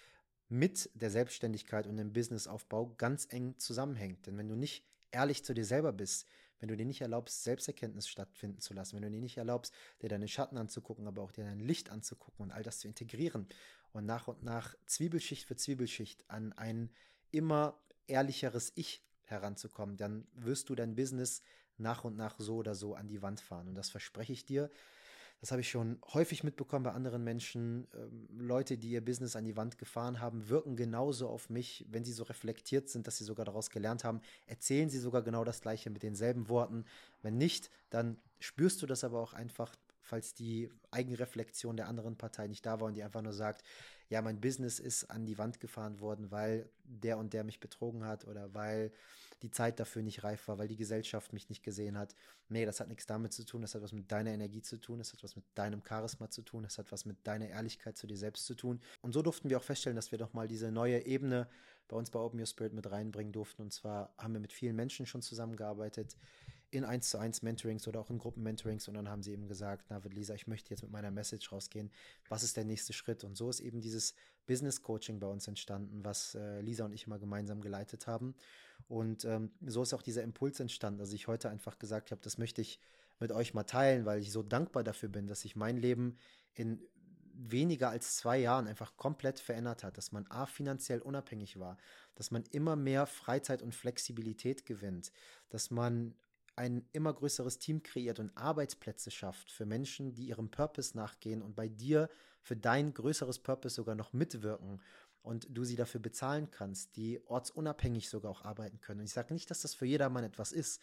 mit 0.48 0.90
der 0.94 1.10
Selbstständigkeit 1.10 1.86
und 1.86 1.96
dem 1.96 2.12
Businessaufbau 2.12 2.94
ganz 2.98 3.26
eng 3.30 3.58
zusammenhängt. 3.58 4.26
Denn 4.26 4.38
wenn 4.38 4.48
du 4.48 4.54
nicht 4.54 4.84
ehrlich 5.10 5.44
zu 5.44 5.54
dir 5.54 5.64
selber 5.64 5.92
bist, 5.92 6.26
wenn 6.58 6.68
du 6.68 6.76
dir 6.76 6.86
nicht 6.86 7.00
erlaubst, 7.00 7.44
Selbsterkenntnis 7.44 8.08
stattfinden 8.08 8.60
zu 8.60 8.72
lassen, 8.72 8.96
wenn 8.96 9.02
du 9.02 9.10
dir 9.10 9.20
nicht 9.20 9.36
erlaubst, 9.36 9.74
dir 10.00 10.08
deine 10.08 10.28
Schatten 10.28 10.56
anzugucken, 10.56 11.06
aber 11.06 11.22
auch 11.22 11.32
dir 11.32 11.44
dein 11.44 11.60
Licht 11.60 11.90
anzugucken 11.90 12.44
und 12.44 12.50
all 12.50 12.62
das 12.62 12.78
zu 12.78 12.88
integrieren 12.88 13.46
und 13.92 14.06
nach 14.06 14.28
und 14.28 14.42
nach 14.42 14.74
Zwiebelschicht 14.86 15.44
für 15.44 15.56
Zwiebelschicht 15.56 16.28
an 16.30 16.52
ein 16.54 16.90
immer 17.30 17.78
ehrlicheres 18.06 18.72
Ich 18.74 19.02
heranzukommen, 19.24 19.96
dann 19.96 20.26
wirst 20.34 20.68
du 20.68 20.74
dein 20.74 20.94
Business 20.94 21.42
nach 21.78 22.04
und 22.04 22.16
nach 22.16 22.36
so 22.38 22.56
oder 22.56 22.74
so 22.74 22.94
an 22.94 23.08
die 23.08 23.22
Wand 23.22 23.40
fahren. 23.40 23.68
Und 23.68 23.74
das 23.74 23.90
verspreche 23.90 24.32
ich 24.32 24.44
dir. 24.44 24.70
Das 25.40 25.50
habe 25.50 25.60
ich 25.60 25.68
schon 25.68 25.98
häufig 26.14 26.44
mitbekommen 26.44 26.84
bei 26.84 26.92
anderen 26.92 27.22
Menschen. 27.22 27.86
Ähm, 27.94 28.26
Leute, 28.38 28.78
die 28.78 28.90
ihr 28.90 29.04
Business 29.04 29.36
an 29.36 29.44
die 29.44 29.56
Wand 29.56 29.78
gefahren 29.78 30.20
haben, 30.20 30.48
wirken 30.48 30.76
genauso 30.76 31.28
auf 31.28 31.50
mich, 31.50 31.84
wenn 31.90 32.04
sie 32.04 32.12
so 32.12 32.24
reflektiert 32.24 32.88
sind, 32.88 33.06
dass 33.06 33.18
sie 33.18 33.24
sogar 33.24 33.44
daraus 33.44 33.70
gelernt 33.70 34.04
haben, 34.04 34.20
erzählen 34.46 34.88
sie 34.88 34.98
sogar 34.98 35.22
genau 35.22 35.44
das 35.44 35.60
Gleiche 35.60 35.90
mit 35.90 36.02
denselben 36.02 36.48
Worten. 36.48 36.84
Wenn 37.22 37.36
nicht, 37.36 37.70
dann 37.90 38.18
spürst 38.38 38.82
du 38.82 38.86
das 38.86 39.04
aber 39.04 39.20
auch 39.20 39.34
einfach, 39.34 39.74
falls 40.00 40.34
die 40.34 40.70
Eigenreflexion 40.90 41.76
der 41.76 41.88
anderen 41.88 42.16
Partei 42.16 42.46
nicht 42.46 42.64
da 42.64 42.80
war 42.80 42.86
und 42.86 42.94
die 42.94 43.02
einfach 43.02 43.22
nur 43.22 43.32
sagt, 43.32 43.62
ja, 44.08 44.22
mein 44.22 44.40
Business 44.40 44.78
ist 44.78 45.10
an 45.10 45.26
die 45.26 45.36
Wand 45.36 45.60
gefahren 45.60 46.00
worden, 46.00 46.30
weil 46.30 46.68
der 46.84 47.18
und 47.18 47.32
der 47.32 47.44
mich 47.44 47.60
betrogen 47.60 48.04
hat 48.04 48.26
oder 48.26 48.54
weil 48.54 48.92
die 49.42 49.50
Zeit 49.50 49.78
dafür 49.78 50.02
nicht 50.02 50.24
reif 50.24 50.48
war, 50.48 50.58
weil 50.58 50.68
die 50.68 50.76
Gesellschaft 50.76 51.32
mich 51.32 51.48
nicht 51.48 51.62
gesehen 51.62 51.98
hat. 51.98 52.14
Nee, 52.48 52.64
das 52.64 52.80
hat 52.80 52.88
nichts 52.88 53.06
damit 53.06 53.32
zu 53.32 53.44
tun, 53.44 53.62
das 53.62 53.74
hat 53.74 53.82
was 53.82 53.92
mit 53.92 54.10
deiner 54.10 54.30
Energie 54.30 54.62
zu 54.62 54.78
tun, 54.78 54.98
das 54.98 55.12
hat 55.12 55.22
was 55.22 55.36
mit 55.36 55.44
deinem 55.54 55.82
Charisma 55.86 56.30
zu 56.30 56.42
tun, 56.42 56.62
das 56.62 56.78
hat 56.78 56.90
was 56.92 57.04
mit 57.04 57.26
deiner 57.26 57.48
Ehrlichkeit 57.48 57.96
zu 57.96 58.06
dir 58.06 58.16
selbst 58.16 58.46
zu 58.46 58.54
tun. 58.54 58.80
Und 59.02 59.12
so 59.12 59.22
durften 59.22 59.50
wir 59.50 59.58
auch 59.58 59.62
feststellen, 59.62 59.96
dass 59.96 60.10
wir 60.10 60.18
doch 60.18 60.32
mal 60.32 60.48
diese 60.48 60.72
neue 60.72 61.04
Ebene 61.06 61.48
bei 61.88 61.96
uns 61.96 62.10
bei 62.10 62.18
Open 62.18 62.40
Your 62.40 62.46
Spirit 62.46 62.72
mit 62.72 62.90
reinbringen 62.90 63.32
durften. 63.32 63.62
Und 63.62 63.72
zwar 63.72 64.14
haben 64.18 64.32
wir 64.32 64.40
mit 64.40 64.52
vielen 64.52 64.76
Menschen 64.76 65.06
schon 65.06 65.22
zusammengearbeitet, 65.22 66.16
in 66.70 66.84
1 66.84 67.10
zu 67.10 67.18
1 67.18 67.42
Mentorings 67.42 67.86
oder 67.86 68.00
auch 68.00 68.10
in 68.10 68.18
Gruppen-Mentorings 68.18 68.88
und 68.88 68.94
dann 68.94 69.08
haben 69.08 69.22
sie 69.22 69.32
eben 69.32 69.46
gesagt, 69.46 69.86
na 69.88 70.00
Lisa, 70.04 70.34
ich 70.34 70.46
möchte 70.46 70.70
jetzt 70.70 70.82
mit 70.82 70.90
meiner 70.90 71.10
Message 71.10 71.52
rausgehen. 71.52 71.90
Was 72.28 72.42
ist 72.42 72.56
der 72.56 72.64
nächste 72.64 72.92
Schritt? 72.92 73.24
Und 73.24 73.36
so 73.36 73.48
ist 73.48 73.60
eben 73.60 73.80
dieses 73.80 74.14
Business 74.46 74.82
Coaching 74.82 75.20
bei 75.20 75.26
uns 75.26 75.46
entstanden, 75.46 76.04
was 76.04 76.34
äh, 76.34 76.60
Lisa 76.60 76.84
und 76.84 76.92
ich 76.92 77.06
immer 77.06 77.18
gemeinsam 77.18 77.60
geleitet 77.60 78.06
haben. 78.06 78.34
Und 78.88 79.24
ähm, 79.24 79.50
so 79.64 79.82
ist 79.82 79.94
auch 79.94 80.02
dieser 80.02 80.22
Impuls 80.22 80.60
entstanden, 80.60 80.98
dass 80.98 81.12
ich 81.12 81.26
heute 81.26 81.48
einfach 81.50 81.78
gesagt 81.78 82.10
habe, 82.10 82.20
das 82.22 82.38
möchte 82.38 82.60
ich 82.60 82.80
mit 83.18 83.32
euch 83.32 83.54
mal 83.54 83.64
teilen, 83.64 84.04
weil 84.04 84.20
ich 84.20 84.30
so 84.30 84.42
dankbar 84.42 84.84
dafür 84.84 85.08
bin, 85.08 85.26
dass 85.26 85.44
ich 85.44 85.56
mein 85.56 85.76
Leben 85.76 86.18
in 86.54 86.80
weniger 87.36 87.90
als 87.90 88.16
zwei 88.16 88.38
Jahren 88.38 88.66
einfach 88.66 88.96
komplett 88.96 89.40
verändert 89.40 89.84
hat, 89.84 89.98
dass 89.98 90.12
man 90.12 90.26
A, 90.28 90.46
finanziell 90.46 91.00
unabhängig 91.00 91.58
war, 91.58 91.76
dass 92.14 92.30
man 92.30 92.44
immer 92.52 92.76
mehr 92.76 93.06
Freizeit 93.06 93.62
und 93.62 93.74
Flexibilität 93.74 94.64
gewinnt, 94.64 95.12
dass 95.50 95.70
man 95.70 96.14
ein 96.56 96.88
immer 96.92 97.12
größeres 97.12 97.58
Team 97.58 97.82
kreiert 97.82 98.18
und 98.18 98.34
Arbeitsplätze 98.34 99.10
schafft 99.10 99.52
für 99.52 99.66
Menschen, 99.66 100.14
die 100.14 100.28
ihrem 100.28 100.50
Purpose 100.50 100.96
nachgehen 100.96 101.42
und 101.42 101.54
bei 101.54 101.68
dir 101.68 102.08
für 102.40 102.56
dein 102.56 102.94
größeres 102.94 103.40
Purpose 103.40 103.74
sogar 103.74 103.94
noch 103.94 104.14
mitwirken 104.14 104.80
und 105.26 105.48
du 105.50 105.64
sie 105.64 105.74
dafür 105.74 106.00
bezahlen 106.00 106.52
kannst, 106.52 106.94
die 106.94 107.20
ortsunabhängig 107.26 108.08
sogar 108.08 108.30
auch 108.30 108.42
arbeiten 108.42 108.80
können. 108.80 109.00
Und 109.00 109.06
ich 109.06 109.12
sage 109.12 109.34
nicht, 109.34 109.50
dass 109.50 109.62
das 109.62 109.74
für 109.74 109.84
jedermann 109.84 110.22
etwas 110.22 110.52
ist, 110.52 110.80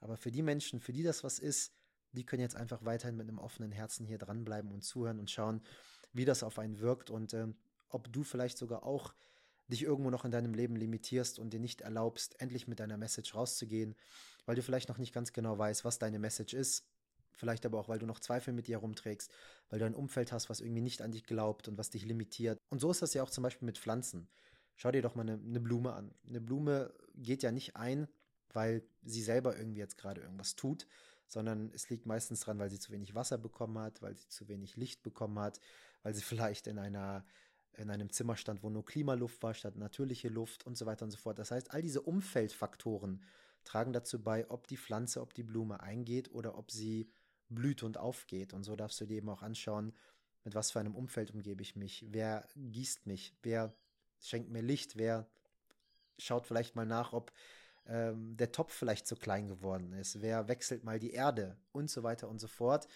aber 0.00 0.16
für 0.16 0.32
die 0.32 0.42
Menschen, 0.42 0.80
für 0.80 0.92
die 0.92 1.04
das 1.04 1.22
was 1.22 1.38
ist, 1.38 1.72
die 2.10 2.26
können 2.26 2.42
jetzt 2.42 2.56
einfach 2.56 2.84
weiterhin 2.84 3.16
mit 3.16 3.28
einem 3.28 3.38
offenen 3.38 3.70
Herzen 3.70 4.04
hier 4.04 4.18
dranbleiben 4.18 4.72
und 4.72 4.82
zuhören 4.82 5.20
und 5.20 5.30
schauen, 5.30 5.62
wie 6.12 6.24
das 6.24 6.42
auf 6.42 6.58
einen 6.58 6.80
wirkt 6.80 7.08
und 7.08 7.34
äh, 7.34 7.46
ob 7.88 8.12
du 8.12 8.24
vielleicht 8.24 8.58
sogar 8.58 8.82
auch 8.82 9.14
dich 9.68 9.82
irgendwo 9.82 10.10
noch 10.10 10.24
in 10.24 10.32
deinem 10.32 10.54
Leben 10.54 10.74
limitierst 10.74 11.38
und 11.38 11.50
dir 11.50 11.60
nicht 11.60 11.80
erlaubst, 11.80 12.40
endlich 12.40 12.66
mit 12.66 12.80
deiner 12.80 12.96
Message 12.96 13.32
rauszugehen, 13.34 13.94
weil 14.44 14.56
du 14.56 14.62
vielleicht 14.62 14.88
noch 14.88 14.98
nicht 14.98 15.14
ganz 15.14 15.32
genau 15.32 15.56
weißt, 15.56 15.84
was 15.84 16.00
deine 16.00 16.18
Message 16.18 16.52
ist. 16.52 16.84
Vielleicht 17.34 17.66
aber 17.66 17.78
auch, 17.78 17.88
weil 17.88 17.98
du 17.98 18.06
noch 18.06 18.20
Zweifel 18.20 18.52
mit 18.52 18.66
dir 18.66 18.76
herumträgst, 18.76 19.30
weil 19.68 19.78
du 19.78 19.86
ein 19.86 19.94
Umfeld 19.94 20.32
hast, 20.32 20.48
was 20.48 20.60
irgendwie 20.60 20.82
nicht 20.82 21.02
an 21.02 21.12
dich 21.12 21.24
glaubt 21.24 21.68
und 21.68 21.78
was 21.78 21.90
dich 21.90 22.04
limitiert. 22.04 22.58
Und 22.70 22.80
so 22.80 22.90
ist 22.90 23.02
das 23.02 23.14
ja 23.14 23.22
auch 23.22 23.30
zum 23.30 23.42
Beispiel 23.42 23.66
mit 23.66 23.78
Pflanzen. 23.78 24.28
Schau 24.76 24.90
dir 24.90 25.02
doch 25.02 25.14
mal 25.14 25.22
eine, 25.22 25.34
eine 25.34 25.60
Blume 25.60 25.92
an. 25.92 26.14
Eine 26.28 26.40
Blume 26.40 26.92
geht 27.14 27.42
ja 27.42 27.52
nicht 27.52 27.76
ein, 27.76 28.08
weil 28.52 28.82
sie 29.02 29.22
selber 29.22 29.56
irgendwie 29.56 29.80
jetzt 29.80 29.98
gerade 29.98 30.20
irgendwas 30.20 30.56
tut, 30.56 30.86
sondern 31.26 31.70
es 31.74 31.90
liegt 31.90 32.06
meistens 32.06 32.40
dran, 32.40 32.58
weil 32.58 32.70
sie 32.70 32.78
zu 32.78 32.92
wenig 32.92 33.14
Wasser 33.14 33.38
bekommen 33.38 33.78
hat, 33.78 34.02
weil 34.02 34.16
sie 34.16 34.28
zu 34.28 34.48
wenig 34.48 34.76
Licht 34.76 35.02
bekommen 35.02 35.38
hat, 35.38 35.60
weil 36.02 36.14
sie 36.14 36.22
vielleicht 36.22 36.66
in 36.66 36.78
einer 36.78 37.24
in 37.76 37.90
einem 37.90 38.10
Zimmer 38.10 38.36
stand, 38.36 38.62
wo 38.62 38.70
nur 38.70 38.84
Klimaluft 38.84 39.42
war 39.42 39.52
statt 39.52 39.76
natürliche 39.76 40.28
Luft 40.28 40.64
und 40.64 40.76
so 40.76 40.86
weiter 40.86 41.04
und 41.04 41.10
so 41.10 41.18
fort. 41.18 41.40
Das 41.40 41.50
heißt, 41.50 41.72
all 41.72 41.82
diese 41.82 42.02
Umfeldfaktoren 42.02 43.24
tragen 43.64 43.92
dazu 43.92 44.22
bei, 44.22 44.48
ob 44.50 44.66
die 44.68 44.76
Pflanze, 44.76 45.20
ob 45.20 45.34
die 45.34 45.42
Blume 45.42 45.80
eingeht 45.80 46.30
oder 46.32 46.56
ob 46.56 46.70
sie 46.70 47.10
blüht 47.48 47.82
und 47.82 47.98
aufgeht. 47.98 48.52
Und 48.52 48.64
so 48.64 48.76
darfst 48.76 49.00
du 49.00 49.06
dir 49.06 49.18
eben 49.18 49.28
auch 49.28 49.42
anschauen, 49.42 49.92
mit 50.44 50.54
was 50.54 50.70
für 50.70 50.80
einem 50.80 50.94
Umfeld 50.94 51.32
umgebe 51.32 51.62
ich 51.62 51.76
mich, 51.76 52.04
wer 52.10 52.46
gießt 52.56 53.06
mich, 53.06 53.34
wer 53.42 53.74
schenkt 54.20 54.50
mir 54.50 54.62
Licht, 54.62 54.96
wer 54.96 55.26
schaut 56.18 56.46
vielleicht 56.46 56.76
mal 56.76 56.86
nach, 56.86 57.12
ob 57.12 57.32
ähm, 57.86 58.36
der 58.36 58.52
Topf 58.52 58.72
vielleicht 58.72 59.06
zu 59.06 59.16
klein 59.16 59.48
geworden 59.48 59.92
ist, 59.92 60.20
wer 60.20 60.48
wechselt 60.48 60.84
mal 60.84 60.98
die 60.98 61.12
Erde 61.12 61.56
und 61.72 61.90
so 61.90 62.02
weiter 62.02 62.28
und 62.28 62.38
so 62.38 62.48
fort. 62.48 62.88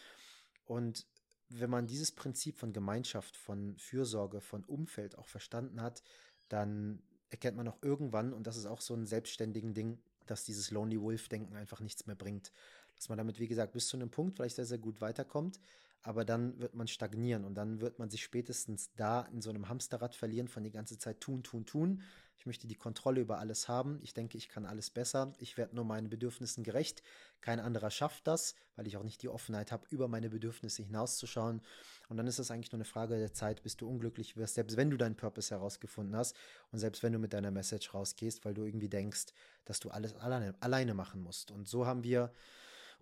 Und 0.64 1.06
wenn 1.48 1.70
man 1.70 1.86
dieses 1.86 2.12
Prinzip 2.12 2.58
von 2.58 2.72
Gemeinschaft, 2.72 3.36
von 3.36 3.76
Fürsorge, 3.78 4.40
von 4.40 4.64
Umfeld 4.64 5.16
auch 5.16 5.28
verstanden 5.28 5.80
hat, 5.80 6.02
dann 6.48 7.02
erkennt 7.30 7.56
man 7.56 7.68
auch 7.68 7.78
irgendwann, 7.82 8.32
und 8.32 8.46
das 8.46 8.56
ist 8.56 8.66
auch 8.66 8.80
so 8.80 8.94
ein 8.94 9.06
selbstständigen 9.06 9.74
Ding, 9.74 9.98
dass 10.26 10.44
dieses 10.44 10.70
Lonely 10.70 11.00
Wolf-Denken 11.00 11.56
einfach 11.56 11.80
nichts 11.80 12.06
mehr 12.06 12.16
bringt. 12.16 12.52
Dass 12.98 13.08
man 13.08 13.18
damit, 13.18 13.40
wie 13.40 13.48
gesagt, 13.48 13.72
bis 13.72 13.88
zu 13.88 13.96
einem 13.96 14.10
Punkt 14.10 14.36
vielleicht 14.36 14.56
sehr, 14.56 14.66
sehr 14.66 14.78
gut 14.78 15.00
weiterkommt, 15.00 15.58
aber 16.02 16.24
dann 16.24 16.58
wird 16.60 16.74
man 16.74 16.88
stagnieren 16.88 17.44
und 17.44 17.54
dann 17.54 17.80
wird 17.80 17.98
man 17.98 18.10
sich 18.10 18.22
spätestens 18.22 18.90
da 18.96 19.22
in 19.32 19.42
so 19.42 19.50
einem 19.50 19.68
Hamsterrad 19.68 20.14
verlieren 20.14 20.48
von 20.48 20.62
die 20.62 20.70
ganze 20.70 20.98
Zeit 20.98 21.20
tun, 21.20 21.42
tun, 21.42 21.66
tun. 21.66 22.02
Ich 22.38 22.46
möchte 22.46 22.68
die 22.68 22.76
Kontrolle 22.76 23.20
über 23.20 23.40
alles 23.40 23.68
haben. 23.68 23.98
Ich 24.02 24.14
denke, 24.14 24.38
ich 24.38 24.48
kann 24.48 24.64
alles 24.64 24.90
besser. 24.90 25.32
Ich 25.38 25.56
werde 25.56 25.74
nur 25.74 25.84
meinen 25.84 26.08
Bedürfnissen 26.08 26.62
gerecht. 26.62 27.02
Kein 27.40 27.58
anderer 27.58 27.90
schafft 27.90 28.28
das, 28.28 28.54
weil 28.76 28.86
ich 28.86 28.96
auch 28.96 29.02
nicht 29.02 29.22
die 29.22 29.28
Offenheit 29.28 29.72
habe, 29.72 29.86
über 29.90 30.06
meine 30.06 30.30
Bedürfnisse 30.30 30.84
hinauszuschauen. 30.84 31.62
Und 32.08 32.16
dann 32.16 32.28
ist 32.28 32.38
es 32.38 32.52
eigentlich 32.52 32.70
nur 32.70 32.78
eine 32.78 32.84
Frage 32.84 33.18
der 33.18 33.32
Zeit, 33.32 33.64
bis 33.64 33.76
du 33.76 33.88
unglücklich 33.88 34.36
wirst, 34.36 34.54
selbst 34.54 34.76
wenn 34.76 34.90
du 34.90 34.96
deinen 34.96 35.16
Purpose 35.16 35.52
herausgefunden 35.52 36.14
hast 36.14 36.36
und 36.70 36.78
selbst 36.78 37.02
wenn 37.02 37.12
du 37.12 37.18
mit 37.18 37.32
deiner 37.32 37.50
Message 37.50 37.92
rausgehst, 37.92 38.44
weil 38.44 38.54
du 38.54 38.64
irgendwie 38.64 38.88
denkst, 38.88 39.26
dass 39.64 39.80
du 39.80 39.90
alles 39.90 40.14
alleine, 40.14 40.54
alleine 40.60 40.94
machen 40.94 41.20
musst. 41.20 41.50
Und 41.50 41.66
so 41.66 41.86
haben 41.86 42.04
wir 42.04 42.32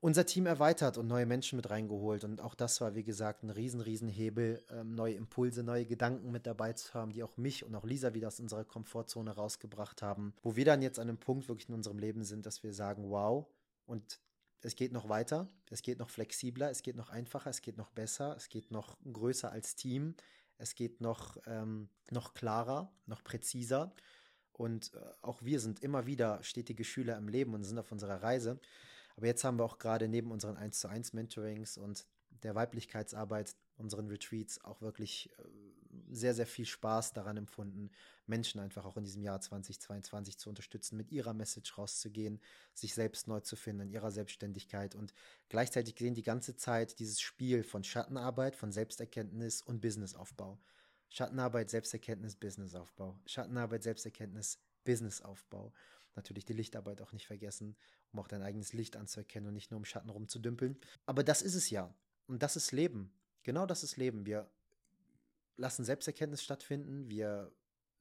unser 0.01 0.27
Team 0.27 0.47
erweitert 0.47 0.99
und 0.99 1.07
neue 1.07 1.27
Menschen 1.27 1.57
mit 1.57 1.71
reingeholt. 1.71 2.25
Und 2.25 2.41
auch 2.41 2.55
das 2.55 2.81
war, 2.81 2.95
wie 2.95 3.03
gesagt, 3.03 3.43
ein 3.43 3.51
riesen, 3.51 3.81
riesen 3.81 4.09
Hebel, 4.09 4.63
ähm, 4.71 4.95
neue 4.95 5.15
Impulse, 5.15 5.63
neue 5.63 5.87
Gedanken 5.87 6.31
mit 6.31 6.47
dabei 6.47 6.75
zu 6.75 6.93
haben, 6.95 7.13
die 7.13 7.23
auch 7.23 7.37
mich 7.37 7.65
und 7.65 7.75
auch 7.75 7.85
Lisa 7.85 8.15
wieder 8.15 8.29
aus 8.29 8.41
unserer 8.41 8.65
Komfortzone 8.65 9.31
rausgebracht 9.31 10.03
haben. 10.03 10.35
Wo 10.43 10.57
wir 10.57 10.65
dann 10.65 10.83
jetzt 10.83 10.99
an 10.99 11.09
einem 11.09 11.19
Punkt 11.19 11.49
wirklich 11.49 11.69
in 11.69 11.75
unserem 11.75 11.99
Leben 11.99 12.25
sind, 12.25 12.47
dass 12.47 12.63
wir 12.63 12.73
sagen, 12.73 13.11
wow, 13.11 13.47
und 13.87 14.21
es 14.63 14.75
geht 14.75 14.93
noch 14.93 15.09
weiter, 15.09 15.49
es 15.71 15.83
geht 15.83 15.99
noch 15.99 16.11
flexibler, 16.11 16.71
es 16.71 16.83
geht 16.83 16.97
noch 16.97 17.11
einfacher, 17.11 17.51
es 17.51 17.63
geht 17.63 17.77
noch 17.77 17.91
besser, 17.91 18.35
es 18.37 18.49
geht 18.49 18.71
noch 18.71 18.99
größer 19.11 19.51
als 19.51 19.77
Team, 19.77 20.15
es 20.59 20.75
geht 20.75 21.01
noch, 21.01 21.37
ähm, 21.47 21.89
noch 22.11 22.35
klarer, 22.35 22.93
noch 23.07 23.23
präziser. 23.23 23.95
Und 24.53 24.95
äh, 24.95 24.99
auch 25.23 25.43
wir 25.43 25.61
sind 25.61 25.83
immer 25.83 26.07
wieder 26.07 26.43
stetige 26.43 26.85
Schüler 26.85 27.17
im 27.17 27.29
Leben 27.29 27.55
und 27.55 27.65
sind 27.65 27.79
auf 27.79 27.93
unserer 27.93 28.23
Reise. 28.23 28.59
Aber 29.17 29.27
jetzt 29.27 29.45
haben 29.45 29.59
wir 29.59 29.65
auch 29.65 29.79
gerade 29.79 30.09
neben 30.09 30.31
unseren 30.31 30.57
1 30.57 30.79
zu 30.79 30.89
1 30.89 31.13
Mentorings 31.15 31.79
und 31.79 32.07
der 32.43 32.55
Weiblichkeitsarbeit, 32.55 33.57
unseren 33.79 34.09
Retreats 34.09 34.63
auch 34.65 34.81
wirklich 34.81 35.31
äh, 35.39 35.43
sehr, 36.11 36.35
sehr 36.35 36.47
viel 36.47 36.67
Spaß 36.67 37.13
daran 37.13 37.37
empfunden, 37.37 37.91
Menschen 38.27 38.61
einfach 38.61 38.85
auch 38.85 38.97
in 38.97 39.05
diesem 39.05 39.23
Jahr 39.23 39.41
2022 39.41 40.39
zu 40.39 40.49
unterstützen, 40.49 40.97
mit 40.97 41.11
ihrer 41.13 41.35
Message 41.35 41.77
rauszugehen, 41.77 42.41
sich 42.75 42.95
selbst 42.95 43.29
neu 43.29 43.41
zu 43.41 43.57
finden 43.57 43.83
in 43.83 43.91
ihrer 43.91 44.11
Selbstständigkeit 44.11 44.95
und 44.95 45.13
gleichzeitig 45.49 45.97
sehen 45.99 46.15
die 46.15 46.23
ganze 46.23 46.57
Zeit 46.57 46.99
dieses 46.99 47.21
Spiel 47.21 47.63
von 47.63 47.85
Schattenarbeit, 47.85 48.57
von 48.57 48.73
Selbsterkenntnis 48.73 49.63
und 49.63 49.81
Businessaufbau. 49.81 50.59
Schattenarbeit, 51.09 51.71
Selbsterkenntnis, 51.71 52.37
Businessaufbau. 52.37 53.19
Schattenarbeit, 53.27 53.83
Selbsterkenntnis, 53.83 54.59
Businessaufbau 54.85 55.73
natürlich 56.17 56.45
die 56.45 56.55
Lichtarbeit 56.55 57.01
auch 57.03 57.13
nicht 57.13 57.27
vergessen, 57.27 57.77
um 58.13 58.21
auch 58.21 58.29
dein 58.29 58.43
eigenes 58.43 58.73
Licht 58.73 58.97
anzuerkennen 58.97 59.49
und 59.49 59.55
nicht 59.55 59.71
nur 59.71 59.79
im 59.79 59.85
Schatten 59.85 60.11
rumzudümpeln. 60.11 60.79
Aber 61.05 61.25
das 61.25 61.43
ist 61.43 61.55
es 61.55 61.71
ja. 61.71 61.95
Und 62.27 62.43
das 62.43 62.57
ist 62.57 62.73
Leben. 62.73 63.13
Genau 63.43 63.67
das 63.67 63.83
ist 63.83 63.97
Leben. 63.97 64.27
Wir 64.27 64.51
lassen 65.57 65.85
Selbsterkenntnis 65.85 66.43
stattfinden. 66.43 67.09
Wir 67.09 67.53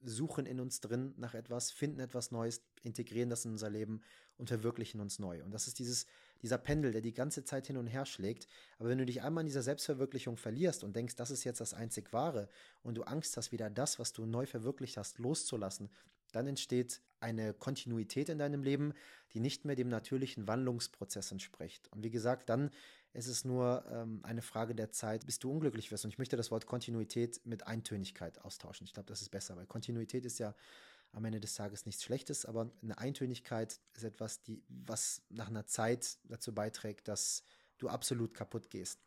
suchen 0.02 0.46
in 0.46 0.60
uns 0.60 0.80
drin 0.80 1.14
nach 1.16 1.34
etwas, 1.34 1.70
finden 1.70 2.00
etwas 2.00 2.30
Neues, 2.30 2.62
integrieren 2.82 3.30
das 3.30 3.44
in 3.44 3.52
unser 3.52 3.70
Leben 3.70 4.02
und 4.36 4.48
verwirklichen 4.48 5.00
uns 5.00 5.18
neu. 5.18 5.42
Und 5.42 5.52
das 5.52 5.66
ist 5.66 5.78
dieses, 5.78 6.06
dieser 6.42 6.58
Pendel, 6.58 6.92
der 6.92 7.00
die 7.00 7.14
ganze 7.14 7.44
Zeit 7.44 7.66
hin 7.66 7.76
und 7.76 7.86
her 7.86 8.04
schlägt. 8.04 8.46
Aber 8.78 8.88
wenn 8.88 8.98
du 8.98 9.06
dich 9.06 9.22
einmal 9.22 9.42
in 9.42 9.46
dieser 9.46 9.62
Selbstverwirklichung 9.62 10.36
verlierst 10.36 10.84
und 10.84 10.94
denkst, 10.94 11.16
das 11.16 11.30
ist 11.30 11.44
jetzt 11.44 11.60
das 11.60 11.74
einzig 11.74 12.12
Wahre 12.12 12.48
und 12.82 12.96
du 12.96 13.02
Angst 13.02 13.36
hast, 13.36 13.52
wieder 13.52 13.70
das, 13.70 13.98
was 13.98 14.12
du 14.12 14.26
neu 14.26 14.46
verwirklicht 14.46 14.96
hast, 14.96 15.18
loszulassen, 15.18 15.90
dann 16.32 16.46
entsteht 16.46 17.00
eine 17.26 17.52
Kontinuität 17.52 18.28
in 18.28 18.38
deinem 18.38 18.62
Leben, 18.62 18.94
die 19.32 19.40
nicht 19.40 19.64
mehr 19.64 19.74
dem 19.74 19.88
natürlichen 19.88 20.46
Wandlungsprozess 20.46 21.32
entspricht. 21.32 21.88
Und 21.92 22.04
wie 22.04 22.10
gesagt, 22.10 22.48
dann 22.48 22.70
ist 23.14 23.26
es 23.26 23.44
nur 23.44 23.84
ähm, 23.90 24.20
eine 24.22 24.42
Frage 24.42 24.76
der 24.76 24.92
Zeit, 24.92 25.26
bis 25.26 25.40
du 25.40 25.50
unglücklich 25.50 25.90
wirst. 25.90 26.04
Und 26.04 26.12
ich 26.12 26.18
möchte 26.18 26.36
das 26.36 26.52
Wort 26.52 26.66
Kontinuität 26.66 27.40
mit 27.44 27.66
Eintönigkeit 27.66 28.44
austauschen. 28.44 28.86
Ich 28.86 28.94
glaube, 28.94 29.08
das 29.08 29.22
ist 29.22 29.30
besser, 29.30 29.56
weil 29.56 29.66
Kontinuität 29.66 30.24
ist 30.24 30.38
ja 30.38 30.54
am 31.12 31.24
Ende 31.24 31.40
des 31.40 31.54
Tages 31.54 31.84
nichts 31.84 32.04
Schlechtes, 32.04 32.44
aber 32.44 32.70
eine 32.82 32.98
Eintönigkeit 32.98 33.80
ist 33.94 34.04
etwas, 34.04 34.42
die, 34.42 34.62
was 34.68 35.22
nach 35.30 35.48
einer 35.48 35.66
Zeit 35.66 36.18
dazu 36.24 36.54
beiträgt, 36.54 37.08
dass 37.08 37.42
du 37.78 37.88
absolut 37.88 38.34
kaputt 38.34 38.70
gehst. 38.70 39.00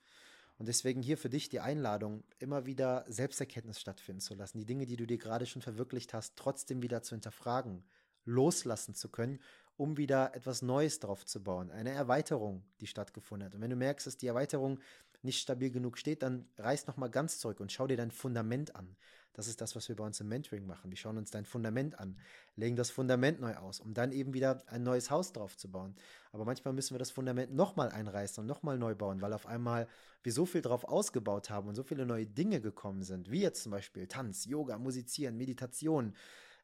Und 0.60 0.67
deswegen 0.67 1.01
hier 1.01 1.17
für 1.17 1.29
dich 1.29 1.47
die 1.47 1.62
Einladung, 1.62 2.23
immer 2.38 2.65
wieder 2.65 3.05
Selbsterkenntnis 3.08 3.79
stattfinden 3.79 4.19
zu 4.19 4.36
lassen, 4.36 4.58
die 4.58 4.65
Dinge, 4.65 4.86
die 4.86 4.97
du 4.97 5.08
dir 5.08 5.17
gerade 5.17 5.45
schon 5.45 5.62
verwirklicht 5.62 6.13
hast, 6.13 6.36
trotzdem 6.36 6.82
wieder 6.82 7.01
zu 7.01 7.15
hinterfragen, 7.15 7.82
loslassen 8.29 8.93
zu 8.93 9.09
können, 9.09 9.39
um 9.77 9.97
wieder 9.97 10.35
etwas 10.35 10.61
Neues 10.61 10.99
drauf 10.99 11.25
zu 11.25 11.41
bauen, 11.41 11.71
eine 11.71 11.91
Erweiterung, 11.91 12.63
die 12.81 12.87
stattgefunden 12.87 13.45
hat. 13.45 13.55
Und 13.55 13.61
wenn 13.61 13.69
du 13.69 13.75
merkst, 13.75 14.07
dass 14.07 14.17
die 14.17 14.27
Erweiterung 14.27 14.79
nicht 15.21 15.41
stabil 15.41 15.71
genug 15.71 15.97
steht, 15.97 16.21
dann 16.21 16.47
reiß 16.57 16.87
nochmal 16.87 17.09
ganz 17.09 17.39
zurück 17.39 17.59
und 17.59 17.71
schau 17.71 17.87
dir 17.87 17.97
dein 17.97 18.11
Fundament 18.11 18.75
an. 18.75 18.95
Das 19.33 19.47
ist 19.47 19.61
das, 19.61 19.73
was 19.75 19.87
wir 19.87 19.95
bei 19.95 20.03
uns 20.03 20.19
im 20.19 20.27
Mentoring 20.27 20.65
machen. 20.65 20.91
Wir 20.91 20.97
schauen 20.97 21.17
uns 21.17 21.31
dein 21.31 21.45
Fundament 21.45 21.97
an, 21.97 22.17
legen 22.57 22.75
das 22.75 22.89
Fundament 22.89 23.39
neu 23.39 23.55
aus, 23.55 23.79
um 23.79 23.93
dann 23.93 24.11
eben 24.11 24.33
wieder 24.33 24.63
ein 24.67 24.83
neues 24.83 25.11
Haus 25.11 25.31
drauf 25.31 25.55
zu 25.55 25.71
bauen. 25.71 25.95
Aber 26.33 26.43
manchmal 26.43 26.73
müssen 26.73 26.93
wir 26.93 26.99
das 26.99 27.11
Fundament 27.11 27.53
nochmal 27.53 27.89
einreißen 27.89 28.41
und 28.41 28.47
nochmal 28.47 28.77
neu 28.77 28.95
bauen, 28.95 29.21
weil 29.21 29.31
auf 29.31 29.45
einmal 29.45 29.87
wir 30.23 30.33
so 30.33 30.45
viel 30.45 30.61
drauf 30.61 30.83
ausgebaut 30.83 31.49
haben 31.49 31.69
und 31.69 31.75
so 31.75 31.83
viele 31.83 32.05
neue 32.05 32.25
Dinge 32.25 32.59
gekommen 32.59 33.03
sind, 33.03 33.31
wie 33.31 33.41
jetzt 33.41 33.63
zum 33.63 33.71
Beispiel 33.71 34.07
Tanz, 34.07 34.43
Yoga, 34.43 34.77
Musizieren, 34.77 35.37
Meditation, 35.37 36.13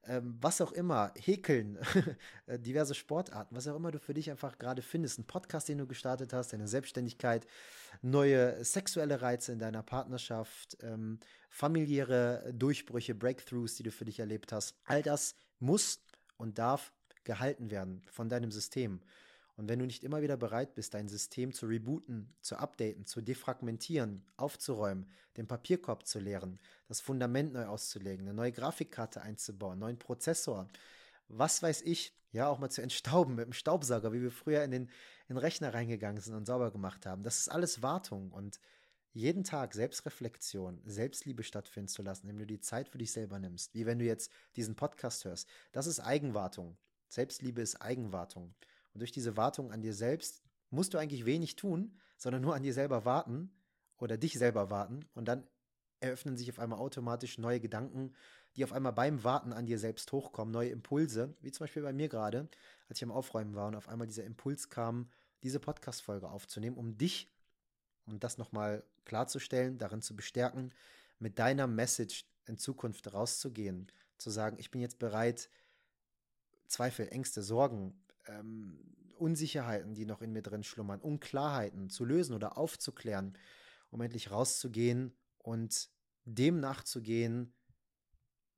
ähm, 0.08 0.38
was 0.42 0.62
auch 0.62 0.72
immer, 0.72 1.12
Häkeln, 1.16 1.78
äh, 2.48 2.60
diverse 2.60 2.96
Sportarten, 2.96 3.56
was 3.56 3.68
auch 3.68 3.76
immer 3.76 3.92
du 3.92 4.00
für 4.00 4.14
dich 4.14 4.30
einfach 4.30 4.58
gerade 4.58 4.82
findest, 4.82 5.20
ein 5.20 5.26
Podcast, 5.26 5.70
den 5.70 5.78
du 5.78 5.88
gestartet 5.88 6.34
hast, 6.34 6.54
deine 6.54 6.68
Selbstständigkeit, 6.68 7.48
neue 8.02 8.64
sexuelle 8.64 9.22
Reize 9.22 9.52
in 9.52 9.60
deiner 9.60 9.84
Partnerschaft, 9.84 10.78
ähm, 10.82 11.20
familiäre 11.50 12.54
Durchbrüche, 12.54 13.16
Breakthroughs, 13.16 13.76
die 13.76 13.84
du 13.84 13.92
für 13.92 14.06
dich 14.06 14.20
erlebt 14.20 14.52
hast. 14.52 14.76
All 14.86 15.02
das 15.02 15.36
muss 15.60 16.02
und 16.38 16.58
darf 16.58 16.94
gehalten 17.24 17.72
werden 17.72 18.02
von 18.12 18.30
deinem 18.30 18.52
System. 18.52 19.02
Und 19.58 19.70
wenn 19.70 19.80
du 19.80 19.86
nicht 19.86 20.04
immer 20.04 20.22
wieder 20.22 20.36
bereit 20.36 20.76
bist, 20.76 20.94
dein 20.94 21.08
System 21.08 21.54
zu 21.54 21.68
rebooten, 21.68 22.34
zu 22.42 22.58
updaten, 22.58 23.06
zu 23.06 23.22
defragmentieren, 23.22 24.22
aufzuräumen, 24.36 25.08
den 25.38 25.48
Papierkorb 25.48 26.06
zu 26.06 26.20
leeren, 26.20 26.60
das 26.88 27.00
Fundament 27.00 27.54
neu 27.54 27.66
auszulegen, 27.66 28.28
eine 28.28 28.36
neue 28.36 28.52
Grafikkarte 28.52 29.22
einzubauen, 29.22 29.74
einen 29.74 29.82
neuen 29.82 30.00
Prozessor, 30.00 30.68
was 31.30 31.64
weiß 31.64 31.82
ich, 31.84 32.14
ja, 32.32 32.50
auch 32.50 32.60
mal 32.60 32.70
zu 32.70 32.82
entstauben 32.82 33.36
mit 33.36 33.46
dem 33.46 33.54
Staubsauger, 33.54 34.12
wie 34.12 34.22
wir 34.22 34.32
früher 34.32 34.64
in 34.64 34.72
den, 34.72 34.84
in 34.84 35.36
den 35.36 35.38
Rechner 35.38 35.74
reingegangen 35.74 36.22
sind 36.22 36.36
und 36.36 36.46
sauber 36.46 36.70
gemacht 36.70 37.06
haben. 37.06 37.24
Das 37.24 37.38
ist 37.38 37.50
alles 37.50 37.82
Wartung 37.82 38.32
und 38.32 38.60
jeden 39.14 39.46
Tag 39.46 39.74
Selbstreflexion, 39.74 40.82
Selbstliebe 40.86 41.44
stattfinden 41.44 41.88
zu 41.88 42.02
lassen, 42.04 42.28
indem 42.28 42.40
du 42.40 42.46
die 42.46 42.60
Zeit 42.60 42.90
für 42.90 42.98
dich 42.98 43.14
selber 43.14 43.40
nimmst, 43.40 43.74
wie 43.74 43.86
wenn 43.86 44.00
du 44.00 44.06
jetzt 44.06 44.30
diesen 44.58 44.76
Podcast 44.76 45.24
hörst, 45.24 45.48
das 45.72 45.88
ist 45.88 46.02
Eigenwartung. 46.02 46.76
Selbstliebe 47.08 47.62
ist 47.62 47.82
Eigenwartung. 47.82 48.54
Und 48.96 49.02
durch 49.02 49.12
diese 49.12 49.36
Wartung 49.36 49.74
an 49.74 49.82
dir 49.82 49.94
selbst 49.94 50.42
musst 50.70 50.94
du 50.94 50.98
eigentlich 50.98 51.26
wenig 51.26 51.58
tun, 51.58 52.00
sondern 52.16 52.42
nur 52.42 52.56
an 52.56 52.64
dir 52.64 52.74
selber 52.74 53.04
warten 53.04 53.52
oder 53.98 54.18
dich 54.18 54.40
selber 54.40 54.70
warten. 54.70 55.04
Und 55.14 55.28
dann 55.28 55.46
eröffnen 56.00 56.38
sich 56.38 56.50
auf 56.50 56.60
einmal 56.60 56.80
automatisch 56.80 57.38
neue 57.38 57.60
Gedanken, 57.60 58.14
die 58.56 58.64
auf 58.64 58.72
einmal 58.72 58.94
beim 58.94 59.26
Warten 59.26 59.52
an 59.52 59.66
dir 59.66 59.80
selbst 59.80 60.14
hochkommen, 60.14 60.54
neue 60.54 60.70
Impulse, 60.70 61.36
wie 61.42 61.52
zum 61.52 61.66
Beispiel 61.66 61.84
bei 61.84 61.92
mir 61.92 62.08
gerade, 62.08 62.48
als 62.88 63.00
ich 63.00 63.04
am 63.04 63.12
Aufräumen 63.12 63.54
war 63.54 63.68
und 63.68 63.76
auf 63.76 63.90
einmal 63.90 64.08
dieser 64.08 64.24
Impuls 64.24 64.70
kam, 64.70 65.10
diese 65.44 65.60
Podcast-Folge 65.60 66.30
aufzunehmen, 66.30 66.78
um 66.78 66.98
dich 66.98 67.30
und 68.06 68.24
das 68.24 68.38
nochmal 68.38 68.86
klarzustellen, 69.04 69.78
darin 69.78 70.02
zu 70.02 70.16
bestärken, 70.16 70.74
mit 71.20 71.38
deiner 71.38 71.68
Message 71.68 72.26
in 72.46 72.58
Zukunft 72.58 73.14
rauszugehen, 73.14 73.92
zu 74.18 74.30
sagen, 74.30 74.56
ich 74.58 74.72
bin 74.72 74.80
jetzt 74.80 75.00
bereit, 75.00 75.50
Zweifel, 76.68 77.10
Ängste, 77.10 77.42
Sorgen, 77.42 77.94
ähm, 78.28 78.80
Unsicherheiten, 79.18 79.94
die 79.94 80.06
noch 80.06 80.22
in 80.22 80.32
mir 80.32 80.42
drin 80.42 80.64
schlummern, 80.64 81.00
Unklarheiten 81.02 81.90
zu 81.90 82.06
lösen 82.06 82.34
oder 82.34 82.58
aufzuklären, 82.58 83.38
um 83.90 84.02
endlich 84.02 84.32
rauszugehen 84.32 85.16
und 85.40 85.90
dem 86.26 86.60
nachzugehen, 86.60 87.54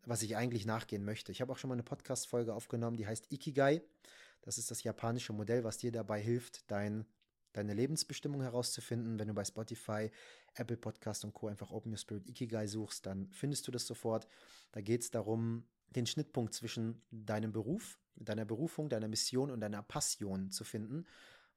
was 0.06 0.22
ich 0.22 0.36
eigentlich 0.36 0.66
nachgehen 0.66 1.04
möchte. 1.04 1.32
Ich 1.32 1.42
habe 1.42 1.52
auch 1.52 1.58
schon 1.58 1.68
mal 1.68 1.76
eine 1.76 1.84
Podcast-Folge 1.84 2.54
aufgenommen, 2.54 2.98
die 2.98 3.08
heißt 3.08 3.32
Ikigai. 3.32 3.82
Das 4.42 4.58
ist 4.58 4.72
das 4.72 4.84
japanische 4.84 5.34
Modell, 5.34 5.64
was 5.64 5.78
dir 5.78 5.92
dabei 5.92 6.22
hilft, 6.22 6.70
dein 6.72 7.06
deine 7.58 7.74
Lebensbestimmung 7.74 8.42
herauszufinden. 8.42 9.20
Wenn 9.20 9.28
du 9.28 9.34
bei 9.34 9.44
Spotify, 9.44 10.12
Apple 10.54 10.78
Podcast 10.78 11.26
und 11.26 11.34
Co. 11.34 11.48
einfach 11.48 11.72
Open 11.72 11.92
Your 11.92 11.98
Spirit 11.98 12.28
Ikigai 12.28 12.68
suchst, 12.68 13.06
dann 13.06 13.30
findest 13.32 13.68
du 13.68 13.72
das 13.72 13.86
sofort. 13.88 14.28
Da 14.72 14.82
geht 14.82 15.02
es 15.02 15.12
darum, 15.12 15.66
den 15.96 16.06
Schnittpunkt 16.06 16.54
zwischen 16.54 17.02
deinem 17.12 17.52
Beruf, 17.52 18.00
deiner 18.16 18.46
Berufung, 18.46 18.90
deiner 18.90 19.08
Mission 19.08 19.52
und 19.52 19.60
deiner 19.60 19.84
Passion 19.84 20.52
zu 20.52 20.64
finden, 20.64 21.06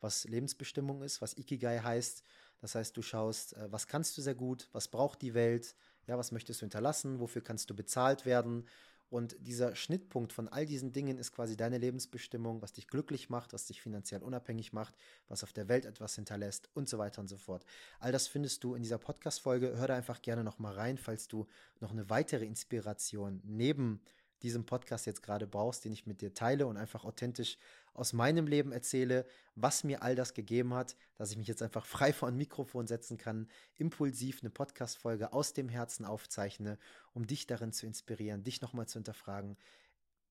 was 0.01 0.25
Lebensbestimmung 0.25 1.03
ist, 1.03 1.21
was 1.21 1.37
Ikigai 1.37 1.81
heißt. 1.81 2.23
Das 2.61 2.75
heißt, 2.75 2.97
du 2.97 3.03
schaust, 3.03 3.57
äh, 3.57 3.71
was 3.71 3.87
kannst 3.87 4.17
du 4.17 4.23
sehr 4.23 4.35
gut, 4.35 4.69
was 4.73 4.89
braucht 4.89 5.23
die 5.23 5.35
Welt, 5.35 5.75
ja, 6.07 6.19
was 6.19 6.33
möchtest 6.33 6.61
du 6.61 6.65
hinterlassen, 6.65 7.21
wofür 7.21 7.43
kannst 7.43 7.71
du 7.71 7.75
bezahlt 7.75 8.25
werden 8.27 8.67
und 9.11 9.37
dieser 9.41 9.75
Schnittpunkt 9.75 10.33
von 10.33 10.49
all 10.49 10.67
diesen 10.67 10.93
Dingen 10.93 11.19
ist 11.19 11.33
quasi 11.33 11.57
deine 11.57 11.79
Lebensbestimmung, 11.79 12.63
was 12.63 12.73
dich 12.73 12.87
glücklich 12.87 13.29
macht, 13.29 13.53
was 13.53 13.67
dich 13.67 13.83
finanziell 13.83 14.23
unabhängig 14.23 14.73
macht, 14.73 14.95
was 15.27 15.43
auf 15.43 15.53
der 15.53 15.69
Welt 15.69 15.85
etwas 15.85 16.15
hinterlässt 16.15 16.71
und 16.75 16.89
so 16.89 16.97
weiter 16.97 17.21
und 17.21 17.27
so 17.27 17.37
fort. 17.37 17.67
All 17.99 18.13
das 18.13 18.29
findest 18.29 18.63
du 18.63 18.77
in 18.77 18.83
dieser 18.83 18.99
Podcast-Folge. 18.99 19.77
Hör 19.77 19.89
da 19.89 19.97
einfach 19.97 20.23
gerne 20.23 20.45
nochmal 20.45 20.75
rein, 20.75 20.97
falls 20.97 21.27
du 21.27 21.49
noch 21.81 21.91
eine 21.91 22.09
weitere 22.09 22.45
Inspiration 22.45 23.41
neben 23.45 24.01
diesem 24.43 24.65
Podcast 24.67 25.07
jetzt 25.07 25.23
gerade 25.23 25.47
brauchst, 25.47 25.85
den 25.85 25.93
ich 25.93 26.07
mit 26.07 26.21
dir 26.21 26.35
teile 26.35 26.67
und 26.67 26.77
einfach 26.77 27.05
authentisch 27.05 27.59
aus 27.95 28.13
meinem 28.13 28.47
Leben 28.47 28.73
erzähle, 28.73 29.27
was 29.55 29.85
mir 29.85 30.03
all 30.03 30.15
das 30.15 30.35
gegeben 30.35 30.75
hat, 30.75 30.97
dass 31.17 31.31
ich 31.31 31.37
mich 31.37 31.49
jetzt 31.49 31.63
einfach 31.63 31.87
frei 31.87 32.13
vor 32.13 32.29
ein 32.29 32.37
Mikrofon 32.37 32.87
setzen 32.87 33.19
kann, 33.19 33.49
impulsiv 33.77 34.41
eine 34.43 34.51
Podcast-Folge 34.51 35.33
aus 35.33 35.53
dem 35.53 35.69
Herzen 35.69 36.05
aufzeichne, 36.05 36.79
um 37.13 37.27
dich 37.27 37.47
darin 37.47 37.73
zu 37.73 37.87
inspirieren, 37.87 38.45
dich 38.45 38.61
nochmal 38.61 38.87
zu 38.87 38.99
hinterfragen, 38.99 39.57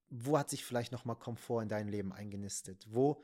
wo 0.09 0.37
hat 0.37 0.49
sich 0.49 0.65
vielleicht 0.65 0.91
nochmal 0.91 1.17
Komfort 1.17 1.61
in 1.61 1.69
dein 1.69 1.87
Leben 1.87 2.11
eingenistet? 2.11 2.87
Wo 2.89 3.23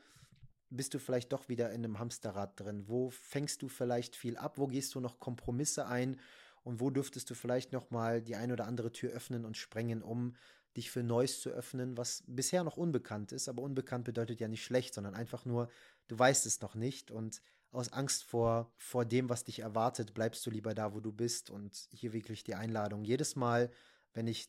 bist 0.70 0.94
du 0.94 0.98
vielleicht 0.98 1.32
doch 1.32 1.48
wieder 1.48 1.70
in 1.70 1.84
einem 1.84 1.98
Hamsterrad 1.98 2.58
drin? 2.58 2.88
Wo 2.88 3.10
fängst 3.10 3.62
du 3.62 3.68
vielleicht 3.68 4.16
viel 4.16 4.36
ab? 4.36 4.58
Wo 4.58 4.66
gehst 4.66 4.94
du 4.94 5.00
noch 5.00 5.18
Kompromisse 5.18 5.86
ein? 5.86 6.20
Und 6.62 6.80
wo 6.80 6.90
dürftest 6.90 7.30
du 7.30 7.34
vielleicht 7.34 7.72
nochmal 7.72 8.22
die 8.22 8.36
ein 8.36 8.50
oder 8.50 8.66
andere 8.66 8.90
Tür 8.92 9.10
öffnen 9.12 9.44
und 9.44 9.56
sprengen, 9.56 10.02
um 10.02 10.34
dich 10.76 10.90
für 10.90 11.02
Neues 11.02 11.40
zu 11.40 11.50
öffnen, 11.50 11.96
was 11.96 12.22
bisher 12.26 12.64
noch 12.64 12.76
unbekannt 12.76 13.32
ist. 13.32 13.48
Aber 13.48 13.62
unbekannt 13.62 14.04
bedeutet 14.04 14.40
ja 14.40 14.48
nicht 14.48 14.64
schlecht, 14.64 14.94
sondern 14.94 15.14
einfach 15.14 15.44
nur, 15.44 15.68
du 16.08 16.18
weißt 16.18 16.46
es 16.46 16.60
noch 16.60 16.74
nicht 16.74 17.10
und 17.10 17.40
aus 17.72 17.92
Angst 17.92 18.24
vor, 18.24 18.72
vor 18.76 19.04
dem, 19.04 19.28
was 19.28 19.44
dich 19.44 19.60
erwartet, 19.60 20.14
bleibst 20.14 20.44
du 20.46 20.50
lieber 20.50 20.74
da, 20.74 20.94
wo 20.94 21.00
du 21.00 21.12
bist. 21.12 21.50
Und 21.50 21.88
hier 21.92 22.12
wirklich 22.12 22.44
die 22.44 22.54
Einladung. 22.54 23.04
Jedes 23.04 23.36
Mal, 23.36 23.70
wenn 24.14 24.26
ich 24.26 24.48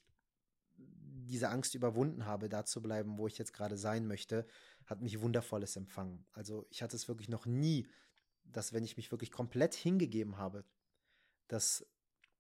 diese 0.78 1.50
Angst 1.50 1.76
überwunden 1.76 2.26
habe, 2.26 2.48
da 2.48 2.64
zu 2.64 2.82
bleiben, 2.82 3.18
wo 3.18 3.28
ich 3.28 3.38
jetzt 3.38 3.54
gerade 3.54 3.78
sein 3.78 4.08
möchte, 4.08 4.46
hat 4.86 5.02
mich 5.02 5.20
Wundervolles 5.20 5.76
empfangen. 5.76 6.26
Also 6.32 6.66
ich 6.70 6.82
hatte 6.82 6.96
es 6.96 7.08
wirklich 7.08 7.28
noch 7.28 7.46
nie, 7.46 7.88
dass 8.46 8.72
wenn 8.72 8.84
ich 8.84 8.96
mich 8.96 9.12
wirklich 9.12 9.32
komplett 9.32 9.76
hingegeben 9.76 10.38
habe, 10.38 10.64
dass 11.50 11.86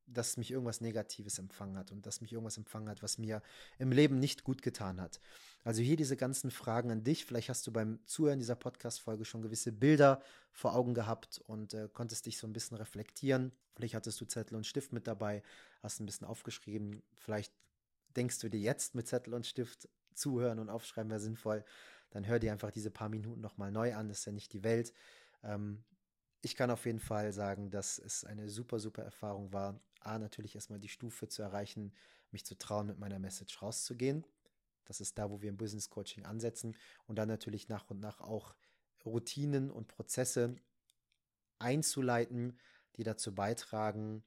dass 0.07 0.37
mich 0.37 0.51
irgendwas 0.51 0.81
Negatives 0.81 1.37
empfangen 1.37 1.77
hat 1.77 1.91
und 1.91 2.05
dass 2.05 2.21
mich 2.21 2.31
irgendwas 2.31 2.57
empfangen 2.57 2.89
hat, 2.89 3.03
was 3.03 3.17
mir 3.17 3.41
im 3.77 3.91
Leben 3.91 4.19
nicht 4.19 4.43
gut 4.43 4.61
getan 4.61 5.01
hat. 5.01 5.19
Also 5.63 5.81
hier 5.81 5.97
diese 5.97 6.15
ganzen 6.15 6.49
Fragen 6.49 6.91
an 6.91 7.03
dich. 7.03 7.25
Vielleicht 7.25 7.49
hast 7.49 7.67
du 7.67 7.71
beim 7.71 7.99
Zuhören 8.05 8.39
dieser 8.39 8.55
Podcast-Folge 8.55 9.25
schon 9.25 9.41
gewisse 9.41 9.71
Bilder 9.71 10.21
vor 10.51 10.75
Augen 10.75 10.93
gehabt 10.93 11.41
und 11.45 11.73
äh, 11.73 11.89
konntest 11.91 12.25
dich 12.25 12.37
so 12.37 12.47
ein 12.47 12.53
bisschen 12.53 12.77
reflektieren. 12.77 13.51
Vielleicht 13.75 13.95
hattest 13.95 14.19
du 14.21 14.25
Zettel 14.25 14.55
und 14.55 14.65
Stift 14.65 14.93
mit 14.93 15.07
dabei, 15.07 15.43
hast 15.83 15.99
ein 15.99 16.05
bisschen 16.05 16.25
aufgeschrieben. 16.25 17.03
Vielleicht 17.15 17.53
denkst 18.15 18.39
du 18.39 18.49
dir 18.49 18.59
jetzt 18.59 18.95
mit 18.95 19.07
Zettel 19.07 19.33
und 19.33 19.45
Stift 19.45 19.89
zuhören 20.13 20.59
und 20.59 20.69
aufschreiben 20.69 21.09
wäre 21.09 21.19
sinnvoll. 21.19 21.63
Dann 22.11 22.25
hör 22.25 22.39
dir 22.39 22.51
einfach 22.51 22.71
diese 22.71 22.89
paar 22.89 23.09
Minuten 23.09 23.41
nochmal 23.41 23.71
neu 23.71 23.93
an. 23.93 24.09
Das 24.09 24.19
ist 24.19 24.25
ja 24.25 24.31
nicht 24.31 24.53
die 24.53 24.63
Welt. 24.63 24.93
Ähm, 25.43 25.83
ich 26.41 26.55
kann 26.55 26.71
auf 26.71 26.85
jeden 26.85 26.99
Fall 26.99 27.33
sagen, 27.33 27.69
dass 27.69 27.99
es 27.99 28.23
eine 28.23 28.49
super, 28.49 28.79
super 28.79 29.03
Erfahrung 29.03 29.51
war, 29.51 29.79
A, 30.07 30.19
natürlich 30.19 30.55
erstmal 30.55 30.79
die 30.79 30.89
Stufe 30.89 31.27
zu 31.27 31.41
erreichen, 31.41 31.93
mich 32.31 32.45
zu 32.45 32.57
trauen, 32.57 32.87
mit 32.87 32.99
meiner 32.99 33.19
Message 33.19 33.61
rauszugehen. 33.61 34.25
Das 34.85 35.01
ist 35.01 35.17
da, 35.17 35.29
wo 35.29 35.41
wir 35.41 35.49
im 35.49 35.57
Business 35.57 35.89
Coaching 35.89 36.25
ansetzen. 36.25 36.75
Und 37.05 37.17
dann 37.17 37.27
natürlich 37.27 37.67
nach 37.67 37.89
und 37.89 37.99
nach 37.99 38.21
auch 38.21 38.55
Routinen 39.05 39.69
und 39.69 39.87
Prozesse 39.87 40.55
einzuleiten, 41.59 42.57
die 42.95 43.03
dazu 43.03 43.33
beitragen, 43.33 44.23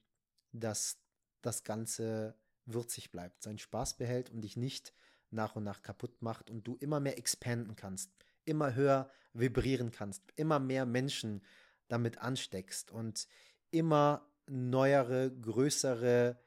dass 0.51 0.99
das 1.41 1.63
Ganze 1.63 2.35
würzig 2.65 3.11
bleibt, 3.11 3.41
seinen 3.41 3.57
Spaß 3.57 3.97
behält 3.97 4.29
und 4.29 4.41
dich 4.41 4.57
nicht 4.57 4.93
nach 5.29 5.55
und 5.55 5.63
nach 5.63 5.81
kaputt 5.81 6.21
macht 6.21 6.49
und 6.49 6.67
du 6.67 6.75
immer 6.75 6.99
mehr 6.99 7.17
expanden 7.17 7.75
kannst, 7.75 8.11
immer 8.45 8.75
höher 8.75 9.09
vibrieren 9.33 9.91
kannst, 9.91 10.23
immer 10.35 10.59
mehr 10.59 10.85
Menschen 10.85 11.41
damit 11.87 12.19
ansteckst 12.19 12.91
und 12.91 13.27
immer 13.71 14.30
neuere, 14.51 15.31
größere 15.31 16.37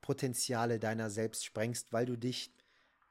Potenziale 0.00 0.78
deiner 0.78 1.10
selbst 1.10 1.44
sprengst, 1.44 1.92
weil 1.92 2.06
du 2.06 2.16
dich 2.16 2.52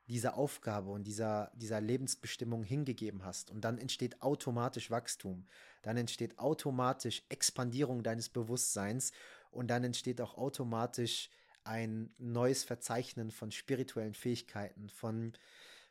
dieser 0.08 0.38
Aufgabe 0.38 0.90
und 0.90 1.06
dieser, 1.06 1.52
dieser 1.54 1.82
Lebensbestimmung 1.82 2.64
hingegeben 2.64 3.24
hast. 3.26 3.52
Und 3.52 3.62
dann 3.62 3.78
entsteht 3.78 4.22
automatisch 4.22 4.90
Wachstum. 4.90 5.46
Dann 5.82 5.98
entsteht 5.98 6.40
automatisch 6.40 7.24
Expandierung 7.30 8.04
deines 8.04 8.30
Bewusstseins 8.30 9.12
und 9.52 9.68
dann 9.68 9.84
entsteht 9.84 10.22
auch 10.22 10.38
automatisch 10.38 11.30
ein 11.66 12.10
neues 12.18 12.64
Verzeichnen 12.64 13.32
von 13.32 13.52
spirituellen 13.52 14.14
Fähigkeiten, 14.14 14.90
von 14.90 15.34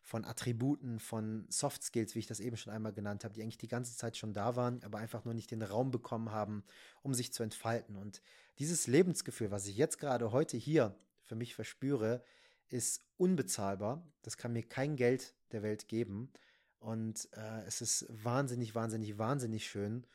von 0.07 0.25
Attributen, 0.25 1.01
von 1.01 1.47
Soft 1.49 1.83
Skills, 1.83 2.15
wie 2.15 2.21
ich 2.21 2.29
das 2.29 2.39
eben 2.39 2.57
schon 2.57 2.73
einmal 2.73 2.93
genannt 2.93 3.25
habe, 3.25 3.35
die 3.35 3.43
eigentlich 3.43 3.59
die 3.59 3.67
ganze 3.67 3.97
Zeit 3.97 4.17
schon 4.17 4.33
da 4.33 4.55
waren, 4.55 4.81
aber 4.85 4.99
einfach 4.99 5.25
nur 5.25 5.35
nicht 5.35 5.51
den 5.51 5.63
Raum 5.63 5.91
bekommen 5.91 6.31
haben, 6.31 6.63
um 7.03 7.13
sich 7.13 7.33
zu 7.33 7.43
entfalten. 7.43 7.97
Und 7.97 8.23
dieses 8.61 8.87
Lebensgefühl, 8.87 9.51
was 9.51 9.67
ich 9.67 9.77
jetzt 9.77 9.99
gerade 9.99 10.31
heute 10.31 10.57
hier 10.57 10.95
für 11.23 11.35
mich 11.35 11.57
verspüre, 11.57 12.23
ist 12.69 13.03
unbezahlbar. 13.17 14.01
Das 14.23 14.37
kann 14.37 14.53
mir 14.53 14.63
kein 14.63 14.95
Geld 14.95 15.35
der 15.51 15.65
Welt 15.65 15.89
geben. 15.89 16.31
Und 16.79 17.29
äh, 17.33 17.65
es 17.67 17.81
ist 17.81 18.07
wahnsinnig, 18.09 18.77
wahnsinnig, 18.77 19.19
wahnsinnig 19.19 19.67
schön. 19.67 20.07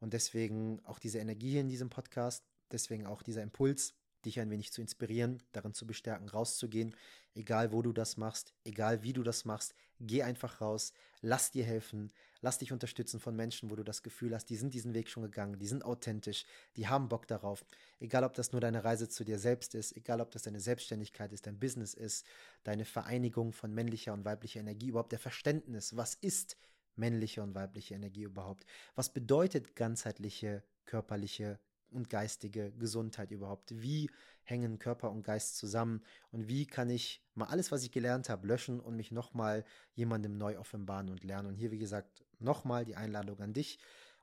Und 0.00 0.14
deswegen 0.14 0.80
auch 0.86 0.98
diese 0.98 1.18
Energie 1.18 1.50
hier 1.50 1.60
in 1.60 1.68
diesem 1.68 1.90
Podcast, 1.90 2.46
deswegen 2.72 3.04
auch 3.04 3.22
dieser 3.22 3.42
Impuls, 3.42 3.92
dich 4.24 4.40
ein 4.40 4.50
wenig 4.50 4.72
zu 4.72 4.80
inspirieren, 4.80 5.42
darin 5.52 5.74
zu 5.74 5.86
bestärken, 5.86 6.28
rauszugehen, 6.28 6.94
egal 7.34 7.72
wo 7.72 7.82
du 7.82 7.92
das 7.92 8.16
machst, 8.16 8.52
egal 8.64 9.02
wie 9.02 9.12
du 9.12 9.22
das 9.22 9.44
machst, 9.44 9.74
geh 10.00 10.22
einfach 10.22 10.60
raus, 10.60 10.92
lass 11.20 11.50
dir 11.50 11.64
helfen, 11.64 12.12
lass 12.40 12.58
dich 12.58 12.72
unterstützen 12.72 13.20
von 13.20 13.34
Menschen, 13.34 13.70
wo 13.70 13.76
du 13.76 13.84
das 13.84 14.02
Gefühl 14.02 14.34
hast, 14.34 14.46
die 14.46 14.56
sind 14.56 14.74
diesen 14.74 14.94
Weg 14.94 15.08
schon 15.08 15.22
gegangen, 15.22 15.58
die 15.58 15.66
sind 15.66 15.84
authentisch, 15.84 16.44
die 16.76 16.88
haben 16.88 17.08
Bock 17.08 17.26
darauf, 17.26 17.64
egal 18.00 18.24
ob 18.24 18.34
das 18.34 18.52
nur 18.52 18.60
deine 18.60 18.84
Reise 18.84 19.08
zu 19.08 19.24
dir 19.24 19.38
selbst 19.38 19.74
ist, 19.74 19.96
egal 19.96 20.20
ob 20.20 20.30
das 20.30 20.42
deine 20.42 20.60
Selbstständigkeit 20.60 21.32
ist, 21.32 21.46
dein 21.46 21.58
Business 21.58 21.94
ist, 21.94 22.26
deine 22.64 22.84
Vereinigung 22.84 23.52
von 23.52 23.72
männlicher 23.72 24.12
und 24.12 24.24
weiblicher 24.24 24.60
Energie, 24.60 24.88
überhaupt 24.88 25.12
der 25.12 25.18
Verständnis, 25.18 25.96
was 25.96 26.14
ist 26.14 26.56
männliche 26.96 27.42
und 27.42 27.54
weibliche 27.54 27.94
Energie 27.94 28.22
überhaupt? 28.22 28.64
Was 28.94 29.12
bedeutet 29.12 29.74
ganzheitliche 29.74 30.62
körperliche 30.86 31.58
und 31.94 32.10
geistige 32.10 32.72
Gesundheit 32.72 33.30
überhaupt? 33.30 33.80
Wie 33.80 34.10
hängen 34.42 34.78
Körper 34.78 35.10
und 35.10 35.22
Geist 35.22 35.56
zusammen? 35.56 36.02
Und 36.30 36.48
wie 36.48 36.66
kann 36.66 36.90
ich 36.90 37.22
mal 37.34 37.46
alles, 37.46 37.72
was 37.72 37.82
ich 37.82 37.92
gelernt 37.92 38.28
habe, 38.28 38.46
löschen 38.46 38.80
und 38.80 38.96
mich 38.96 39.10
nochmal 39.10 39.64
jemandem 39.94 40.36
neu 40.36 40.58
offenbaren 40.58 41.08
und 41.08 41.24
lernen? 41.24 41.48
Und 41.48 41.54
hier, 41.54 41.70
wie 41.70 41.78
gesagt, 41.78 42.24
nochmal 42.38 42.84
die 42.84 42.96
Einladung 42.96 43.40
an 43.40 43.52
dich. 43.52 43.78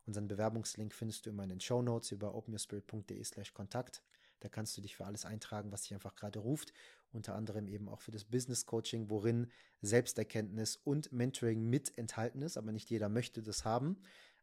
Unseren 0.05 0.27
Bewerbungslink 0.27 0.93
findest 0.93 1.25
du 1.25 1.29
immer 1.29 1.43
in 1.43 1.49
den 1.49 1.61
Show 1.61 1.81
Notes 1.81 2.11
über 2.11 2.35
openyourspirit.de 2.35 3.23
slash 3.23 3.53
Kontakt. 3.53 4.01
Da 4.41 4.49
kannst 4.49 4.75
du 4.75 4.81
dich 4.81 4.95
für 4.95 5.05
alles 5.05 5.25
eintragen, 5.25 5.71
was 5.71 5.83
dich 5.83 5.93
einfach 5.93 6.15
gerade 6.15 6.39
ruft. 6.39 6.73
Unter 7.13 7.35
anderem 7.35 7.67
eben 7.67 7.87
auch 7.87 8.01
für 8.01 8.11
das 8.11 8.25
Business 8.25 8.65
Coaching, 8.65 9.09
worin 9.09 9.47
Selbsterkenntnis 9.81 10.77
und 10.77 11.11
Mentoring 11.11 11.69
mit 11.69 11.97
enthalten 11.97 12.41
ist, 12.41 12.57
aber 12.57 12.71
nicht 12.71 12.89
jeder 12.89 13.09
möchte 13.09 13.43
das 13.43 13.65
haben. 13.65 13.97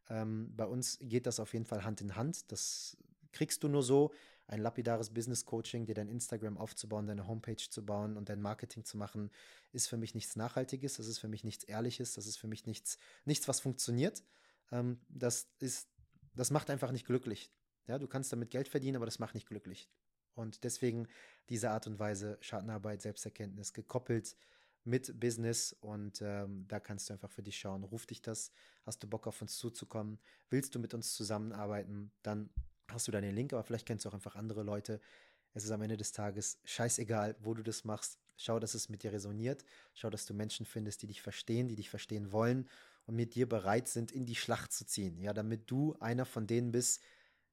Ähm, 0.09 0.53
bei 0.55 0.65
uns 0.65 0.99
geht 1.01 1.25
das 1.25 1.39
auf 1.39 1.53
jeden 1.53 1.65
Fall 1.65 1.83
Hand 1.83 2.01
in 2.01 2.15
Hand. 2.15 2.51
Das 2.51 2.97
kriegst 3.31 3.63
du 3.63 3.67
nur 3.67 3.83
so. 3.83 4.11
Ein 4.47 4.61
lapidares 4.61 5.13
Business 5.13 5.45
Coaching, 5.45 5.85
dir 5.85 5.93
dein 5.93 6.07
Instagram 6.07 6.57
aufzubauen, 6.57 7.05
deine 7.05 7.27
Homepage 7.27 7.55
zu 7.57 7.85
bauen 7.85 8.17
und 8.17 8.29
dein 8.29 8.41
Marketing 8.41 8.83
zu 8.83 8.97
machen, 8.97 9.29
ist 9.73 9.87
für 9.87 9.97
mich 9.97 10.15
nichts 10.15 10.35
Nachhaltiges, 10.35 10.95
das 10.95 11.05
ist 11.05 11.19
für 11.19 11.27
mich 11.27 11.43
nichts 11.43 11.63
Ehrliches, 11.63 12.15
das 12.15 12.25
ist 12.25 12.37
für 12.37 12.47
mich 12.47 12.65
nichts, 12.65 12.97
nichts 13.25 13.47
was 13.47 13.59
funktioniert. 13.59 14.23
Ähm, 14.71 14.99
das 15.07 15.49
ist, 15.59 15.87
das 16.33 16.49
macht 16.49 16.71
einfach 16.71 16.91
nicht 16.91 17.05
glücklich. 17.05 17.51
Ja, 17.85 17.99
du 17.99 18.07
kannst 18.07 18.31
damit 18.31 18.49
Geld 18.49 18.67
verdienen, 18.67 18.95
aber 18.95 19.05
das 19.05 19.19
macht 19.19 19.35
nicht 19.35 19.47
glücklich. 19.47 19.87
Und 20.33 20.63
deswegen 20.63 21.07
diese 21.49 21.69
Art 21.69 21.85
und 21.85 21.99
Weise 21.99 22.37
Schattenarbeit, 22.41 23.01
Selbsterkenntnis 23.01 23.73
gekoppelt 23.73 24.35
mit 24.83 25.19
Business 25.19 25.73
und 25.81 26.21
ähm, 26.21 26.65
da 26.67 26.79
kannst 26.79 27.09
du 27.09 27.13
einfach 27.13 27.31
für 27.31 27.43
dich 27.43 27.59
schauen, 27.59 27.83
ruft 27.83 28.09
dich 28.09 28.21
das, 28.21 28.51
hast 28.85 29.03
du 29.03 29.07
Bock 29.07 29.27
auf 29.27 29.41
uns 29.41 29.57
zuzukommen, 29.57 30.19
willst 30.49 30.73
du 30.73 30.79
mit 30.79 30.93
uns 30.93 31.13
zusammenarbeiten, 31.13 32.11
dann 32.23 32.49
hast 32.91 33.07
du 33.07 33.11
da 33.11 33.21
den 33.21 33.35
Link, 33.35 33.53
aber 33.53 33.63
vielleicht 33.63 33.85
kennst 33.85 34.05
du 34.05 34.09
auch 34.09 34.13
einfach 34.13 34.35
andere 34.35 34.63
Leute. 34.63 34.99
Es 35.53 35.63
ist 35.63 35.71
am 35.71 35.81
Ende 35.81 35.97
des 35.97 36.11
Tages 36.11 36.59
scheißegal, 36.63 37.35
wo 37.39 37.53
du 37.53 37.63
das 37.63 37.83
machst. 37.83 38.19
Schau, 38.37 38.59
dass 38.59 38.73
es 38.73 38.89
mit 38.89 39.03
dir 39.03 39.11
resoniert. 39.11 39.65
Schau, 39.93 40.09
dass 40.09 40.25
du 40.25 40.33
Menschen 40.33 40.65
findest, 40.65 41.01
die 41.01 41.07
dich 41.07 41.21
verstehen, 41.21 41.67
die 41.67 41.75
dich 41.75 41.89
verstehen 41.89 42.31
wollen 42.31 42.69
und 43.05 43.15
mit 43.15 43.35
dir 43.35 43.49
bereit 43.49 43.87
sind, 43.87 44.11
in 44.11 44.25
die 44.25 44.35
Schlacht 44.35 44.71
zu 44.71 44.85
ziehen. 44.85 45.19
Ja, 45.19 45.33
damit 45.33 45.69
du 45.69 45.95
einer 45.99 46.25
von 46.25 46.47
denen 46.47 46.71
bist, 46.71 47.01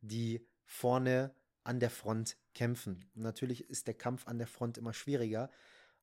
die 0.01 0.47
vorne 0.64 1.34
an 1.64 1.80
der 1.80 1.91
Front 1.91 2.37
kämpfen. 2.55 3.05
Und 3.14 3.22
natürlich 3.22 3.68
ist 3.68 3.87
der 3.87 3.95
Kampf 3.95 4.28
an 4.28 4.39
der 4.39 4.47
Front 4.47 4.78
immer 4.78 4.93
schwieriger, 4.93 5.51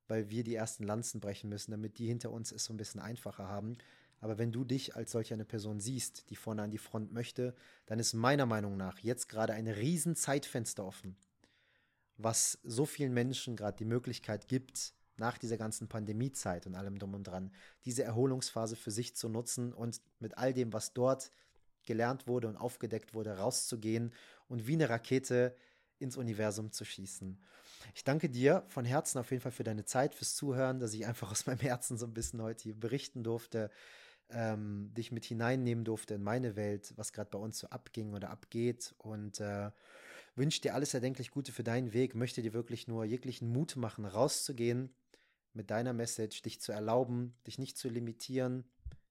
weil 0.08 0.28
wir 0.28 0.44
die 0.44 0.54
ersten 0.54 0.84
Lanzen 0.84 1.20
brechen 1.20 1.48
müssen, 1.48 1.70
damit 1.70 1.98
die 1.98 2.06
hinter 2.06 2.30
uns 2.30 2.52
es 2.52 2.64
so 2.64 2.74
ein 2.74 2.76
bisschen 2.76 3.00
einfacher 3.00 3.48
haben. 3.48 3.78
Aber 4.20 4.38
wenn 4.38 4.52
du 4.52 4.64
dich 4.64 4.96
als 4.96 5.12
solch 5.12 5.32
eine 5.32 5.44
Person 5.44 5.80
siehst, 5.80 6.30
die 6.30 6.36
vorne 6.36 6.62
an 6.62 6.70
die 6.70 6.78
Front 6.78 7.12
möchte, 7.12 7.54
dann 7.86 7.98
ist 7.98 8.14
meiner 8.14 8.46
Meinung 8.46 8.76
nach 8.76 8.98
jetzt 9.00 9.28
gerade 9.28 9.52
ein 9.52 9.68
riesen 9.68 10.16
Zeitfenster 10.16 10.84
offen, 10.84 11.16
was 12.16 12.58
so 12.62 12.86
vielen 12.86 13.12
Menschen 13.12 13.56
gerade 13.56 13.76
die 13.76 13.84
Möglichkeit 13.84 14.48
gibt, 14.48 14.94
nach 15.16 15.38
dieser 15.38 15.56
ganzen 15.56 15.88
Pandemiezeit 15.88 16.66
und 16.66 16.74
allem 16.74 16.98
drum 16.98 17.14
und 17.14 17.24
dran, 17.24 17.52
diese 17.84 18.02
Erholungsphase 18.02 18.76
für 18.76 18.90
sich 18.90 19.14
zu 19.14 19.28
nutzen 19.28 19.72
und 19.72 20.00
mit 20.18 20.38
all 20.38 20.52
dem, 20.52 20.72
was 20.72 20.92
dort 20.92 21.30
gelernt 21.84 22.26
wurde 22.26 22.48
und 22.48 22.56
aufgedeckt 22.56 23.14
wurde, 23.14 23.36
rauszugehen 23.38 24.12
und 24.48 24.66
wie 24.66 24.72
eine 24.72 24.88
Rakete 24.88 25.54
ins 25.98 26.16
Universum 26.16 26.72
zu 26.72 26.84
schießen. 26.84 27.38
Ich 27.94 28.04
danke 28.04 28.28
dir 28.30 28.64
von 28.68 28.84
Herzen 28.84 29.18
auf 29.18 29.30
jeden 29.30 29.42
Fall 29.42 29.52
für 29.52 29.64
deine 29.64 29.84
Zeit, 29.84 30.14
fürs 30.14 30.34
Zuhören, 30.34 30.80
dass 30.80 30.94
ich 30.94 31.06
einfach 31.06 31.30
aus 31.30 31.46
meinem 31.46 31.60
Herzen 31.60 31.98
so 31.98 32.06
ein 32.06 32.14
bisschen 32.14 32.42
heute 32.42 32.64
hier 32.64 32.78
berichten 32.78 33.22
durfte, 33.22 33.70
ähm, 34.30 34.92
dich 34.94 35.12
mit 35.12 35.24
hineinnehmen 35.24 35.84
durfte 35.84 36.14
in 36.14 36.22
meine 36.22 36.56
Welt, 36.56 36.92
was 36.96 37.12
gerade 37.12 37.30
bei 37.30 37.38
uns 37.38 37.58
so 37.58 37.68
abging 37.68 38.14
oder 38.14 38.30
abgeht 38.30 38.94
und 38.98 39.40
äh, 39.40 39.70
wünsche 40.34 40.60
dir 40.60 40.74
alles 40.74 40.94
erdenklich 40.94 41.30
Gute 41.30 41.52
für 41.52 41.64
deinen 41.64 41.92
Weg, 41.92 42.14
möchte 42.14 42.42
dir 42.42 42.52
wirklich 42.52 42.88
nur 42.88 43.04
jeglichen 43.04 43.48
Mut 43.48 43.76
machen, 43.76 44.04
rauszugehen 44.04 44.94
mit 45.52 45.70
deiner 45.70 45.92
Message, 45.92 46.42
dich 46.42 46.60
zu 46.60 46.72
erlauben, 46.72 47.34
dich 47.46 47.58
nicht 47.58 47.78
zu 47.78 47.88
limitieren, 47.88 48.64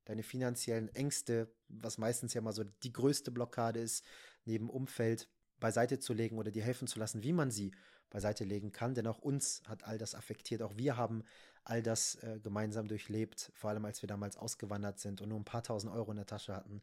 deine 0.05 0.24
finanziellen 0.24 0.93
Ängste, 0.93 1.53
was 1.70 1.97
meistens 1.97 2.34
ja 2.34 2.41
mal 2.41 2.53
so 2.53 2.64
die 2.64 2.91
größte 2.91 3.32
Blockade 3.32 3.80
ist, 3.80 4.05
neben 4.45 4.70
Umfeld 4.70 5.30
beiseite 5.59 5.99
zu 5.99 6.14
legen 6.14 6.38
oder 6.38 6.51
dir 6.51 6.64
helfen 6.64 6.88
zu 6.88 6.99
lassen, 6.99 7.24
wie 7.24 7.32
man 7.32 7.51
sie 7.51 7.72
beiseite 8.09 8.43
legen 8.43 8.74
kann. 8.74 8.93
Denn 8.95 9.07
auch 9.07 9.20
uns 9.20 9.64
hat 9.66 9.86
all 9.86 9.97
das 9.97 10.14
affektiert. 10.14 10.61
Auch 10.61 10.76
wir 10.76 10.97
haben 10.97 11.24
all 11.66 11.82
das 11.82 12.16
äh, 12.16 12.39
gemeinsam 12.41 12.88
durchlebt, 12.88 13.51
vor 13.55 13.70
allem 13.70 13.86
als 13.86 14.01
wir 14.01 14.07
damals 14.07 14.38
ausgewandert 14.38 14.99
sind 14.99 15.22
und 15.22 15.30
nur 15.30 15.39
ein 15.39 15.45
paar 15.45 15.64
tausend 15.64 15.93
Euro 15.93 16.11
in 16.11 16.18
der 16.18 16.26
Tasche 16.26 16.55
hatten 16.55 16.82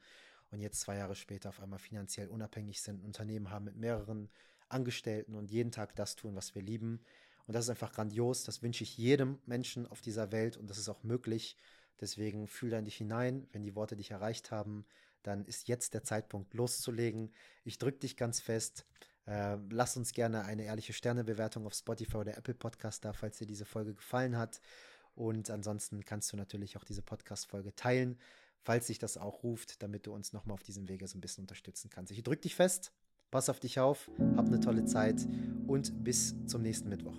und 0.50 0.60
jetzt 0.60 0.80
zwei 0.80 0.96
Jahre 0.96 1.14
später 1.14 1.50
auf 1.50 1.60
einmal 1.60 1.78
finanziell 1.78 2.28
unabhängig 2.28 2.80
sind, 2.80 3.00
ein 3.00 3.04
Unternehmen 3.04 3.50
haben 3.50 3.64
mit 3.64 3.76
mehreren 3.76 4.28
Angestellten 4.68 5.34
und 5.34 5.50
jeden 5.50 5.72
Tag 5.72 5.94
das 5.96 6.16
tun, 6.16 6.36
was 6.36 6.54
wir 6.54 6.62
lieben. 6.62 7.00
Und 7.46 7.54
das 7.54 7.64
ist 7.64 7.70
einfach 7.70 7.92
grandios. 7.92 8.44
Das 8.44 8.62
wünsche 8.62 8.84
ich 8.84 8.96
jedem 8.96 9.38
Menschen 9.46 9.86
auf 9.86 10.00
dieser 10.00 10.30
Welt 10.32 10.56
und 10.56 10.70
das 10.70 10.78
ist 10.78 10.88
auch 10.88 11.02
möglich. 11.02 11.56
Deswegen 12.00 12.46
fühl 12.46 12.70
da 12.70 12.78
in 12.78 12.84
dich 12.84 12.96
hinein, 12.96 13.46
wenn 13.52 13.62
die 13.62 13.74
Worte 13.74 13.96
dich 13.96 14.10
erreicht 14.10 14.50
haben, 14.50 14.86
dann 15.22 15.44
ist 15.44 15.68
jetzt 15.68 15.92
der 15.94 16.02
Zeitpunkt 16.02 16.54
loszulegen. 16.54 17.32
Ich 17.64 17.78
drücke 17.78 17.98
dich 17.98 18.16
ganz 18.16 18.40
fest. 18.40 18.86
Äh, 19.30 19.58
lass 19.70 19.96
uns 19.96 20.12
gerne 20.12 20.44
eine 20.44 20.64
ehrliche 20.64 20.92
Sternebewertung 20.92 21.64
auf 21.64 21.74
Spotify 21.74 22.16
oder 22.16 22.36
Apple 22.36 22.54
Podcast 22.54 23.04
da, 23.04 23.12
falls 23.12 23.38
dir 23.38 23.46
diese 23.46 23.64
Folge 23.64 23.94
gefallen 23.94 24.36
hat. 24.36 24.60
Und 25.14 25.50
ansonsten 25.50 26.04
kannst 26.04 26.32
du 26.32 26.36
natürlich 26.36 26.76
auch 26.76 26.84
diese 26.84 27.02
Podcast-Folge 27.02 27.74
teilen, 27.76 28.18
falls 28.62 28.88
sich 28.88 28.98
das 28.98 29.16
auch 29.16 29.44
ruft, 29.44 29.82
damit 29.82 30.06
du 30.06 30.12
uns 30.12 30.32
nochmal 30.32 30.54
auf 30.54 30.64
diesem 30.64 30.88
Wege 30.88 31.06
so 31.06 31.16
ein 31.16 31.20
bisschen 31.20 31.44
unterstützen 31.44 31.90
kannst. 31.90 32.10
Ich 32.10 32.22
drücke 32.24 32.42
dich 32.42 32.56
fest, 32.56 32.92
pass 33.30 33.48
auf 33.48 33.60
dich 33.60 33.78
auf, 33.78 34.10
hab 34.36 34.46
eine 34.46 34.58
tolle 34.58 34.84
Zeit 34.84 35.24
und 35.68 36.02
bis 36.02 36.34
zum 36.46 36.62
nächsten 36.62 36.88
Mittwoch. 36.88 37.18